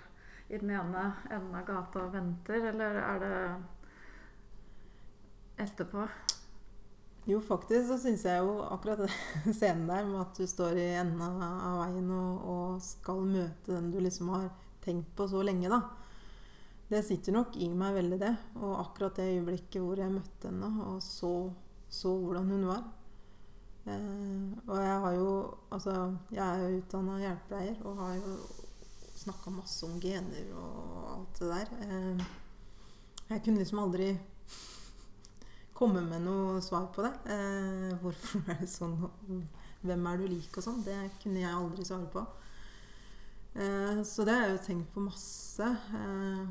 i 0.48 0.59
den 0.59 0.72
ene 0.72 1.05
enden 1.31 1.57
av 1.57 1.66
gata 1.68 2.07
og 2.07 2.14
venter, 2.14 2.70
eller 2.72 3.01
er 3.05 3.22
det 3.22 3.35
etterpå? 5.58 6.06
Jo, 7.28 7.40
faktisk 7.44 7.90
så 7.90 7.98
syns 8.00 8.24
jeg 8.24 8.40
jo 8.40 8.54
akkurat 8.64 9.02
den 9.02 9.54
scenen 9.58 9.88
der 9.90 10.06
med 10.08 10.22
at 10.22 10.38
du 10.38 10.46
står 10.48 10.78
i 10.80 10.86
enden 10.96 11.20
av 11.44 11.82
veien 11.82 12.08
og, 12.16 12.44
og 12.48 12.82
skal 12.84 13.20
møte 13.28 13.74
den 13.74 13.90
du 13.92 13.98
liksom 14.00 14.30
har 14.32 14.46
tenkt 14.84 15.10
på 15.16 15.26
så 15.28 15.42
lenge, 15.44 15.68
da. 15.68 15.82
Det 16.88 17.02
sitter 17.04 17.34
nok 17.36 17.58
i 17.60 17.68
meg 17.68 17.98
veldig, 17.98 18.18
det. 18.22 18.30
Og 18.62 18.78
akkurat 18.80 19.18
det 19.20 19.26
øyeblikket 19.34 19.82
hvor 19.84 20.00
jeg 20.00 20.14
møtte 20.14 20.48
henne 20.48 20.70
og 20.86 21.02
så, 21.04 21.32
så 21.92 22.14
hvordan 22.16 22.48
hun 22.54 22.64
var. 22.70 22.86
Eh, 23.88 24.56
og 24.66 24.80
jeg 24.80 24.96
har 25.04 25.12
jo 25.16 25.28
Altså, 25.70 25.92
jeg 26.32 26.44
er 26.44 26.64
jo 26.64 26.80
utdanna 26.80 27.18
hjelpepleier 27.20 27.84
og 27.84 28.00
har 28.02 28.16
jo 28.16 28.32
snakka 29.18 29.52
masse 29.52 29.84
om 29.86 30.00
gener 30.00 30.48
og 30.56 31.12
alt 31.12 31.40
det 31.42 31.50
der. 31.52 31.72
Eh, 31.84 32.26
jeg 33.28 33.44
kunne 33.44 33.60
liksom 33.60 33.84
aldri 33.84 34.14
komme 35.78 36.02
med 36.02 36.24
noe 36.26 36.58
svar 36.64 36.88
på 36.94 37.04
det. 37.06 37.12
Eh, 37.30 37.92
hvorfor 38.02 38.42
er 38.50 38.58
det 38.62 38.70
sånn? 38.70 38.96
Hvem 39.86 40.06
er 40.10 40.18
du 40.18 40.26
lik 40.26 40.56
og 40.58 40.64
sånn? 40.64 40.82
Det 40.86 40.96
kunne 41.22 41.44
jeg 41.44 41.54
aldri 41.54 41.86
svare 41.86 42.08
på. 42.12 42.24
Eh, 43.54 44.00
så 44.06 44.26
det 44.26 44.34
har 44.34 44.48
jeg 44.48 44.56
jo 44.56 44.64
tenkt 44.66 44.90
på 44.94 45.04
masse. 45.06 45.68
Eh, 46.00 46.42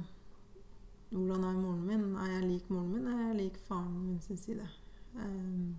hvordan 1.11 1.43
er 1.49 1.59
moren 1.59 1.83
min? 1.87 2.07
Er 2.23 2.33
jeg 2.37 2.47
lik 2.47 2.71
moren 2.71 2.93
min? 2.95 3.11
Er 3.11 3.21
jeg 3.25 3.39
lik 3.41 3.59
faren 3.67 3.93
min 4.05 4.23
sin 4.23 4.39
side? 4.39 4.67
Eh, 5.19 5.75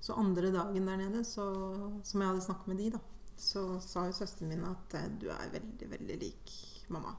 så 0.00 0.18
andre 0.18 0.52
dagen 0.54 0.86
der 0.86 1.00
nede, 1.00 1.24
så, 1.24 1.46
som 2.04 2.20
jeg 2.20 2.28
hadde 2.28 2.44
snakket 2.44 2.68
med 2.70 2.82
de, 2.82 2.90
da, 2.94 3.00
så 3.36 3.64
sa 3.82 4.04
jo 4.06 4.14
søsteren 4.14 4.52
min 4.52 4.66
at 4.66 4.94
eh, 4.98 5.08
du 5.22 5.30
er 5.34 5.50
veldig, 5.54 5.90
veldig 5.96 6.20
lik 6.20 6.52
mamma. 6.94 7.14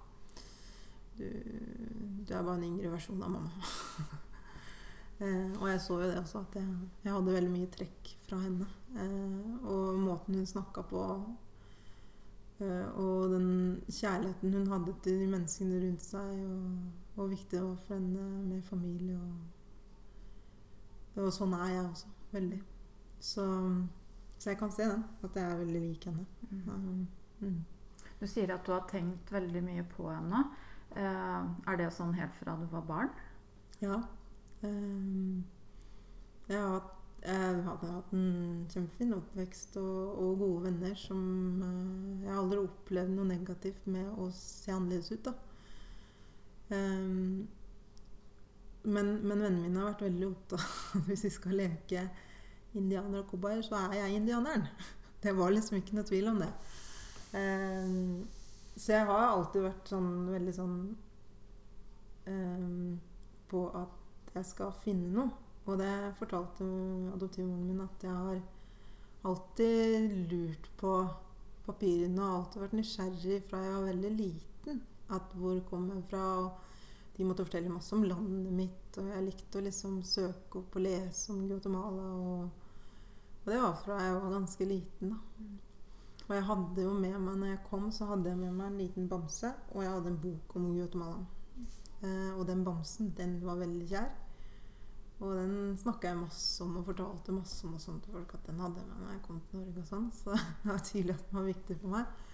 Du, 1.17 1.25
du 1.25 2.31
er 2.31 2.43
bare 2.43 2.60
en 2.60 2.69
yngre 2.69 2.93
versjon 2.93 3.23
av 3.23 3.31
mamma. 3.31 3.73
Eh, 5.19 5.51
og 5.58 5.69
jeg 5.71 5.82
så 5.82 5.93
jo 5.97 6.08
det 6.12 6.19
også, 6.19 6.39
at 6.45 6.56
jeg, 6.60 6.67
jeg 7.03 7.13
hadde 7.13 7.34
veldig 7.34 7.53
mye 7.53 7.69
trekk 7.73 8.10
fra 8.27 8.38
henne. 8.43 8.67
Eh, 9.01 9.65
og 9.65 9.99
måten 9.99 10.36
hun 10.38 10.49
snakka 10.49 10.82
på, 10.91 11.01
eh, 12.62 12.88
og 13.01 13.19
den 13.34 13.49
kjærligheten 13.89 14.53
hun 14.53 14.73
hadde 14.73 14.93
til 15.03 15.15
de 15.23 15.27
menneskene 15.32 15.82
rundt 15.86 16.03
seg, 16.06 16.30
og 16.45 16.62
hvor 17.15 17.27
viktig 17.32 17.56
det 17.58 17.63
var 17.63 17.80
for 17.88 17.93
henne 17.97 18.23
med 18.45 18.62
familie. 18.67 19.17
Og, 19.17 19.34
og 21.25 21.30
sånn 21.34 21.53
er 21.58 21.69
jeg 21.73 21.86
også. 21.88 22.08
Veldig. 22.27 22.62
Så, 23.23 23.43
så 24.38 24.49
jeg 24.51 24.60
kan 24.60 24.71
se 24.75 24.86
den, 24.86 25.03
at 25.23 25.36
jeg 25.39 25.45
er 25.49 25.62
veldig 25.63 25.82
lik 25.82 26.06
henne. 26.06 26.25
Mm. 26.51 27.08
mm. 27.39 27.60
Du 28.19 28.25
sier 28.30 28.51
at 28.53 28.65
du 28.65 28.71
har 28.73 28.86
tenkt 28.89 29.32
veldig 29.34 29.62
mye 29.65 29.84
på 29.95 30.10
henne. 30.10 30.43
Eh, 30.97 31.41
er 31.69 31.80
det 31.80 31.91
sånn 31.93 32.15
helt 32.17 32.34
fra 32.39 32.56
du 32.58 32.65
var 32.71 32.86
barn? 32.88 33.12
Ja. 33.82 33.99
Um, 34.63 35.43
jeg, 36.48 36.58
hadde 36.58 37.89
hatt 37.91 38.13
en 38.15 38.63
kjempefin 38.72 39.13
oppvekst 39.17 39.76
og, 39.82 40.22
og 40.22 40.39
gode 40.39 40.63
venner 40.63 40.96
som 40.98 41.20
eh, 41.62 42.24
Jeg 42.24 42.32
har 42.32 42.39
aldri 42.39 42.62
opplevd 42.63 43.13
noe 43.13 43.28
negativt 43.28 43.89
med 43.91 44.08
å 44.17 44.30
se 44.34 44.72
annerledes 44.74 45.12
ut, 45.12 45.28
da. 45.28 45.34
Um, 46.72 47.43
men, 48.88 49.12
men 49.22 49.43
vennene 49.43 49.65
mine 49.65 49.82
har 49.82 49.91
vært 49.91 50.06
veldig 50.08 50.30
opptatt 50.30 50.63
av 50.63 51.02
at 51.02 51.12
hvis 51.12 51.26
vi 51.28 51.34
skal 51.36 51.60
leke 51.60 52.08
indianer 52.78 53.22
og 53.22 53.30
cowboyer, 53.30 53.62
så 53.65 53.82
er 53.88 54.00
jeg 54.02 54.22
indianeren. 54.22 54.65
Det 55.24 55.34
var 55.34 55.50
liksom 55.50 55.80
ikke 55.80 55.98
noe 55.98 56.08
tvil 56.08 56.28
om 56.30 56.41
det. 56.43 56.50
Um, 57.34 58.28
så 58.78 58.93
jeg 58.93 59.08
har 59.10 59.24
alltid 59.28 59.63
vært 59.65 59.89
sånn 59.89 60.12
veldig 60.30 60.54
sånn 60.56 60.76
på 63.48 63.62
at 63.80 64.07
jeg 64.38 64.50
skal 64.52 64.76
finne 64.84 65.12
noe. 65.13 65.30
Og 65.67 65.80
det 65.82 65.93
fortalte 66.15 66.65
adoptivmoren 67.12 67.65
min 67.67 67.84
at 67.84 68.04
jeg 68.06 68.13
har 68.15 68.38
alltid 69.28 70.13
lurt 70.32 70.69
på 70.80 70.93
papirene 71.65 72.23
og 72.23 72.36
alltid 72.38 72.63
vært 72.63 72.78
nysgjerrig 72.78 73.41
fra 73.50 73.63
jeg 73.65 73.73
var 73.76 73.89
veldig 73.89 74.13
liten. 74.15 74.82
At 75.12 75.36
hvor 75.36 75.60
kom 75.67 75.89
jeg 75.91 76.06
fra? 76.12 76.23
Og 76.45 77.17
de 77.17 77.26
måtte 77.26 77.45
fortelle 77.47 77.73
masse 77.73 77.95
om 77.95 78.06
landet 78.06 78.54
mitt, 78.54 78.97
og 79.02 79.08
jeg 79.10 79.26
likte 79.26 79.60
å 79.60 79.65
liksom 79.65 80.02
søke 80.06 80.62
opp 80.62 80.76
og 80.78 80.84
lese 80.86 81.32
om 81.34 81.47
Guatemala. 81.50 82.10
Og, 82.13 82.67
og 83.41 83.50
det 83.50 83.62
var 83.63 83.80
fra 83.82 83.97
jeg 84.04 84.19
var 84.19 84.36
ganske 84.36 84.67
liten, 84.69 85.15
da. 85.15 85.47
Og 86.28 86.36
jeg 86.36 86.43
hadde 86.43 86.84
jo 86.84 86.93
med 86.93 87.15
meg, 87.23 87.36
når 87.39 87.52
jeg 87.54 87.63
kom, 87.69 87.88
så 87.95 88.10
hadde 88.10 88.30
jeg 88.30 88.38
med 88.38 88.54
meg 88.54 88.69
en 88.69 88.80
liten 88.82 89.08
bamse, 89.10 89.50
og 89.71 89.84
jeg 89.84 89.91
hadde 89.95 90.12
en 90.12 90.21
bok 90.21 90.56
om 90.60 90.69
Guatemala. 90.76 91.19
Eh, 92.04 92.32
og 92.36 92.43
den 92.50 92.63
bamsen, 92.67 93.13
den 93.17 93.38
var 93.45 93.58
veldig 93.62 93.88
kjær. 93.89 94.10
Og 95.17 95.34
den 95.34 95.77
snakka 95.82 96.12
jeg 96.12 96.19
masse 96.19 96.62
om 96.63 96.75
og 96.77 96.86
fortalte 96.86 97.34
masse 97.34 97.65
om 97.65 97.73
og 97.73 97.82
sånt 97.82 98.03
til 98.06 98.13
folk 98.13 98.36
at 98.38 98.49
den 98.49 98.60
hadde 98.62 98.84
jeg 98.84 98.89
med 98.91 98.99
når 99.01 99.13
jeg 99.15 99.21
kom 99.25 99.39
til 99.49 99.62
Norge 99.63 99.84
og 99.84 99.88
sånn. 99.89 100.10
Så 100.19 100.36
det 100.38 100.71
var 100.71 100.84
tydelig 100.86 101.15
at 101.15 101.23
den 101.30 101.39
var 101.39 101.47
viktig 101.47 101.77
for 101.82 101.95
meg. 101.95 102.25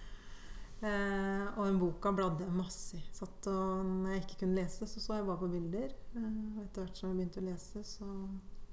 Eh, 0.84 1.46
og 1.54 1.62
den 1.64 1.78
boka 1.80 2.12
bladde 2.12 2.44
jeg 2.44 2.56
masse 2.56 2.98
i. 2.98 3.04
Satt 3.14 3.48
og 3.48 3.86
når 3.88 4.16
jeg 4.16 4.24
ikke 4.24 4.40
kunne 4.42 4.58
lese, 4.58 4.88
så 4.90 5.00
så 5.00 5.16
jeg 5.16 5.28
bare 5.30 5.40
på 5.40 5.52
bilder. 5.54 5.94
Eh, 6.18 6.26
og 6.26 6.60
etter 6.66 6.84
hvert 6.84 7.00
som 7.00 7.08
jeg 7.08 7.20
begynte 7.20 7.40
å 7.40 7.46
lese, 7.46 7.84
så, 7.88 8.10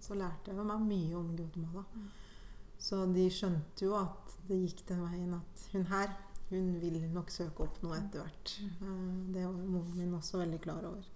så 0.04 0.17
lærte 0.19 0.52
jeg 0.52 0.67
meg 0.74 0.84
mye 0.89 1.21
om 1.21 1.32
Guatemala. 1.38 1.86
Så 2.82 3.06
de 3.13 3.30
skjønte 3.32 3.86
jo 3.86 3.95
at 4.00 4.36
det 4.50 4.60
gikk 4.63 4.84
den 4.89 5.06
veien 5.06 5.38
at 5.38 5.65
hun 5.71 5.88
her, 5.91 6.12
hun 6.50 6.71
vil 6.82 6.97
nok 7.13 7.30
søke 7.32 7.63
opp 7.63 7.78
noe 7.86 7.95
etter 8.02 8.26
hvert. 8.26 8.56
Eh, 8.60 9.10
det 9.32 9.47
var 9.47 9.56
moren 9.56 9.95
min 9.95 10.19
også 10.19 10.43
veldig 10.43 10.62
klar 10.67 10.91
over. 10.91 11.11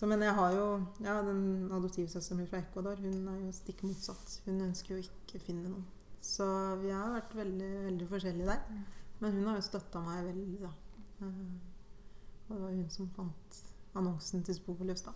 Så, 0.00 0.06
men 0.08 0.22
jeg 0.24 0.32
har 0.32 0.52
jo 0.56 0.66
ja, 1.04 1.18
den 1.26 1.68
adoptivsøsteren 1.76 2.38
min 2.40 2.46
fra 2.48 2.62
Ecuador, 2.62 2.96
hun 3.04 3.26
er 3.28 3.40
jo 3.42 3.50
stikk 3.52 3.82
motsatt. 3.84 4.38
Hun 4.46 4.62
ønsker 4.64 4.94
jo 4.96 5.02
ikke 5.04 5.36
å 5.36 5.42
finne 5.44 5.68
noen. 5.68 5.82
Så 6.24 6.46
vi 6.80 6.88
har 6.92 7.10
vært 7.18 7.34
veldig, 7.36 7.68
veldig 7.90 8.06
forskjellige 8.08 8.48
der. 8.48 8.78
Men 9.20 9.34
hun 9.36 9.50
har 9.50 9.58
jo 9.60 9.66
støtta 9.66 10.00
meg 10.06 10.22
veldig, 10.30 10.60
da. 10.62 10.70
Eh, 11.20 11.58
Og 12.48 12.54
det 12.56 12.62
var 12.62 12.72
hun 12.78 12.88
som 12.90 13.10
fant 13.16 13.58
annonsen 14.00 14.42
til 14.46 14.56
Sporløs, 14.56 15.02
da. 15.04 15.12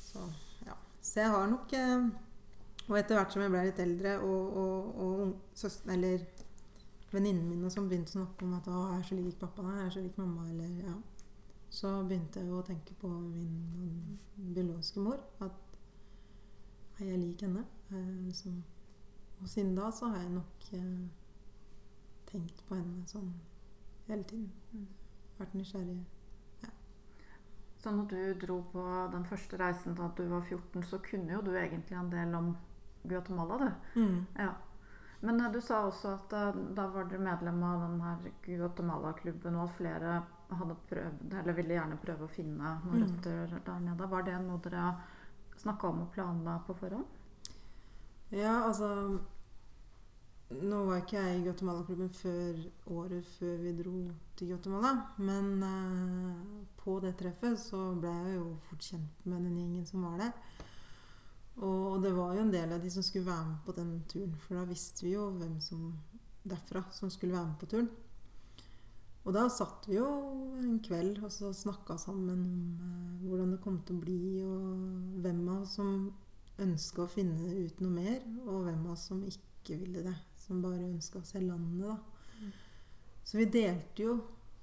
Så 0.00 0.24
ja. 0.66 0.76
Så 1.02 1.20
jeg 1.20 1.30
har 1.34 1.46
nok 1.52 1.72
eh, 1.76 2.06
Og 2.88 2.96
etter 2.98 3.18
hvert 3.18 3.32
som 3.34 3.42
jeg 3.44 3.52
ble 3.52 3.66
litt 3.68 3.82
eldre, 3.84 4.16
og, 4.24 4.56
og, 4.56 4.88
og 5.04 5.20
ung- 5.26 5.90
Eller 5.92 6.24
venninnene 7.12 7.48
mine 7.50 7.70
som 7.70 7.88
begynte 7.90 8.14
å 8.14 8.22
snakke 8.22 8.44
om 8.48 8.56
at 8.56 8.66
å, 8.72 8.80
jeg 8.94 9.02
er 9.04 9.06
så 9.10 9.18
lik 9.20 9.36
pappa, 9.40 9.62
jeg 9.76 9.84
er 9.86 9.94
så 9.98 10.00
lik 10.06 10.16
mamma, 10.18 10.48
eller 10.50 10.88
ja. 10.88 10.96
Så 11.70 11.90
begynte 12.08 12.40
jeg 12.40 12.52
å 12.52 12.62
tenke 12.64 12.94
på 13.00 13.10
min 13.10 14.18
biologiske 14.36 15.02
mor. 15.02 15.20
At 15.44 17.00
er 17.00 17.12
jeg 17.12 17.20
lik 17.20 17.44
henne? 17.44 17.66
Eh, 17.90 18.12
liksom. 18.26 18.62
Og 19.42 19.48
siden 19.52 19.74
da 19.76 19.90
så 19.92 20.08
har 20.12 20.22
jeg 20.24 20.34
nok 20.38 20.68
eh, 20.72 21.08
tenkt 22.30 22.62
på 22.68 22.78
henne 22.78 23.04
sånn 23.10 23.32
hele 24.06 24.24
tiden. 24.24 24.52
Mm. 24.72 24.86
Vært 25.38 25.58
nysgjerrig. 25.58 26.04
Så 27.86 27.92
når 27.94 28.06
du 28.10 28.46
dro 28.46 28.54
på 28.72 28.82
den 29.12 29.24
første 29.30 29.58
reisen 29.60 29.94
da 29.94 30.08
du 30.18 30.24
var 30.26 30.40
14, 30.42 30.82
så 30.82 30.98
kunne 30.98 31.36
jo 31.36 31.42
du 31.46 31.52
egentlig 31.54 31.94
en 31.94 32.08
del 32.10 32.32
om 32.34 32.48
Guatemala, 33.06 33.58
du. 33.60 33.68
Ja. 34.34 34.54
Men 35.20 35.40
eh, 35.40 35.52
du 35.52 35.60
sa 35.60 35.84
også 35.86 36.16
at 36.16 36.34
eh, 36.34 36.58
da 36.74 36.88
var 36.90 37.06
dere 37.06 37.22
medlem 37.22 37.62
av 37.62 37.84
den 37.84 38.00
her 38.02 38.26
Guatemala-klubben, 38.46 39.54
og 39.54 39.68
at 39.68 39.76
flere 39.78 40.16
hadde 40.50 40.76
prøvd, 40.88 41.32
eller 41.40 41.52
ville 41.56 41.74
gjerne 41.74 41.96
prøve 41.98 42.24
å 42.26 42.30
finne 42.30 42.80
noen 42.84 43.02
Mm. 43.02 43.20
der 43.22 43.78
nede. 43.80 44.08
Var 44.10 44.22
det 44.22 44.40
noe 44.46 44.58
dere 44.58 44.96
snakka 45.56 45.88
om 45.88 46.00
og 46.02 46.12
planla 46.12 46.58
på 46.66 46.74
forhånd? 46.76 47.04
Ja, 48.30 48.62
altså 48.66 49.20
Nå 50.48 50.84
var 50.86 51.00
ikke 51.00 51.18
jeg 51.18 51.40
i 51.40 51.42
Guatemala-klubben 51.42 52.08
før 52.08 52.70
året 52.86 53.24
før 53.40 53.56
vi 53.64 53.72
dro 53.82 54.10
til 54.36 54.48
Guatemala. 54.52 54.92
Men 55.18 55.62
eh, 55.66 56.66
på 56.78 57.00
det 57.02 57.16
treffet 57.18 57.58
så 57.58 57.80
ble 57.98 58.12
jeg 58.12 58.36
jo 58.36 58.52
fort 58.68 58.78
kjent 58.86 59.26
med 59.26 59.42
den 59.42 59.56
gjengen 59.58 59.86
som 59.86 60.04
var 60.06 60.18
der. 60.18 60.32
Og 61.66 62.00
det 62.02 62.12
var 62.14 62.34
jo 62.36 62.42
en 62.44 62.52
del 62.52 62.72
av 62.72 62.80
de 62.80 62.90
som 62.90 63.02
skulle 63.02 63.26
være 63.26 63.46
med 63.48 63.58
på 63.66 63.74
den 63.74 63.92
turen, 64.06 64.34
for 64.38 64.54
da 64.54 64.64
visste 64.68 65.02
vi 65.02 65.14
jo 65.16 65.30
hvem 65.32 65.58
som 65.60 65.98
derfra 66.46 66.84
som 66.92 67.10
skulle 67.10 67.32
være 67.34 67.46
med 67.46 67.58
på 67.58 67.66
turen. 67.66 67.90
Og 69.26 69.34
da 69.34 69.48
satt 69.50 69.88
vi 69.90 69.96
jo 69.98 70.06
en 70.62 70.78
kveld 70.86 71.18
og 71.26 71.32
så 71.34 71.50
snakka 71.54 71.96
sammen 71.98 72.28
om 72.30 72.44
eh, 72.86 73.24
hvordan 73.26 73.56
det 73.56 73.62
kom 73.64 73.80
til 73.82 73.98
å 73.98 74.04
bli, 74.04 74.20
og 74.46 75.18
hvem 75.24 75.42
av 75.50 75.64
oss 75.64 75.74
som 75.80 75.96
ønska 76.62 77.04
å 77.04 77.10
finne 77.10 77.56
ut 77.66 77.82
noe 77.82 77.92
mer, 77.92 78.20
og 78.46 78.68
hvem 78.68 78.84
av 78.86 78.94
oss 78.94 79.08
som 79.10 79.24
ikke 79.26 79.80
ville 79.82 80.04
det. 80.06 80.14
Som 80.38 80.62
bare 80.62 80.86
ønska 80.86 81.18
å 81.18 81.26
se 81.26 81.42
landet, 81.42 81.90
da. 81.90 82.52
Så 83.26 83.40
vi 83.40 83.48
delte 83.50 84.04
jo 84.04 84.12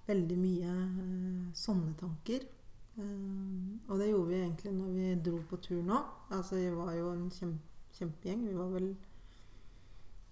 veldig 0.08 0.38
mye 0.40 0.74
eh, 1.04 1.48
sånne 1.60 1.92
tanker. 2.00 2.48
Eh, 2.96 3.90
og 3.90 4.00
det 4.00 4.10
gjorde 4.14 4.30
vi 4.32 4.40
egentlig 4.40 4.74
når 4.78 4.96
vi 4.96 5.10
dro 5.28 5.42
på 5.50 5.60
tur 5.66 5.84
nå. 5.84 6.00
Altså 6.32 6.62
vi 6.62 6.72
var 6.72 6.96
jo 6.96 7.12
en 7.12 7.28
kjempe, 7.36 7.70
kjempegjeng. 8.00 8.48
Vi 8.48 8.56
var 8.58 8.72
vel 8.74 8.88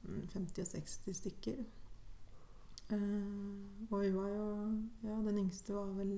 mm, 0.07 0.23
50-60 0.31 1.19
stykker. 1.19 1.61
Eh, 2.91 3.87
og 3.89 4.01
vi 4.03 4.11
var 4.11 4.29
jo 4.29 4.47
Ja, 5.05 5.17
den 5.23 5.37
yngste 5.45 5.75
var 5.75 5.91
vel 5.95 6.13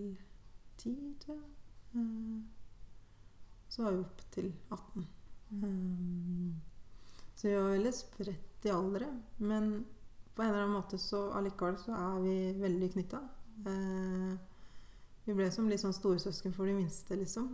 ti, 0.77 0.93
tror 1.21 1.37
jeg. 1.37 1.51
Eh, 1.95 2.39
så 3.69 3.83
var 3.83 3.91
vi 3.91 4.03
opp 4.03 4.23
til 4.33 4.53
18. 4.71 5.05
Eh, 5.53 6.55
så 7.35 7.47
vi 7.47 7.55
var 7.55 7.75
veldig 7.75 7.93
spredt 7.93 8.65
i 8.65 8.73
aldre. 8.73 9.11
Men 9.37 9.85
på 10.33 10.41
en 10.41 10.49
eller 10.49 10.63
annen 10.63 10.77
måte 10.79 10.97
så 10.97 11.27
allikevel 11.37 11.77
så 11.77 11.93
er 11.93 12.19
vi 12.23 12.35
veldig 12.57 12.89
knytta. 12.95 13.21
Vi 15.23 15.33
ble 15.37 15.45
som 15.53 15.67
litt 15.69 15.81
sånn 15.83 15.93
storesøsken 15.93 16.55
for 16.55 16.65
de 16.65 16.73
minste, 16.73 17.15
liksom. 17.15 17.51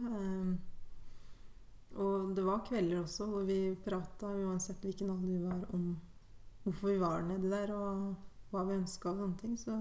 Og 2.00 2.32
det 2.38 2.46
var 2.46 2.64
kvelder 2.66 3.02
også 3.02 3.28
hvor 3.28 3.44
vi 3.50 3.76
prata, 3.84 4.32
uansett 4.32 4.80
hvilken 4.86 5.12
alder 5.12 5.28
vi 5.28 5.44
var, 5.44 5.66
om 5.76 5.90
hvorfor 6.64 6.94
vi 6.94 7.02
var 7.04 7.28
nedi 7.28 7.52
der, 7.52 7.74
og 7.76 8.29
hva 8.52 8.66
vi 8.68 8.78
ønska 8.80 9.12
og 9.12 9.22
sånne 9.22 9.40
ting. 9.42 9.58
Så, 9.60 9.78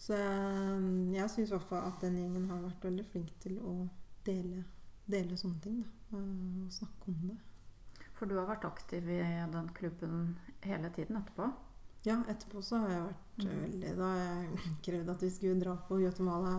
så 0.00 0.16
jeg, 0.16 1.28
syns 1.32 1.50
i 1.50 1.54
hvert 1.54 1.68
fall 1.68 1.90
at 1.90 2.00
den 2.04 2.18
gjengen 2.20 2.48
har 2.52 2.64
vært 2.64 2.88
veldig 2.88 3.06
flink 3.12 3.34
til 3.42 3.58
å 3.60 3.76
dele, 4.26 4.64
dele 5.06 5.38
sånne 5.40 5.62
ting. 5.64 5.82
Da, 5.84 5.92
og 6.16 6.72
snakke 6.72 7.12
om 7.12 7.22
det. 7.30 7.38
For 8.16 8.28
du 8.28 8.38
har 8.38 8.48
vært 8.48 8.64
aktiv 8.68 9.08
i 9.12 9.20
den 9.52 9.72
klubben 9.76 10.36
hele 10.64 10.90
tiden 10.94 11.18
etterpå? 11.20 11.50
Ja, 12.06 12.20
etterpå 12.30 12.62
så 12.62 12.78
har 12.84 12.92
jeg 12.92 13.02
vært 13.08 13.42
mm. 13.42 13.56
veldig 13.64 13.92
Da 13.98 14.12
har 14.12 14.22
jeg 14.22 14.60
krevd 14.86 15.12
at 15.12 15.26
vi 15.26 15.32
skulle 15.34 15.60
dra 15.60 15.74
på 15.88 15.98
Guatemala 16.00 16.54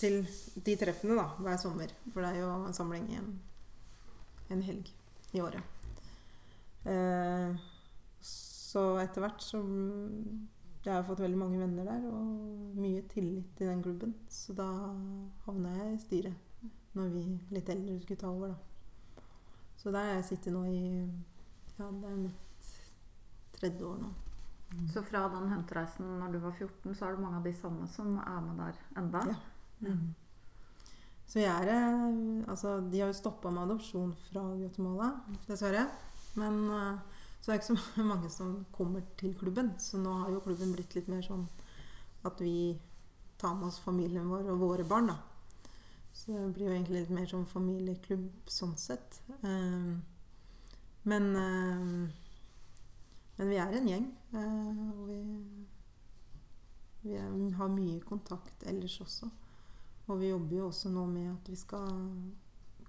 til 0.00 0.22
de 0.64 0.74
treffene 0.80 1.18
da, 1.18 1.26
hver 1.44 1.58
sommer. 1.60 1.92
For 2.14 2.24
det 2.24 2.30
er 2.32 2.40
jo 2.40 2.54
en 2.64 2.76
samling 2.76 3.10
en, 3.18 3.34
en 4.54 4.62
helg 4.64 4.88
i 5.36 5.42
året. 5.44 5.76
Eh, 6.88 7.60
så 8.70 8.82
etter 9.02 9.24
hvert 9.24 9.42
så 9.42 9.60
Jeg 10.84 10.94
har 10.94 11.04
fått 11.04 11.20
veldig 11.20 11.38
mange 11.38 11.58
venner 11.60 11.84
der 11.84 12.06
og 12.08 12.76
mye 12.80 13.02
tillit 13.10 13.58
i 13.60 13.66
den 13.68 13.82
klubben. 13.84 14.14
Så 14.32 14.54
da 14.56 14.68
havna 15.44 15.74
jeg 15.76 15.92
i 15.92 16.04
styret 16.04 16.70
når 16.96 17.10
vi 17.12 17.24
litt 17.54 17.68
eldre 17.70 17.98
skulle 18.00 18.18
ta 18.18 18.30
over, 18.30 18.54
da. 18.54 19.24
Så 19.80 19.92
der 19.94 20.08
har 20.08 20.18
jeg 20.18 20.30
sittet 20.32 20.54
nå 20.54 20.64
i 20.68 20.80
Ja, 21.78 21.86
det 21.88 22.08
er 22.08 22.16
mitt 22.16 22.72
tredje 23.56 23.84
år 23.86 24.00
nå. 24.02 24.10
Mm. 24.70 24.88
Så 24.92 25.02
fra 25.02 25.22
den 25.32 25.48
hentereisen 25.50 26.10
når 26.20 26.34
du 26.34 26.40
var 26.42 26.52
14, 26.52 26.94
så 26.94 27.06
er 27.06 27.14
det 27.14 27.22
mange 27.22 27.38
av 27.40 27.46
de 27.46 27.54
samme 27.56 27.86
som 27.90 28.18
er 28.22 28.42
med 28.44 28.60
der 28.60 28.82
enda? 29.00 29.22
Ja. 29.30 29.38
Mm. 29.80 30.10
Så 31.30 31.40
jeg 31.40 31.50
er 31.50 31.70
eh, 31.72 32.50
Altså, 32.50 32.80
de 32.90 33.00
har 33.00 33.10
jo 33.10 33.16
stoppa 33.16 33.50
med 33.50 33.62
adopsjon 33.62 34.12
fra 34.28 34.42
Guatemala, 34.58 35.10
dessverre. 35.46 35.86
Men 36.38 36.58
uh, 36.70 37.09
så 37.40 37.50
er 37.50 37.56
det 37.56 37.62
ikke 37.62 37.72
så 37.72 38.04
mange 38.12 38.30
som 38.32 38.54
kommer 38.76 39.04
til 39.20 39.34
klubben. 39.38 39.72
Så 39.80 39.98
nå 39.98 40.12
har 40.22 40.30
jo 40.34 40.44
klubben 40.44 40.74
blitt 40.76 40.94
litt 40.98 41.10
mer 41.10 41.24
sånn 41.26 41.48
at 42.28 42.40
vi 42.44 42.78
tar 43.40 43.56
med 43.56 43.70
oss 43.70 43.80
familien 43.80 44.28
vår 44.28 44.52
og 44.52 44.60
våre 44.60 44.84
barn, 44.84 45.12
da. 45.12 45.18
Så 46.12 46.34
det 46.34 46.54
blir 46.54 46.68
jo 46.68 46.74
egentlig 46.74 47.04
litt 47.04 47.12
mer 47.14 47.28
sånn 47.30 47.46
familieklubb 47.48 48.50
sånn 48.50 48.74
sett. 48.76 49.22
Uh, 49.40 49.94
men 51.08 51.30
uh, 51.32 52.10
men 53.40 53.48
vi 53.48 53.56
er 53.56 53.72
en 53.72 53.86
gjeng. 53.88 54.08
Eh, 54.36 54.80
og 54.92 55.06
vi, 55.08 55.20
vi 57.06 57.14
er, 57.16 57.30
har 57.56 57.70
mye 57.72 58.02
kontakt 58.04 58.66
ellers 58.68 58.98
også. 59.00 59.30
Og 60.12 60.20
vi 60.20 60.28
jobber 60.28 60.58
jo 60.58 60.66
også 60.66 60.92
nå 60.92 61.06
med 61.08 61.30
at 61.30 61.48
vi 61.48 61.56
skal 61.56 61.88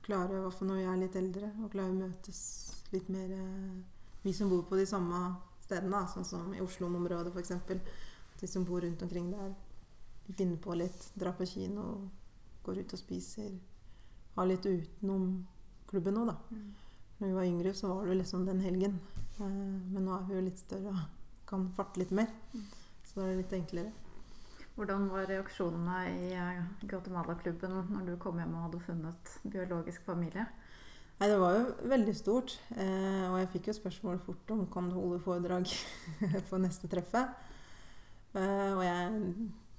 klare, 0.04 0.36
i 0.36 0.44
hvert 0.44 0.58
fall 0.58 0.74
når 0.74 0.82
vi 0.82 0.90
er 0.92 1.00
litt 1.00 1.16
eldre, 1.22 1.54
å 1.64 1.70
klare 1.72 1.94
å 1.94 2.00
møtes 2.02 2.42
litt 2.92 3.08
mer 3.14 3.32
eh, 3.38 3.80
Vi 4.22 4.34
som 4.34 4.50
bor 4.50 4.64
på 4.70 4.78
de 4.78 4.86
samme 4.86 5.20
stedene, 5.64 6.04
sånn 6.12 6.28
som 6.28 6.54
i 6.54 6.62
Oslo-området 6.62 7.34
f.eks. 7.34 7.54
De 8.42 8.50
som 8.50 8.66
bor 8.66 8.82
rundt 8.82 9.02
omkring 9.02 9.32
der. 9.32 9.54
Finner 10.32 10.60
på 10.62 10.76
litt, 10.78 11.10
drar 11.20 11.34
på 11.38 11.46
kino, 11.50 12.10
går 12.64 12.84
ut 12.84 12.94
og 12.94 13.02
spiser. 13.02 13.52
Har 14.36 14.48
litt 14.48 14.66
utenom 14.66 15.42
klubben 15.90 16.16
nå, 16.16 16.28
da. 16.30 16.38
Mm. 16.52 16.70
Når 17.18 17.28
vi 17.28 17.34
var 17.34 17.50
yngre, 17.50 17.74
så 17.74 17.94
var 17.94 18.06
det 18.08 18.20
liksom 18.22 18.46
den 18.46 18.62
helgen. 18.64 19.00
Eh, 19.40 19.44
men 19.94 20.06
nå 20.06 20.14
er 20.16 20.30
vi 20.30 20.38
jo 20.38 20.46
litt 20.46 20.62
større 20.62 20.94
og 20.94 21.02
kan 21.50 21.68
farte 21.76 22.02
litt 22.02 22.14
mer. 22.16 22.32
Så 23.04 23.20
da 23.20 23.26
er 23.26 23.34
det 23.34 23.44
litt 23.44 23.58
enklere. 23.58 23.92
Hvordan 24.78 25.10
var 25.12 25.28
reaksjonene 25.28 25.98
i 26.10 26.32
eh, 26.32 26.62
Guatemala-klubben 26.88 27.76
når 27.92 28.08
du 28.08 28.14
kom 28.22 28.40
hjem 28.40 28.56
og 28.56 28.68
hadde 28.68 28.84
funnet 28.86 29.34
biologisk 29.44 30.06
familie? 30.08 30.48
Nei, 31.22 31.30
Det 31.30 31.38
var 31.38 31.54
jo 31.54 31.66
veldig 31.86 32.14
stort. 32.18 32.56
Eh, 32.74 33.26
og 33.30 33.36
jeg 33.38 33.50
fikk 33.54 33.68
jo 33.70 33.78
spørsmål 33.78 34.20
fort 34.24 34.54
om 34.56 34.64
kan 34.74 34.88
du 34.90 34.96
holde 34.98 35.20
foredrag 35.22 35.70
på 36.50 36.60
neste 36.66 36.90
treffet. 36.90 37.36
og 38.34 38.82
jeg, 38.82 39.36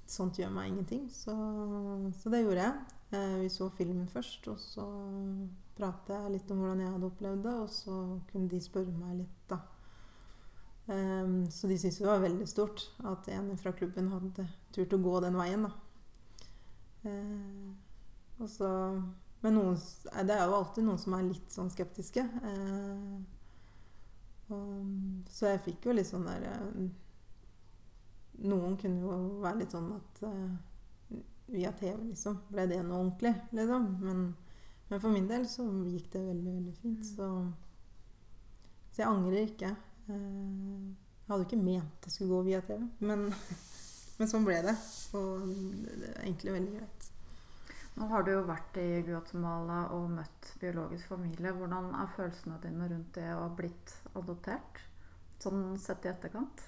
sånt 0.07 0.38
gjør 0.38 0.53
meg 0.55 0.68
ingenting. 0.70 1.09
Så, 1.11 1.34
så 2.20 2.30
det 2.30 2.45
gjorde 2.45 2.68
jeg. 2.68 3.40
vi 3.40 3.49
så 3.51 3.68
filmen 3.74 4.07
først, 4.07 4.47
og 4.49 4.61
så 4.62 4.86
pratet 5.74 6.14
jeg 6.14 6.32
litt 6.36 6.51
om 6.53 6.62
hvordan 6.62 6.84
jeg 6.84 6.95
hadde 6.95 7.09
opplevd 7.11 7.45
det, 7.49 7.55
og 7.64 7.70
så 7.74 7.97
kunne 8.30 8.51
de 8.53 8.61
spørre 8.62 8.95
meg 8.95 9.22
litt, 9.24 9.38
da. 9.51 9.59
Um, 10.86 11.51
så 11.51 11.68
de 11.70 11.78
syntes 11.78 12.01
det 12.03 12.09
var 12.09 12.22
veldig 12.22 12.47
stort 12.51 12.88
at 13.07 13.28
en 13.30 13.53
fra 13.59 13.70
klubben 13.74 14.11
hadde 14.11 14.47
turt 14.74 14.95
å 14.95 15.03
gå 15.03 15.18
den 15.26 15.38
veien, 15.38 15.66
da. 15.66 15.74
Uh, 17.03 17.74
og 18.43 18.51
så 18.51 18.70
Men 19.43 19.57
noen, 19.59 19.78
det 20.26 20.34
er 20.34 20.45
jo 20.47 20.59
alltid 20.59 20.86
noen 20.86 21.01
som 21.03 21.16
er 21.16 21.28
litt 21.28 21.55
sånn 21.55 21.70
skeptiske. 21.72 22.22
Eh, 22.22 23.14
og, 24.55 24.93
så 25.32 25.53
jeg 25.53 25.64
fikk 25.64 25.88
jo 25.88 25.97
litt 25.97 26.11
sånn 26.11 26.26
der 26.28 26.43
uh, 26.45 26.82
Noen 28.43 28.74
kunne 28.76 29.01
jo 29.01 29.16
være 29.40 29.62
litt 29.62 29.72
sånn 29.72 29.93
at 29.95 30.20
via 31.53 31.70
TV, 31.78 31.99
liksom. 32.09 32.40
Ble 32.51 32.64
det 32.68 32.80
noe 32.82 32.99
ordentlig, 33.05 33.32
liksom? 33.55 33.86
Men 34.03 34.24
men 34.93 35.01
for 35.01 35.09
min 35.09 35.24
del 35.24 35.47
så 35.49 35.64
gikk 35.88 36.11
det 36.12 36.20
veldig, 36.20 36.51
veldig 36.53 36.72
fint. 36.76 36.99
Mm. 37.01 37.12
Så, 37.16 37.26
så 38.93 39.01
jeg 39.01 39.09
angrer 39.09 39.47
ikke. 39.47 39.70
Eh, 40.12 40.82
jeg 41.22 41.30
hadde 41.30 41.38
jo 41.40 41.47
ikke 41.47 41.64
ment 41.64 42.05
det 42.05 42.12
skulle 42.12 42.34
gå 42.34 42.40
via 42.51 42.59
TV, 42.66 42.82
men, 43.01 43.22
men 44.18 44.28
sånn 44.28 44.45
ble 44.45 44.59
det. 44.66 44.74
Og 45.16 45.47
det 45.49 46.11
er 46.11 46.18
egentlig 46.26 46.57
veldig 46.59 46.74
greit. 46.74 47.01
Nå 47.99 48.09
har 48.09 48.24
du 48.24 48.32
jo 48.32 48.45
vært 48.49 48.78
i 48.80 49.03
Guatemala 49.05 49.82
og 49.93 50.09
møtt 50.14 50.53
biologisk 50.61 51.12
familie. 51.12 51.53
Hvordan 51.53 51.90
er 51.99 52.12
følelsene 52.16 52.61
dine 52.62 52.88
rundt 52.88 53.14
det 53.18 53.28
å 53.34 53.43
ha 53.45 53.51
blitt 53.57 53.95
adoptert, 54.16 54.80
sånn 55.43 55.76
sett 55.80 56.07
i 56.07 56.12
etterkant? 56.12 56.64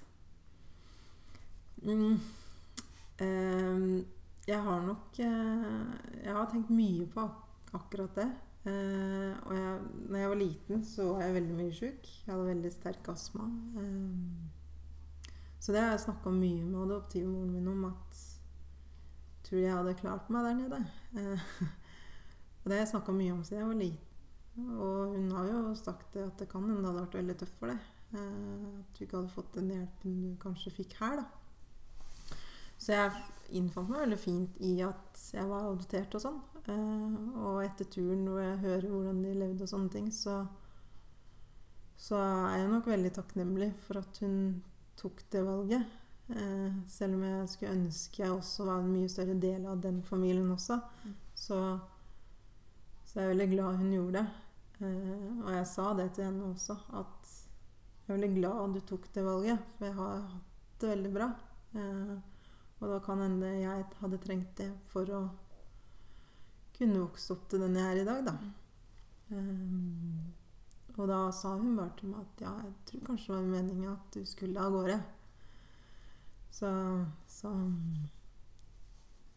Mm. 1.84 2.18
Um, 3.20 4.04
jeg 4.44 4.58
har 4.60 4.80
nok 4.82 5.18
uh, 5.22 5.92
Jeg 6.18 6.32
har 6.34 6.48
tenkt 6.50 6.72
mye 6.74 7.06
på 7.12 7.28
akkurat 7.76 8.20
det. 8.20 8.28
Eh, 8.64 9.32
og 9.44 9.52
jeg, 9.52 9.80
når 10.08 10.18
jeg 10.18 10.28
var 10.28 10.38
liten, 10.40 10.84
så 10.88 11.08
var 11.12 11.26
jeg 11.26 11.34
veldig 11.34 11.56
mye 11.58 11.72
sjuk. 11.76 12.06
Jeg 12.24 12.32
hadde 12.32 12.46
veldig 12.46 12.70
sterk 12.72 13.08
astma. 13.12 13.48
Eh, 13.80 15.26
så 15.60 15.72
det 15.72 15.82
har 15.82 15.90
jeg 15.92 16.04
snakka 16.06 16.32
mye 16.32 16.62
med 16.64 16.78
adoptivmoren 16.86 17.50
min 17.52 17.68
om 17.68 17.84
at 17.90 18.22
tror 19.44 19.60
jeg 19.60 19.76
hadde 19.76 19.96
klart 20.00 20.32
meg 20.32 20.48
der 20.48 20.58
nede. 20.58 20.80
Eh, 21.20 21.46
og 22.62 22.66
det 22.66 22.76
har 22.76 22.82
jeg 22.82 22.92
snakka 22.94 23.14
mye 23.16 23.36
om 23.36 23.44
siden 23.44 23.62
jeg 23.62 23.70
var 23.70 23.80
liten. 23.82 24.10
Og 24.78 25.14
hun 25.16 25.30
har 25.34 25.48
jo 25.50 25.62
sagt 25.78 26.14
det 26.14 26.24
at 26.28 26.38
det 26.38 26.48
kan 26.50 26.62
hende 26.62 26.80
det 26.80 26.90
hadde 26.90 27.04
vært 27.04 27.16
veldig 27.18 27.38
tøft 27.40 27.56
for 27.60 27.72
deg. 27.72 27.86
Eh, 28.14 28.66
at 28.80 28.98
du 28.98 29.04
ikke 29.04 29.18
hadde 29.20 29.34
fått 29.34 29.56
den 29.58 29.72
hjelpen 29.74 30.20
du 30.22 30.28
kanskje 30.42 30.74
fikk 30.82 30.98
her, 31.00 31.22
da. 31.22 31.26
Så 32.78 32.92
jeg 32.92 33.24
innfant 33.56 33.88
meg 33.90 34.04
veldig 34.04 34.18
fint 34.20 34.58
i 34.66 34.74
at 34.84 35.20
jeg 35.32 35.46
var 35.48 35.68
adoptert 35.68 36.14
og 36.16 36.24
sånn. 36.24 36.40
Eh, 36.64 37.16
og 37.44 37.62
etter 37.64 37.88
turen 37.92 38.26
hvor 38.28 38.42
jeg 38.42 38.62
hører 38.64 38.92
hvordan 38.92 39.24
de 39.24 39.34
levde 39.40 39.66
og 39.66 39.70
sånne 39.70 39.92
ting, 39.92 40.08
så, 40.14 40.42
så 42.00 42.20
er 42.20 42.62
jeg 42.62 42.72
nok 42.72 42.88
veldig 42.92 43.12
takknemlig 43.18 43.70
for 43.86 44.00
at 44.00 44.22
hun 44.24 44.38
tok 45.00 45.24
det 45.34 45.44
valget. 45.46 46.00
Eh, 46.28 46.72
selv 46.88 47.18
om 47.18 47.24
jeg 47.26 47.48
skulle 47.52 47.74
ønske 47.76 48.22
jeg 48.22 48.32
også 48.32 48.64
var 48.64 48.80
en 48.80 48.92
mye 48.94 49.10
større 49.12 49.34
del 49.40 49.66
av 49.68 49.82
den 49.84 50.00
familien 50.02 50.50
også. 50.54 50.80
Så, 51.34 51.58
Så 53.04 53.20
jeg 53.20 53.24
er 53.28 53.34
veldig 53.34 53.50
glad 53.50 53.76
hun 53.76 53.92
gjorde 53.92 54.12
det. 54.22 54.26
Eh, 54.80 55.44
og 55.44 55.50
jeg 55.52 55.66
sa 55.70 55.92
det 55.94 56.12
til 56.14 56.24
henne 56.24 56.50
også, 56.50 56.76
at 56.98 57.32
jeg 58.06 58.08
er 58.08 58.16
veldig 58.16 58.34
glad 58.38 58.74
du 58.74 58.80
tok 58.80 59.14
det 59.14 59.24
valget, 59.24 59.58
for 59.76 59.86
jeg 59.86 59.94
har 59.94 60.22
hatt 60.32 60.80
det 60.80 60.88
veldig 60.88 61.12
bra. 61.14 61.28
Eh, 61.74 62.14
og 62.80 62.88
da 62.90 62.98
kan 63.04 63.20
hende 63.22 63.52
jeg 63.60 63.84
hadde 64.00 64.18
trengt 64.18 64.56
det 64.58 64.72
for 64.90 65.08
å 65.14 65.22
kunne 66.74 67.04
vokse 67.04 67.32
opp 67.32 67.46
til 67.48 67.62
den 67.62 67.76
jeg 67.78 67.92
er 67.92 68.00
i 68.02 68.08
dag, 68.08 68.24
da. 68.26 68.34
Og 70.96 71.08
da 71.08 71.20
sa 71.32 71.54
hun 71.56 71.76
bare 71.78 71.94
til 71.98 72.10
meg 72.10 72.20
at 72.20 72.42
ja, 72.44 72.52
jeg 72.66 72.74
tror 72.88 73.06
kanskje 73.08 73.30
det 73.30 73.36
var 73.38 73.46
meninga 73.54 73.92
at 73.94 74.18
du 74.18 74.26
skulle 74.26 74.60
av 74.60 74.74
gårde. 74.74 74.98
Så, 76.54 76.70
så 77.26 77.50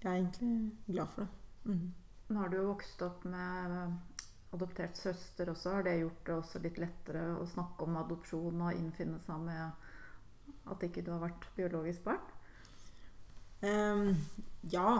jeg 0.03 0.11
er 0.11 0.15
egentlig 0.20 0.72
glad 0.86 1.07
for 1.15 1.26
det. 1.26 1.30
Mm. 1.63 1.93
Nå 2.30 2.39
har 2.39 2.51
du 2.51 2.57
jo 2.59 2.68
vokst 2.70 3.01
opp 3.01 3.24
med 3.26 3.78
adoptert 4.53 4.97
søster 4.99 5.49
også. 5.49 5.74
Har 5.78 5.88
det 5.88 5.97
gjort 6.01 6.26
det 6.28 6.36
også 6.36 6.61
litt 6.63 6.78
lettere 6.82 7.24
å 7.39 7.45
snakke 7.49 7.88
om 7.88 7.97
adopsjon 7.99 8.61
og 8.61 8.78
innfinne 8.78 9.18
seg 9.24 9.41
med 9.47 9.88
at 10.68 10.84
ikke 10.84 11.03
du 11.03 11.13
har 11.15 11.24
vært 11.24 11.47
biologisk 11.57 12.03
barn? 12.05 12.22
Um, 13.63 14.11
ja. 14.70 14.91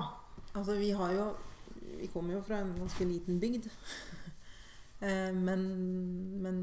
Altså, 0.53 0.78
vi 0.80 0.89
har 0.97 1.13
jo 1.13 1.28
Vi 1.78 2.07
kommer 2.09 2.34
jo 2.34 2.41
fra 2.41 2.57
en 2.59 2.74
ganske 2.76 3.05
liten 3.05 3.39
bygd. 3.39 3.68
uh, 5.03 5.34
men 5.47 5.61
men 6.41 6.57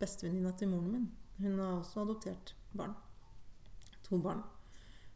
bestevenninna 0.00 0.52
til 0.56 0.72
moren 0.72 0.90
min, 0.92 1.10
hun 1.38 1.58
har 1.58 1.76
også 1.76 2.00
adoptert 2.06 2.54
barn. 2.72 2.96
To 4.08 4.18
barn. 4.18 4.42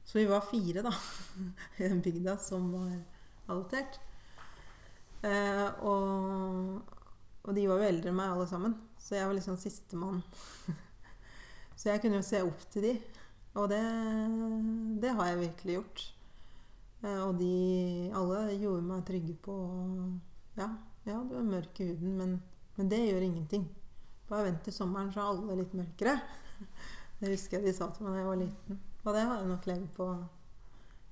Så 0.05 0.19
vi 0.19 0.27
var 0.29 0.45
fire, 0.47 0.85
da, 0.85 0.93
i 1.81 1.89
den 1.89 2.03
bygda 2.05 2.37
som 2.39 2.69
var 2.73 2.91
adoptert. 3.49 4.01
Eh, 5.25 5.69
og, 5.85 6.83
og 7.45 7.57
de 7.57 7.69
var 7.71 7.81
jo 7.81 7.89
eldre 7.89 8.13
enn 8.13 8.19
meg, 8.19 8.35
alle 8.35 8.49
sammen. 8.51 8.77
Så 9.01 9.17
jeg 9.17 9.29
var 9.29 9.37
liksom 9.37 9.57
sistemann. 9.61 10.21
så 11.79 11.91
jeg 11.91 12.03
kunne 12.03 12.21
jo 12.21 12.27
se 12.27 12.43
opp 12.45 12.67
til 12.73 12.89
de. 12.89 12.95
Og 13.55 13.69
det, 13.71 13.81
det 15.03 15.15
har 15.17 15.31
jeg 15.31 15.43
virkelig 15.45 15.79
gjort. 15.79 16.05
Eh, 17.05 17.21
og 17.21 17.39
de 17.41 17.55
alle 18.17 18.59
gjorde 18.61 18.89
meg 18.89 19.07
trygge 19.09 19.37
på 19.45 19.55
Ja, 20.59 20.69
ja 21.09 21.21
du 21.27 21.37
er 21.39 21.47
mørk 21.47 21.81
i 21.81 21.91
huden, 21.93 22.17
men, 22.21 22.37
men 22.77 22.91
det 22.93 23.05
gjør 23.07 23.29
ingenting. 23.29 23.69
Bare 24.29 24.49
vent 24.49 24.65
til 24.65 24.77
sommeren, 24.77 25.13
så 25.13 25.23
er 25.23 25.33
alle 25.33 25.63
litt 25.63 25.77
mørkere. 25.77 26.19
Det 27.21 27.31
husker 27.31 27.61
jeg 27.61 27.71
de 27.71 27.73
sa 27.77 27.87
til 27.95 28.05
meg 28.05 28.17
da 28.17 28.21
jeg 28.21 28.29
var 28.29 28.39
liten. 28.41 28.81
Og 29.05 29.13
det 29.13 29.25
har 29.25 29.41
jeg 29.41 29.51
nok 29.51 29.67
levd 29.69 29.91
på 29.97 30.07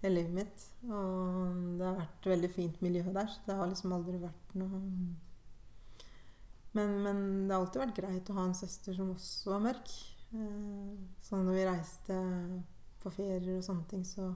hele 0.02 0.14
livet 0.16 0.38
mitt. 0.38 0.64
Og 0.88 1.76
det 1.78 1.86
har 1.86 1.98
vært 2.00 2.22
et 2.22 2.32
veldig 2.32 2.50
fint 2.54 2.80
miljø 2.84 3.04
der, 3.10 3.28
så 3.28 3.44
det 3.46 3.58
har 3.58 3.70
liksom 3.70 3.94
aldri 3.98 4.22
vært 4.22 4.56
noe 4.58 4.80
men, 6.72 7.02
men 7.02 7.48
det 7.48 7.54
har 7.54 7.60
alltid 7.60 7.82
vært 7.82 7.98
greit 7.98 8.30
å 8.32 8.36
ha 8.38 8.46
en 8.48 8.56
søster 8.56 8.96
som 8.96 9.12
også 9.12 9.52
var 9.52 9.64
mørk. 9.66 9.90
Eh, 10.32 10.92
så 11.20 11.36
når 11.36 11.58
vi 11.58 11.66
reiste 11.68 12.18
på 13.02 13.12
ferier 13.12 13.58
og 13.58 13.66
sånne 13.66 13.84
ting, 13.90 14.04
så, 14.08 14.30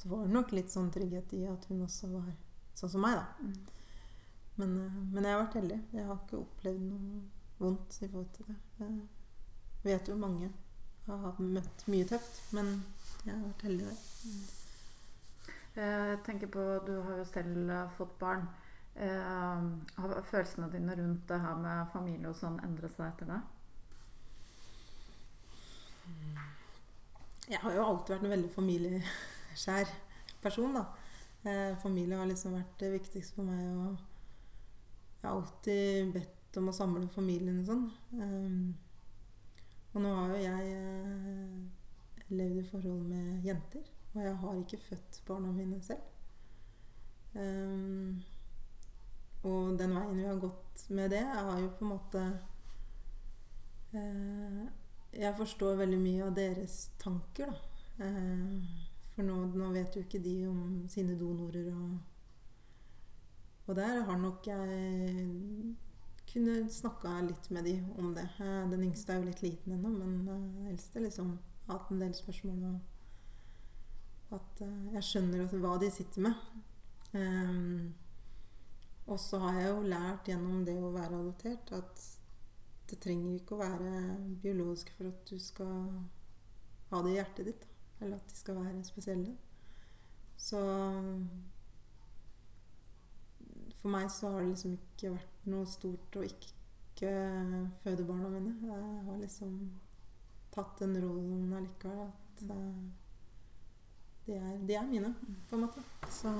så 0.00 0.08
var 0.08 0.24
det 0.24 0.32
nok 0.32 0.54
litt 0.56 0.72
sånn 0.72 0.88
trygghet 0.94 1.34
i 1.36 1.44
at 1.50 1.68
hun 1.68 1.84
også 1.84 2.08
var 2.14 2.30
sånn 2.76 2.94
som 2.94 3.04
meg, 3.04 3.20
da. 3.20 3.26
Mm. 3.44 3.74
Men, 4.56 4.76
eh, 4.86 5.00
men, 5.02 5.20
jeg 5.20 5.34
har 5.34 5.42
vært 5.42 5.58
heldig. 5.60 5.80
Jeg 5.98 6.08
har 6.08 6.22
ikke 6.22 6.40
opplevd 6.40 6.86
noe 6.86 7.20
vondt 7.60 7.98
i 8.00 8.08
forhold 8.08 8.32
til 8.38 8.48
det. 8.48 8.58
Jeg 8.80 8.96
vet 9.84 10.08
jo 10.08 10.16
mange 10.20 10.48
har 11.06 11.40
møtt 11.42 11.84
mye 11.92 12.06
tøft, 12.08 12.40
men 12.56 12.70
jeg 13.24 13.34
har 13.34 13.42
vært 13.44 13.66
heldig 13.68 13.88
der. 13.88 13.98
Mm. 14.26 14.46
Jeg 15.76 16.20
tenker 16.24 16.50
på, 16.52 16.64
Du 16.86 16.94
har 17.02 17.18
jo 17.20 17.26
selv 17.28 17.70
eh, 17.70 17.90
fått 17.98 18.18
barn. 18.18 18.48
har 18.96 20.22
følelsene 20.24 20.70
dine 20.72 20.94
rundt 20.96 21.28
det 21.28 21.40
her 21.40 21.56
med 21.60 21.90
familie 21.92 22.30
og 22.30 22.36
sånn 22.38 22.56
endret 22.64 22.94
seg 22.96 23.10
etter 23.10 23.28
det? 23.28 23.40
Jeg 27.46 27.60
har 27.62 27.76
jo 27.76 27.84
alltid 27.84 28.14
vært 28.14 28.24
en 28.24 28.32
veldig 28.32 28.52
familieskjær 28.54 29.90
person, 30.42 30.74
da. 30.74 30.86
Eh, 31.46 31.76
familie 31.78 32.18
har 32.18 32.26
liksom 32.26 32.56
vært 32.56 32.80
det 32.80 32.90
viktigste 32.96 33.38
for 33.38 33.46
meg. 33.46 33.60
Og 33.76 33.92
jeg 35.20 35.28
har 35.28 35.36
alltid 35.36 36.10
bedt 36.16 36.58
om 36.58 36.72
å 36.72 36.74
samle 36.74 37.06
familien 37.14 37.60
og 37.62 37.70
sånn. 37.70 37.86
Og 39.96 40.02
nå 40.04 40.10
har 40.12 40.32
jo 40.34 40.40
jeg 40.44 40.72
eh, 40.76 42.32
levd 42.36 42.58
i 42.60 42.64
forhold 42.68 43.04
med 43.08 43.44
jenter. 43.46 43.86
Og 44.12 44.22
jeg 44.22 44.34
har 44.42 44.58
ikke 44.58 44.80
født 44.90 45.22
barna 45.28 45.52
mine 45.52 45.78
selv. 45.82 46.02
Um, 47.36 48.22
og 49.44 49.78
den 49.78 49.94
veien 49.96 50.16
vi 50.16 50.24
har 50.24 50.38
gått 50.40 50.84
med 50.88 51.10
det, 51.12 51.20
har 51.20 51.60
jo 51.60 51.72
på 51.78 51.84
en 51.84 51.90
måte 51.90 52.22
uh, 53.92 54.62
jeg 55.12 55.36
forstår 55.36 55.80
veldig 55.82 55.98
mye 56.00 56.28
av 56.28 56.36
deres 56.36 56.76
tanker, 57.00 57.52
da. 57.52 57.58
Uh, 58.00 58.84
for 59.14 59.24
nå, 59.24 59.36
nå, 59.56 59.70
vet 59.72 59.96
jo 59.96 60.04
ikke 60.04 60.20
de 60.24 60.36
om 60.48 60.62
sine 60.92 61.16
donorer 61.16 61.72
og 61.72 61.96
Og 63.66 63.76
der 63.76 64.02
har 64.04 64.18
nok 64.20 64.46
jeg 64.46 65.76
kunne 66.32 66.70
snakka 66.72 67.20
litt 67.26 67.50
med 67.50 67.64
de 67.64 67.76
om 67.98 68.12
det. 68.14 68.26
Eh, 68.40 68.62
den 68.70 68.84
yngste 68.88 69.14
er 69.14 69.20
jo 69.20 69.28
litt 69.30 69.42
liten 69.44 69.76
ennå, 69.76 69.92
men 69.94 70.16
eh, 70.26 70.46
den 70.58 70.70
eldste 70.72 71.02
liksom 71.04 71.36
har 71.66 71.78
hatt 71.78 71.92
en 71.92 72.02
del 72.02 72.14
spørsmål. 72.16 72.64
Og 72.66 74.36
at 74.36 74.64
jeg 74.96 75.06
skjønner 75.06 75.46
hva 75.62 75.76
de 75.82 75.90
sitter 75.94 76.26
med. 76.26 76.42
Um, 77.16 77.94
og 79.06 79.20
så 79.22 79.38
har 79.38 79.60
jeg 79.60 79.70
jo 79.70 79.86
lært 79.86 80.28
gjennom 80.28 80.64
det 80.66 80.74
å 80.82 80.90
være 80.94 81.20
adoptert 81.20 81.70
at 81.76 82.06
det 82.90 82.98
trenger 83.02 83.36
ikke 83.38 83.54
å 83.54 83.62
være 83.62 83.90
biologisk 84.42 84.90
for 84.96 85.10
at 85.10 85.30
du 85.30 85.38
skal 85.42 85.86
ha 86.90 87.02
det 87.02 87.12
i 87.12 87.18
hjertet 87.18 87.50
ditt. 87.50 87.66
Eller 88.00 88.18
at 88.18 88.30
de 88.30 88.38
skal 88.38 88.58
være 88.58 88.84
spesielle. 88.86 89.36
Så 90.36 90.60
For 93.86 93.94
meg 93.94 94.08
så 94.10 94.32
har 94.32 94.40
det 94.42 94.48
liksom 94.50 94.72
ikke 94.74 95.12
vært 95.12 95.44
noe 95.46 95.66
stort 95.70 96.16
å 96.18 96.22
ikke 96.26 97.10
føde 97.84 98.06
barna 98.08 98.32
mine. 98.32 98.54
Jeg 98.66 99.04
har 99.06 99.20
liksom 99.20 99.52
tatt 100.50 100.80
den 100.80 100.96
rollen 101.04 101.52
allikevel. 101.54 102.08
At 102.10 102.42
uh, 102.50 102.80
de, 104.26 104.34
er, 104.40 104.56
de 104.66 104.74
er 104.74 104.88
mine, 104.90 105.12
på 105.46 105.54
en 105.54 105.62
måte. 105.68 105.84
Så 106.10 106.34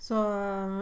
så 0.00 0.24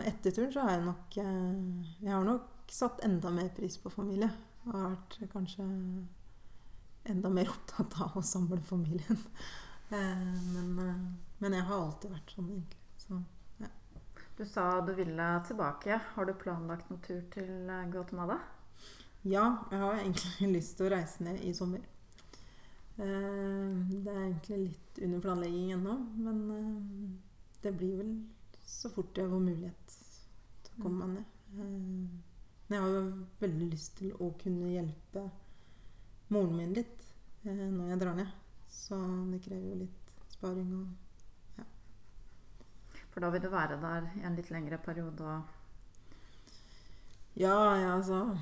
etter 0.06 0.30
turen 0.30 0.54
så 0.54 0.62
har 0.62 0.76
jeg 0.76 0.86
nok 0.86 1.18
uh, 1.24 1.92
Jeg 2.04 2.12
har 2.12 2.30
nok 2.30 2.70
satt 2.70 3.02
enda 3.02 3.34
mer 3.34 3.50
pris 3.58 3.82
på 3.82 3.90
familie. 3.90 4.30
Og 4.68 4.76
har 4.76 4.90
vært 4.92 5.30
kanskje 5.34 5.66
enda 7.10 7.34
mer 7.34 7.50
opptatt 7.58 7.98
av 7.98 8.14
å 8.14 8.22
samle 8.22 8.62
familien. 8.62 9.26
Eh, 9.90 10.22
men, 10.54 10.78
eh, 10.78 11.02
men, 11.38 11.58
jeg 11.58 11.66
har 11.66 11.82
alltid 11.82 12.14
vært 12.14 12.32
sånn, 12.34 12.48
egentlig. 12.50 12.80
Så. 12.98 13.18
Du 14.36 14.44
sa 14.44 14.80
du 14.80 14.92
ville 14.94 15.26
tilbake. 15.46 16.00
Har 16.14 16.26
du 16.28 16.34
planlagt 16.36 16.90
noen 16.90 17.02
tur 17.04 17.22
til 17.32 17.70
eh, 17.72 17.86
Guatemala? 17.92 18.38
Ja, 19.24 19.46
jeg 19.72 19.80
har 19.80 20.00
egentlig 20.00 20.50
lyst 20.58 20.76
til 20.78 20.88
å 20.88 20.94
reise 20.96 21.24
ned 21.26 21.40
i 21.42 21.54
sommer. 21.56 21.84
Det 22.96 23.04
er 24.08 24.20
egentlig 24.22 24.58
litt 24.70 25.00
under 25.04 25.20
planlegging 25.20 25.74
ennå, 25.74 25.96
men 26.16 26.38
det 27.60 27.74
blir 27.76 27.98
vel 27.98 28.14
så 28.64 28.88
fort 28.88 29.18
jeg 29.20 29.28
får 29.28 29.42
mulighet 29.42 29.96
til 30.64 30.78
å 30.78 30.84
komme 30.86 31.04
meg 31.04 31.18
ned. 31.18 31.34
Men 32.66 32.76
jeg 32.76 32.82
har 32.82 32.94
jo 32.96 33.02
veldig 33.40 33.68
lyst 33.70 33.98
til 34.00 34.14
å 34.18 34.30
kunne 34.40 34.72
hjelpe 34.72 35.26
moren 36.34 36.56
min 36.58 36.72
litt 36.74 37.04
eh, 37.46 37.66
når 37.70 37.92
jeg 37.92 38.00
drar 38.02 38.16
ned. 38.18 38.32
Så 38.72 38.98
det 39.30 39.42
krever 39.44 39.68
jo 39.70 39.82
litt 39.84 40.14
sparing 40.34 40.72
og. 40.80 41.05
For 43.16 43.24
da 43.24 43.30
vil 43.32 43.40
du 43.40 43.48
være 43.48 43.78
der 43.80 44.10
i 44.18 44.26
en 44.28 44.34
litt 44.36 44.50
lengre 44.52 44.76
periode 44.76 45.38
Ja, 47.40 47.54
ja, 47.80 47.94
altså 47.94 48.36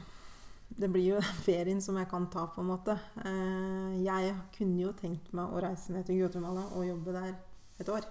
Det 0.66 0.88
blir 0.90 1.12
jo 1.12 1.20
ferien 1.46 1.78
som 1.80 2.00
jeg 2.00 2.08
kan 2.10 2.26
ta, 2.26 2.48
på 2.50 2.58
en 2.60 2.72
måte. 2.72 2.96
Eh, 3.22 4.02
jeg 4.02 4.32
kunne 4.56 4.80
jo 4.82 4.90
tenkt 4.98 5.30
meg 5.30 5.46
å 5.46 5.60
reise 5.62 5.94
ned 5.94 6.08
til 6.08 6.18
Guatemala 6.18 6.64
og 6.74 6.88
jobbe 6.88 7.14
der 7.14 7.36
et 7.78 7.92
år. 7.94 8.08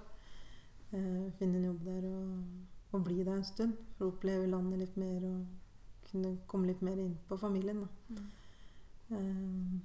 Eh, 0.94 1.28
finne 1.36 1.60
en 1.60 1.68
jobb 1.68 1.84
der 1.84 2.08
og, 2.08 2.32
og 2.96 3.04
bli 3.10 3.20
der 3.20 3.42
en 3.42 3.44
stund. 3.44 3.76
For 3.98 4.08
å 4.08 4.14
oppleve 4.14 4.48
landet 4.48 4.86
litt 4.86 4.96
mer 4.96 5.28
og 5.34 6.08
kunne 6.08 6.38
komme 6.48 6.72
litt 6.72 6.88
mer 6.88 6.96
inn 7.04 7.18
på 7.28 7.42
familien. 7.44 7.84
Da. 7.84 8.16
Mm. 8.16 8.32
Um, 9.12 9.82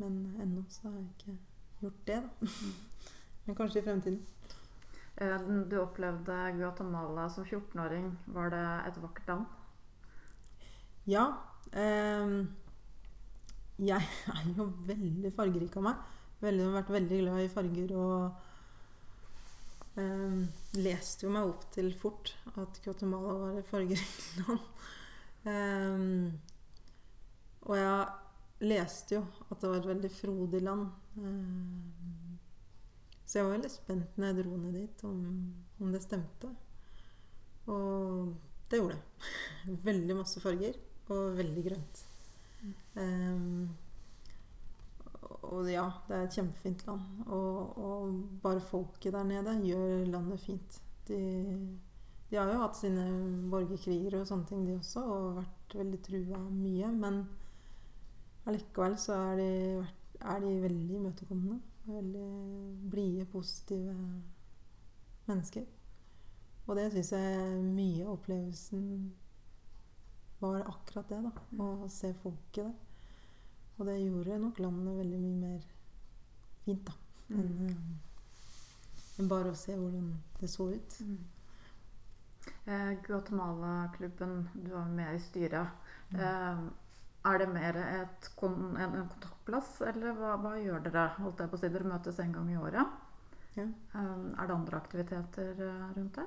men 0.00 0.16
ennå 0.40 0.64
så 0.72 0.88
har 0.88 0.96
jeg 0.96 1.10
ikke 1.12 1.36
gjort 1.84 2.04
det, 2.08 2.22
da. 2.24 2.48
Mm. 2.48 3.08
men 3.44 3.60
kanskje 3.60 3.84
i 3.84 3.90
fremtiden. 3.90 4.22
Eh, 5.22 5.40
du 5.70 5.78
opplevde 5.78 6.38
Guatemala 6.56 7.28
som 7.30 7.44
14-åring. 7.44 8.08
Var 8.34 8.50
det 8.50 8.64
et 8.88 8.98
vakkert 9.02 9.28
land? 9.30 9.44
Ja. 11.06 11.26
Eh, 11.72 12.32
jeg 13.82 14.08
er 14.36 14.48
jo 14.56 14.68
veldig 14.88 15.32
fargerik 15.36 15.76
av 15.78 15.86
meg. 15.88 16.08
Veldig, 16.42 16.64
har 16.66 16.80
vært 16.80 16.96
veldig 16.96 17.20
glad 17.22 17.44
i 17.44 17.52
farger 17.52 17.92
og 18.02 18.16
eh, 20.02 20.40
leste 20.82 21.28
jo 21.28 21.34
meg 21.36 21.52
opp 21.52 21.68
til 21.74 21.92
fort 21.98 22.32
at 22.56 22.80
Guatemala 22.82 23.36
var 23.44 23.60
et 23.60 23.70
fargerikt 23.70 24.26
land. 24.42 24.66
Eh, 25.52 25.98
og 27.62 27.78
jeg 27.78 28.66
leste 28.66 29.16
jo 29.16 29.22
at 29.50 29.60
det 29.60 29.70
var 29.70 29.78
et 29.78 29.90
veldig 29.92 30.10
frodig 30.14 30.62
land. 30.66 30.88
Um, 31.18 32.21
så 33.32 33.38
jeg 33.38 33.46
var 33.46 33.54
veldig 33.54 33.68
spent 33.72 34.16
når 34.20 34.28
jeg 34.28 34.36
dro 34.42 34.56
ned 34.60 34.74
dit, 34.76 35.04
om, 35.08 35.20
om 35.80 35.92
det 35.94 36.02
stemte. 36.04 36.50
Og 37.72 38.34
det 38.68 38.80
gjorde 38.80 38.98
det. 38.98 39.30
Veldig 39.86 40.16
masse 40.18 40.42
farger 40.42 40.76
og 41.12 41.38
veldig 41.38 41.62
grønt. 41.64 42.02
Um, 42.96 43.70
og 45.48 45.70
ja, 45.72 45.86
det 46.08 46.18
er 46.18 46.26
et 46.26 46.36
kjempefint 46.36 46.84
land. 46.90 47.24
Og, 47.24 47.78
og, 47.80 48.20
bare 48.44 48.60
folket 48.68 49.16
der 49.16 49.24
nede 49.24 49.56
gjør 49.64 50.04
landet 50.12 50.44
fint. 50.44 50.78
De, 51.08 51.18
de, 52.28 52.36
har 52.36 52.52
jo 52.52 52.60
hatt 52.66 52.76
sine 52.82 53.08
borgerkriger 53.52 54.20
og 54.20 54.28
sånne 54.28 54.48
ting, 54.52 54.68
de 54.68 54.76
også, 54.76 55.08
og 55.08 55.40
vært 55.40 55.80
veldig 55.80 56.04
trua 56.04 56.44
mye. 56.52 56.92
Men 57.00 57.22
allikevel 58.44 59.00
så 59.00 59.16
er 59.32 59.40
de, 59.40 59.52
er 60.20 60.44
de 60.44 60.56
veldig 60.68 61.00
imøtekommende. 61.00 61.62
Veldig 61.84 62.28
blide, 62.90 63.26
positive 63.26 63.94
mennesker. 65.26 65.66
Og 66.66 66.78
det 66.78 66.86
syns 66.92 67.12
jeg 67.16 67.58
mye 67.66 68.04
av 68.06 68.14
opplevelsen 68.14 68.86
var 70.42 70.62
akkurat 70.66 71.10
det. 71.10 71.20
da, 71.26 71.64
Å 71.64 71.90
se 71.90 72.12
folk 72.22 72.58
i 72.58 72.66
det. 72.66 72.72
Og 73.78 73.86
det 73.88 73.98
gjorde 73.98 74.38
nok 74.38 74.58
landet 74.62 74.98
veldig 75.00 75.20
mye 75.22 75.38
mer 75.42 75.68
fint, 76.62 76.86
da. 76.86 76.96
Enn 77.32 77.52
mm. 77.58 77.92
en 79.22 79.30
bare 79.30 79.52
å 79.52 79.58
se 79.58 79.74
hvordan 79.78 80.10
det 80.40 80.50
så 80.50 80.68
ut. 80.70 80.98
Mm. 81.02 81.16
Eh, 82.64 82.92
Guatemala-klubben, 83.06 84.48
du 84.54 84.70
var 84.74 84.90
med 84.90 85.16
i 85.16 85.22
styret. 85.22 85.90
Mm. 86.12 86.20
Eh, 86.20 86.62
er 87.22 87.38
det 87.38 87.48
mer 87.52 87.78
et, 87.78 88.28
en, 88.42 88.76
en, 88.76 89.08
kontaktplass, 89.12 89.76
eller 89.92 90.16
hva, 90.18 90.34
hva, 90.42 90.56
gjør 90.58 90.82
dere? 90.86 91.06
Holdt 91.22 91.42
jeg 91.42 91.52
på 91.52 91.58
å 91.58 91.62
si, 91.62 91.70
Dere 91.72 91.90
møtes 91.90 92.18
en 92.22 92.34
gang 92.34 92.50
i 92.50 92.58
året. 92.58 92.98
Ja. 93.54 93.66
Eh, 93.68 94.24
er 94.32 94.48
det 94.48 94.56
andre 94.56 94.80
aktiviteter 94.80 95.60
eh, 95.68 95.88
rundt 95.96 96.18
det? 96.18 96.26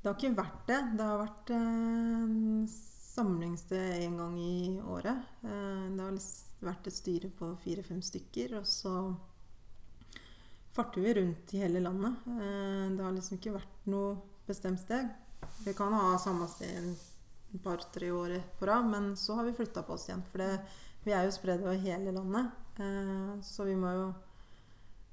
Det 0.00 0.10
har 0.10 0.18
ikke 0.18 0.38
vært 0.38 0.68
det. 0.70 0.80
Det 0.98 1.06
har 1.06 1.22
vært 1.22 1.54
eh, 1.54 2.66
samlingssted 3.16 4.04
en 4.04 4.20
gang 4.20 4.36
i 4.38 4.76
året. 4.82 5.24
Eh, 5.42 5.86
det 5.96 6.04
har 6.04 6.18
vært 6.66 6.90
et 6.90 6.98
styre 6.98 7.30
på 7.38 7.52
fire-fem 7.62 8.02
stykker. 8.04 8.58
Og 8.60 8.68
så 8.70 8.94
farter 10.76 11.04
vi 11.04 11.14
rundt 11.20 11.54
i 11.54 11.62
hele 11.62 11.82
landet. 11.84 12.26
Eh, 12.36 12.86
det 12.96 13.04
har 13.06 13.14
liksom 13.16 13.38
ikke 13.38 13.56
vært 13.56 13.90
noe 13.90 14.16
bestemt 14.46 14.82
sted. 14.82 15.10
Vi 15.64 15.74
kan 15.76 15.94
ha 15.94 16.16
samme 16.22 16.48
sted 16.50 16.94
et 17.54 17.62
par-tre 17.62 18.10
år 18.12 18.36
på 18.58 18.68
rad, 18.68 18.88
men 18.90 19.14
så 19.16 19.38
har 19.38 19.46
vi 19.46 19.54
flytta 19.56 19.84
på 19.86 19.94
oss 19.94 20.08
igjen. 20.08 20.24
For 20.30 20.42
det, 20.42 20.60
vi 21.06 21.14
er 21.14 21.26
jo 21.26 21.34
spredd 21.34 21.64
over 21.64 21.78
hele 21.80 22.14
landet. 22.14 22.52
Så 23.46 23.64
vi 23.64 23.76
må 23.78 23.92
jo 23.94 24.06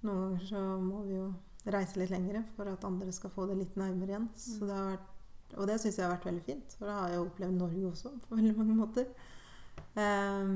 Noen 0.04 0.18
ganger 0.20 0.48
så 0.50 0.62
må 0.84 1.02
vi 1.08 1.14
jo 1.16 1.28
reise 1.72 2.00
litt 2.00 2.12
lengre 2.12 2.42
for 2.58 2.68
at 2.68 2.84
andre 2.84 3.12
skal 3.16 3.32
få 3.32 3.46
det 3.48 3.56
litt 3.62 3.78
nærmere 3.80 4.12
igjen. 4.12 4.26
Så 4.36 4.68
det 4.68 4.76
har 4.76 4.90
vært, 4.90 5.14
og 5.56 5.70
det 5.70 5.78
syns 5.80 6.00
jeg 6.00 6.04
har 6.04 6.12
vært 6.18 6.28
veldig 6.28 6.44
fint, 6.44 6.76
for 6.76 6.92
da 6.92 6.98
har 6.98 7.14
jeg 7.14 7.22
opplevd 7.24 7.56
Norge 7.62 7.86
også 7.88 8.12
på 8.26 8.40
veldig 8.40 8.58
mange 8.58 8.76
måter. 8.82 9.08
Eh, 9.96 10.52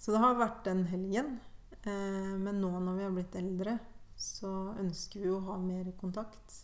så 0.00 0.14
det 0.14 0.22
har 0.22 0.40
vært 0.40 0.64
den 0.68 0.86
helgen. 0.88 1.36
Eh, 1.82 2.32
men 2.40 2.62
nå 2.62 2.72
når 2.80 2.96
vi 2.98 3.06
har 3.06 3.14
blitt 3.14 3.36
eldre, 3.38 3.76
så 4.16 4.52
ønsker 4.80 5.22
vi 5.22 5.32
å 5.32 5.42
ha 5.50 5.58
mer 5.60 5.92
kontakt. 6.00 6.62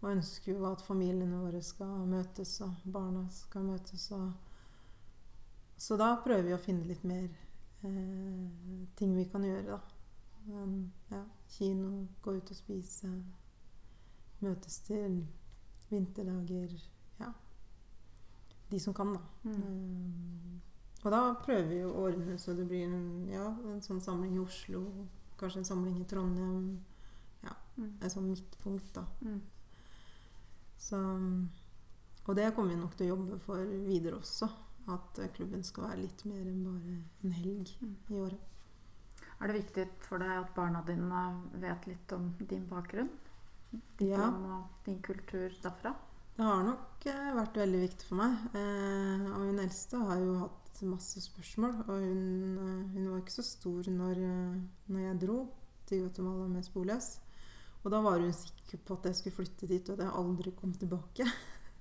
Og 0.00 0.10
ønsker 0.14 0.54
jo 0.54 0.64
at 0.70 0.82
familiene 0.84 1.42
våre 1.42 1.60
skal 1.62 2.06
møtes, 2.08 2.54
og 2.64 2.84
barna 2.84 3.26
skal 3.34 3.66
møtes. 3.68 4.06
Så 5.76 5.96
da 6.00 6.14
prøver 6.24 6.48
vi 6.48 6.56
å 6.56 6.60
finne 6.60 6.88
litt 6.88 7.04
mer 7.04 7.28
eh, 7.28 8.86
ting 8.96 9.12
vi 9.16 9.26
kan 9.28 9.44
gjøre, 9.44 9.76
da. 9.76 9.80
Men, 10.46 10.92
ja, 11.12 11.20
kino, 11.52 12.06
gå 12.24 12.38
ut 12.38 12.50
og 12.50 12.56
spise, 12.56 13.10
møtes 14.40 14.80
til 14.86 15.20
vinterdager 15.90 16.72
Ja. 17.20 17.32
De 18.70 18.80
som 18.80 18.94
kan, 18.94 19.14
da. 19.14 19.20
Mm. 19.44 19.62
Um, 19.62 20.60
og 21.02 21.12
da 21.12 21.20
prøver 21.44 21.68
vi 21.68 21.80
å 21.84 21.94
ordne 22.06 22.36
så 22.38 22.54
det 22.56 22.66
blir 22.68 22.84
en, 22.86 23.28
ja, 23.32 23.46
en 23.72 23.80
sånn 23.84 24.02
samling 24.04 24.36
i 24.36 24.42
Oslo, 24.42 24.84
kanskje 25.40 25.62
en 25.62 25.70
samling 25.70 25.96
i 26.00 26.06
Trondheim. 26.08 26.74
Ja, 27.42 27.56
mm. 27.76 27.94
Et 28.02 28.12
sånn 28.12 28.28
midtpunkt, 28.28 28.92
da. 28.96 29.06
Mm. 29.24 29.40
Så, 30.80 30.98
og 32.24 32.36
det 32.38 32.50
kommer 32.56 32.74
vi 32.74 32.80
nok 32.80 32.96
til 32.96 33.08
å 33.08 33.14
jobbe 33.14 33.40
for 33.44 33.72
videre 33.86 34.20
også. 34.20 34.48
At 34.90 35.20
klubben 35.36 35.62
skal 35.62 35.90
være 35.90 36.04
litt 36.06 36.24
mer 36.26 36.40
enn 36.40 36.62
bare 36.64 36.94
en 37.26 37.34
helg 37.36 37.74
mm. 37.78 37.96
i 38.10 38.22
året. 38.24 38.46
Er 39.40 39.48
det 39.48 39.56
viktig 39.56 39.84
for 40.04 40.20
deg 40.20 40.32
at 40.36 40.52
barna 40.56 40.82
dine 40.84 41.24
vet 41.62 41.86
litt 41.88 42.12
om 42.12 42.28
din 42.40 42.66
bakgrunn? 42.68 43.08
Ditt 43.70 44.10
ja. 44.10 44.26
og 44.26 44.84
din 44.84 44.98
kultur 45.04 45.52
derfra? 45.62 45.94
Det 46.36 46.44
har 46.44 46.62
nok 46.66 47.06
eh, 47.08 47.30
vært 47.36 47.58
veldig 47.62 47.80
viktig 47.86 48.08
for 48.08 48.20
meg. 48.20 48.36
Eh, 48.56 49.24
og 49.30 49.46
hun 49.46 49.62
eldste 49.62 50.02
har 50.04 50.20
jo 50.20 50.34
hatt 50.42 50.82
masse 50.88 51.22
spørsmål. 51.24 51.78
Og 51.86 52.04
hun, 52.04 52.20
eh, 52.64 52.84
hun 52.94 53.08
var 53.12 53.22
ikke 53.22 53.36
så 53.38 53.46
stor 53.46 53.90
når, 53.92 54.20
når, 54.88 55.00
jeg 55.06 55.20
dro 55.24 55.38
til 55.88 56.04
Guatemala 56.04 56.46
med 56.52 56.66
sporløs. 56.68 57.10
Og 57.82 57.92
da 57.92 58.00
var 58.04 58.20
hun 58.20 58.32
sikker 58.36 58.80
på 58.84 58.96
at 58.98 59.08
jeg 59.08 59.18
skulle 59.18 59.36
flytte 59.38 59.68
dit, 59.68 59.88
og 59.88 59.96
at 59.96 60.04
jeg 60.04 60.16
aldri 60.20 60.52
kom 60.56 60.72
tilbake. 60.76 61.26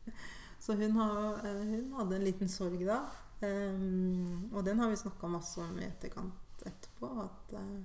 så 0.64 0.76
hun, 0.80 0.96
har, 0.96 1.42
eh, 1.46 1.64
hun, 1.74 1.90
hadde 1.98 2.20
en 2.20 2.28
liten 2.28 2.52
sorg 2.52 2.86
da. 2.88 3.02
Um, 3.40 4.50
og 4.52 4.66
den 4.68 4.80
har 4.80 4.90
vi 4.92 5.00
snakka 5.00 5.28
masse 5.32 5.62
om 5.64 5.78
i 5.80 5.86
etterkant 5.88 6.64
etterpå 6.68 7.08
at 7.24 7.54
uh, 7.56 7.78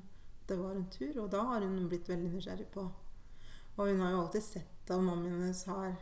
det 0.48 0.56
var 0.58 0.74
en 0.74 0.88
tur. 0.90 1.24
Og 1.24 1.28
da 1.30 1.42
har 1.50 1.66
hun 1.66 1.88
blitt 1.90 2.10
veldig 2.10 2.32
nysgjerrig 2.32 2.66
på 2.74 2.88
Og 3.76 3.88
hun 3.88 4.00
har 4.02 4.10
jo 4.10 4.22
alltid 4.24 4.42
sett 4.42 4.90
at 4.90 5.02
mammien 5.02 5.34
hennes 5.34 5.62
har 5.70 5.94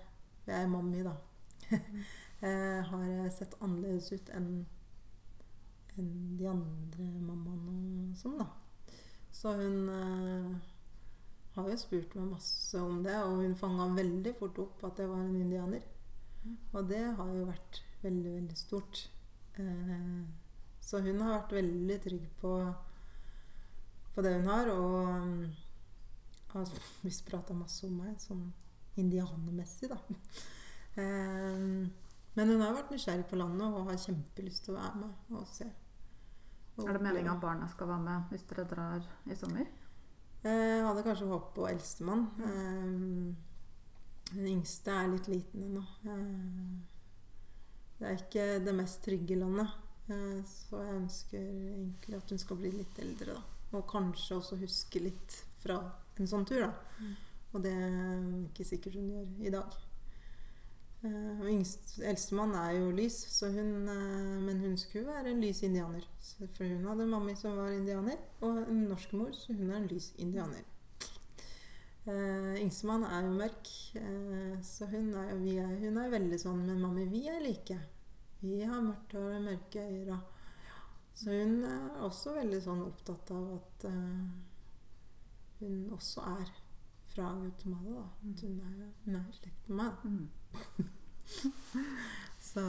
Jeg 0.47 0.57
er 0.57 0.69
mammi, 0.73 1.05
da. 1.05 1.17
uh, 1.73 2.81
har 2.93 3.31
sett 3.33 3.57
annerledes 3.61 4.13
ut 4.13 4.33
enn 4.37 4.55
enn 6.01 6.37
de 6.39 6.47
andre 6.49 7.07
mammaene 7.21 7.73
og 8.09 8.17
sånn, 8.17 8.39
da. 8.41 8.47
Så 9.29 9.53
hun 9.59 9.91
har 11.55 11.69
jo 11.69 11.79
spurt 11.81 12.15
meg 12.17 12.31
masse 12.33 12.81
om 12.81 13.03
det, 13.05 13.17
og 13.21 13.43
hun 13.43 13.57
fanga 13.59 13.89
veldig 13.97 14.35
fort 14.39 14.61
opp 14.63 14.85
at 14.89 15.03
jeg 15.03 15.11
var 15.11 15.25
en 15.25 15.41
indianer. 15.41 15.83
Mm. 16.43 16.55
Og 16.73 16.87
det 16.89 17.03
har 17.19 17.35
jo 17.37 17.49
vært 17.49 17.83
veldig, 18.03 18.33
veldig 18.39 18.57
stort. 18.59 19.03
Eh, 19.61 20.23
så 20.83 21.03
hun 21.05 21.21
har 21.23 21.37
vært 21.37 21.53
veldig 21.59 21.99
trygg 22.07 22.25
på, 22.41 22.55
på 24.15 24.25
det 24.25 24.33
hun 24.39 24.49
har. 24.51 24.73
Og 24.73 24.97
um, 25.13 25.37
har 26.53 26.73
visst 27.05 27.25
prata 27.29 27.55
masse 27.57 27.87
om 27.87 28.01
meg, 28.01 28.17
sånn 28.21 28.49
indianermessig, 29.01 29.93
da. 29.93 30.01
Eh, 30.93 31.61
men 32.37 32.51
hun 32.53 32.59
har 32.61 32.75
vært 32.77 32.91
nysgjerrig 32.93 33.25
på 33.31 33.39
landet 33.41 33.65
og 33.65 33.87
har 33.89 33.97
kjempelyst 33.97 34.67
til 34.67 34.75
å 34.75 34.83
være 34.83 34.99
med 35.01 35.39
og 35.39 35.47
se. 35.49 35.65
Og 36.77 36.83
er 36.85 36.99
det 36.99 37.07
meninga 37.07 37.33
at 37.33 37.41
barna 37.41 37.69
skal 37.73 37.89
være 37.89 38.05
med 38.05 38.27
hvis 38.29 38.45
dere 38.51 38.67
drar 38.69 39.07
i 39.25 39.39
sommer? 39.41 39.71
Jeg 40.43 40.79
eh, 40.79 40.85
hadde 40.87 41.05
kanskje 41.07 41.31
håpet 41.31 41.55
på 41.55 41.69
eldstemann. 41.71 42.25
Um, 42.43 43.37
den 44.33 44.49
yngste 44.57 44.95
er 44.95 45.11
litt 45.13 45.29
liten 45.31 45.69
ennå. 45.69 45.85
Det 47.99 48.09
er 48.09 48.19
ikke 48.19 48.47
det 48.65 48.75
mest 48.75 49.03
trygge 49.05 49.37
landet. 49.39 49.71
Eh, 50.11 50.41
så 50.49 50.83
jeg 50.83 50.99
ønsker 50.99 51.43
egentlig 51.43 52.19
at 52.19 52.35
hun 52.35 52.41
skal 52.43 52.59
bli 52.59 52.73
litt 52.75 52.99
eldre, 53.03 53.37
da. 53.37 53.43
Og 53.79 53.87
kanskje 53.89 54.41
også 54.41 54.59
huske 54.61 55.01
litt 55.01 55.37
fra 55.63 55.79
en 56.19 56.29
sånn 56.29 56.47
tur, 56.49 56.67
da. 56.67 56.73
Mm. 56.99 57.15
Og 57.53 57.65
det 57.65 57.73
er 57.77 58.27
ikke 58.49 58.67
sikkert 58.67 58.99
hun 58.99 59.11
gjør 59.13 59.47
i 59.47 59.53
dag. 59.55 59.77
Uh, 61.03 61.41
og 61.43 61.49
Eldstemann 61.51 62.53
er 62.55 62.77
jo 62.77 62.91
lys, 62.95 63.17
hun, 63.43 63.89
uh, 63.89 64.43
men 64.43 64.61
hun 64.63 64.77
skulle 64.79 65.09
være 65.09 65.33
en 65.33 65.41
lys 65.43 65.65
indianer. 65.67 66.05
For 66.55 66.63
hun 66.63 66.85
hadde 66.87 67.09
mammi 67.11 67.35
som 67.39 67.57
var 67.59 67.73
indianer, 67.75 68.21
og 68.41 68.61
en 68.71 68.85
norsk 68.93 69.17
mor, 69.19 69.33
så 69.35 69.57
hun 69.59 69.73
er 69.73 69.81
en 69.81 69.89
lys 69.91 70.13
indianer. 70.23 70.63
Uh, 72.07 72.55
Yngstemann 72.59 73.09
er 73.09 73.27
jo 73.27 73.35
mørk, 73.35 73.73
uh, 73.99 74.55
så 74.63 74.87
hun 74.95 75.11
er, 75.19 75.35
er, 75.35 75.75
hun 75.83 75.99
er 76.03 76.15
veldig 76.15 76.39
sånn 76.43 76.63
Men 76.67 76.81
mammi, 76.83 77.09
vi 77.11 77.27
er 77.31 77.43
like. 77.43 77.81
Vi 78.43 78.63
har 78.63 78.83
mørkt 78.87 79.19
hår 79.19 79.37
og 79.41 79.47
mørke 79.51 79.83
øyne. 79.83 80.23
Så 81.19 81.35
hun 81.35 81.63
er 81.67 82.03
også 82.07 82.39
veldig 82.39 82.63
sånn 82.63 82.87
opptatt 82.87 83.35
av 83.35 83.55
at 83.59 83.91
hun 85.61 85.83
også 85.95 86.25
er 86.41 86.62
fra 87.15 87.33
Guatemala. 87.37 88.01
Da. 88.01 88.07
Mm. 88.23 88.35
Hun 88.43 88.61
er, 88.61 88.89
hun 89.05 89.15
er 89.17 89.29
slekt 89.37 89.69
med 89.69 89.77
meg. 89.77 89.93
Mm. 90.03 90.29
så, 92.51 92.65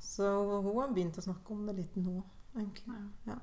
så 0.00 0.32
hun 0.62 0.80
har 0.80 0.92
begynt 0.94 1.20
å 1.20 1.26
snakke 1.28 1.54
om 1.54 1.66
det 1.68 1.78
litt 1.78 1.96
nå, 2.00 2.18
egentlig. 2.56 3.04
Ja. 3.28 3.38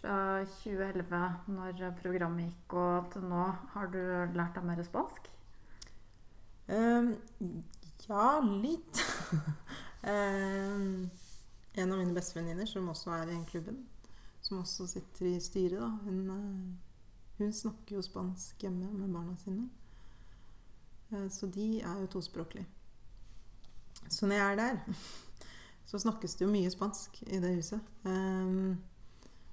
fra 0.00 0.16
2011, 0.62 1.22
når 1.50 1.86
programmet 2.02 2.50
gikk, 2.50 2.76
og 2.78 3.10
til 3.14 3.26
nå, 3.26 3.46
har 3.72 3.90
du 3.90 4.00
lært 4.36 4.54
deg 4.58 4.68
mer 4.68 4.84
spansk? 4.86 5.30
Um, 6.66 7.14
ja, 8.06 8.26
litt. 8.42 9.04
um, 10.06 11.06
en 11.80 11.92
av 11.92 11.98
mine 11.98 12.14
bestevenninner, 12.14 12.68
som 12.70 12.88
også 12.92 13.14
er 13.18 13.34
i 13.34 13.44
klubben, 13.50 13.84
som 14.42 14.60
også 14.62 14.86
sitter 14.90 15.32
i 15.32 15.38
styret, 15.42 15.80
da, 15.80 15.90
hun, 16.06 16.20
uh, 16.30 16.85
hun 17.38 17.52
snakker 17.52 17.96
jo 17.96 18.02
spansk 18.02 18.62
hjemme 18.64 18.88
med 18.92 19.12
barna 19.12 19.36
sine. 19.40 19.68
Uh, 21.12 21.28
så 21.30 21.46
de 21.46 21.80
er 21.80 22.00
jo 22.00 22.10
tospråklige. 22.16 22.66
Så 24.08 24.26
når 24.26 24.36
jeg 24.36 24.52
er 24.52 24.56
der, 24.56 24.78
så 25.90 25.98
snakkes 25.98 26.34
det 26.34 26.46
jo 26.46 26.52
mye 26.52 26.70
spansk 26.70 27.22
i 27.26 27.40
det 27.42 27.54
huset. 27.56 27.80
Um, 28.04 28.78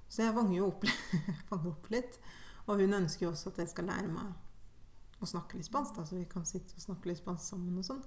så 0.08 0.22
jeg 0.22 0.34
fanger 0.34 0.56
jo 0.56 0.70
opp, 0.70 0.84
opp, 1.58 1.90
litt. 1.90 2.18
Og 2.66 2.80
hun 2.80 3.00
ønsker 3.00 3.26
jo 3.26 3.32
også 3.32 3.52
at 3.52 3.62
jeg 3.64 3.72
skal 3.74 3.88
lære 3.90 4.08
meg 4.08 5.22
å 5.22 5.28
snakke 5.28 5.58
litt 5.58 5.68
spansk, 5.68 5.96
da, 5.96 6.04
så 6.06 6.18
vi 6.18 6.26
kan 6.30 6.44
sitte 6.48 6.76
og 6.76 6.84
snakke 6.84 7.10
litt 7.10 7.20
spansk 7.20 7.54
sammen 7.54 7.80
og 7.80 7.86
sånn. 7.86 8.02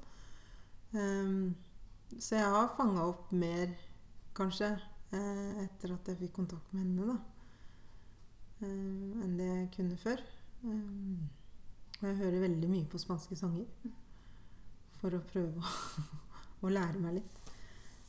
Um, 0.93 1.55
så 2.15 2.37
jeg 2.39 2.51
har 2.53 2.69
fanga 2.77 3.03
opp 3.09 3.31
mer, 3.35 3.73
kanskje, 4.37 4.69
eh, 5.11 5.63
etter 5.65 5.91
at 5.95 6.07
jeg 6.07 6.19
fikk 6.21 6.33
kontakt 6.37 6.71
med 6.73 6.85
henne, 6.85 7.15
da. 7.15 7.36
Um, 8.57 9.21
enn 9.21 9.37
det 9.37 9.47
jeg 9.47 9.69
kunne 9.75 9.97
før. 10.01 10.21
Um, 10.63 11.29
og 11.99 12.07
jeg 12.07 12.17
hører 12.23 12.43
veldig 12.47 12.69
mye 12.71 12.89
på 12.89 13.01
spanske 13.01 13.37
sanger 13.37 13.67
for 14.97 15.13
å 15.13 15.21
prøve 15.29 15.61
å, 15.61 16.05
å 16.65 16.71
lære 16.73 17.01
meg 17.01 17.19
litt. 17.19 17.39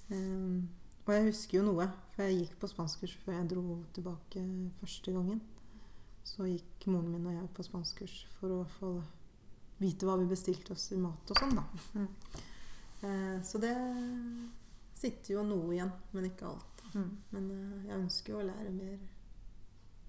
Um, 0.08 0.68
og 1.04 1.12
jeg 1.14 1.28
husker 1.28 1.58
jo 1.58 1.66
noe, 1.66 1.88
for 2.14 2.24
jeg 2.24 2.42
gikk 2.42 2.56
på 2.62 2.70
spanskkurs 2.72 3.16
før 3.24 3.36
jeg 3.36 3.50
dro 3.52 3.64
tilbake 3.96 4.44
første 4.80 5.14
gangen. 5.16 5.40
Så 6.24 6.48
gikk 6.48 6.88
moren 6.88 7.12
min 7.12 7.28
og 7.28 7.36
jeg 7.36 7.52
på 7.56 7.64
spanskkurs 7.64 8.16
for 8.38 8.56
å 8.56 8.62
få 8.78 8.92
vite 9.80 10.08
hva 10.08 10.16
vi 10.20 10.28
bestilte 10.28 10.74
oss 10.74 10.90
i 10.92 11.00
mat 11.00 11.32
og 11.32 11.40
sånn, 11.40 11.54
da. 11.56 11.64
Mm. 11.94 13.40
Så 13.46 13.60
det 13.62 13.72
sitter 14.98 15.36
jo 15.36 15.44
noe 15.46 15.70
igjen, 15.76 15.92
men 16.12 16.26
ikke 16.28 16.50
alt. 16.50 16.82
Mm. 16.92 17.08
Men 17.32 17.48
jeg 17.86 17.94
ønsker 18.00 18.34
jo 18.34 18.42
å 18.42 18.48
lære 18.50 18.74
mer 18.74 18.98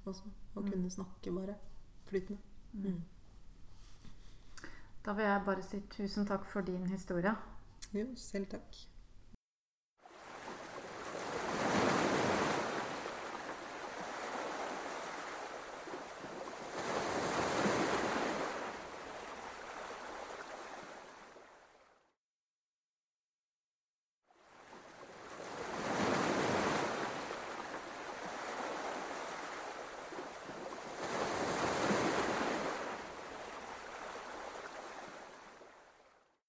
også. 0.09 0.29
Å 0.55 0.61
mm. 0.61 0.69
kunne 0.71 0.91
snakke 0.93 1.33
bare 1.35 1.55
flytende. 2.09 2.41
Mm. 2.73 2.85
mm. 2.89 3.01
Da 5.05 5.15
vil 5.15 5.25
jeg 5.25 5.41
bare 5.45 5.63
si 5.63 5.79
tusen 5.93 6.27
takk 6.27 6.45
for 6.45 6.65
din 6.67 6.85
historie. 6.91 7.31
Jo, 7.95 8.05
selv 8.19 8.49
takk. 8.51 8.81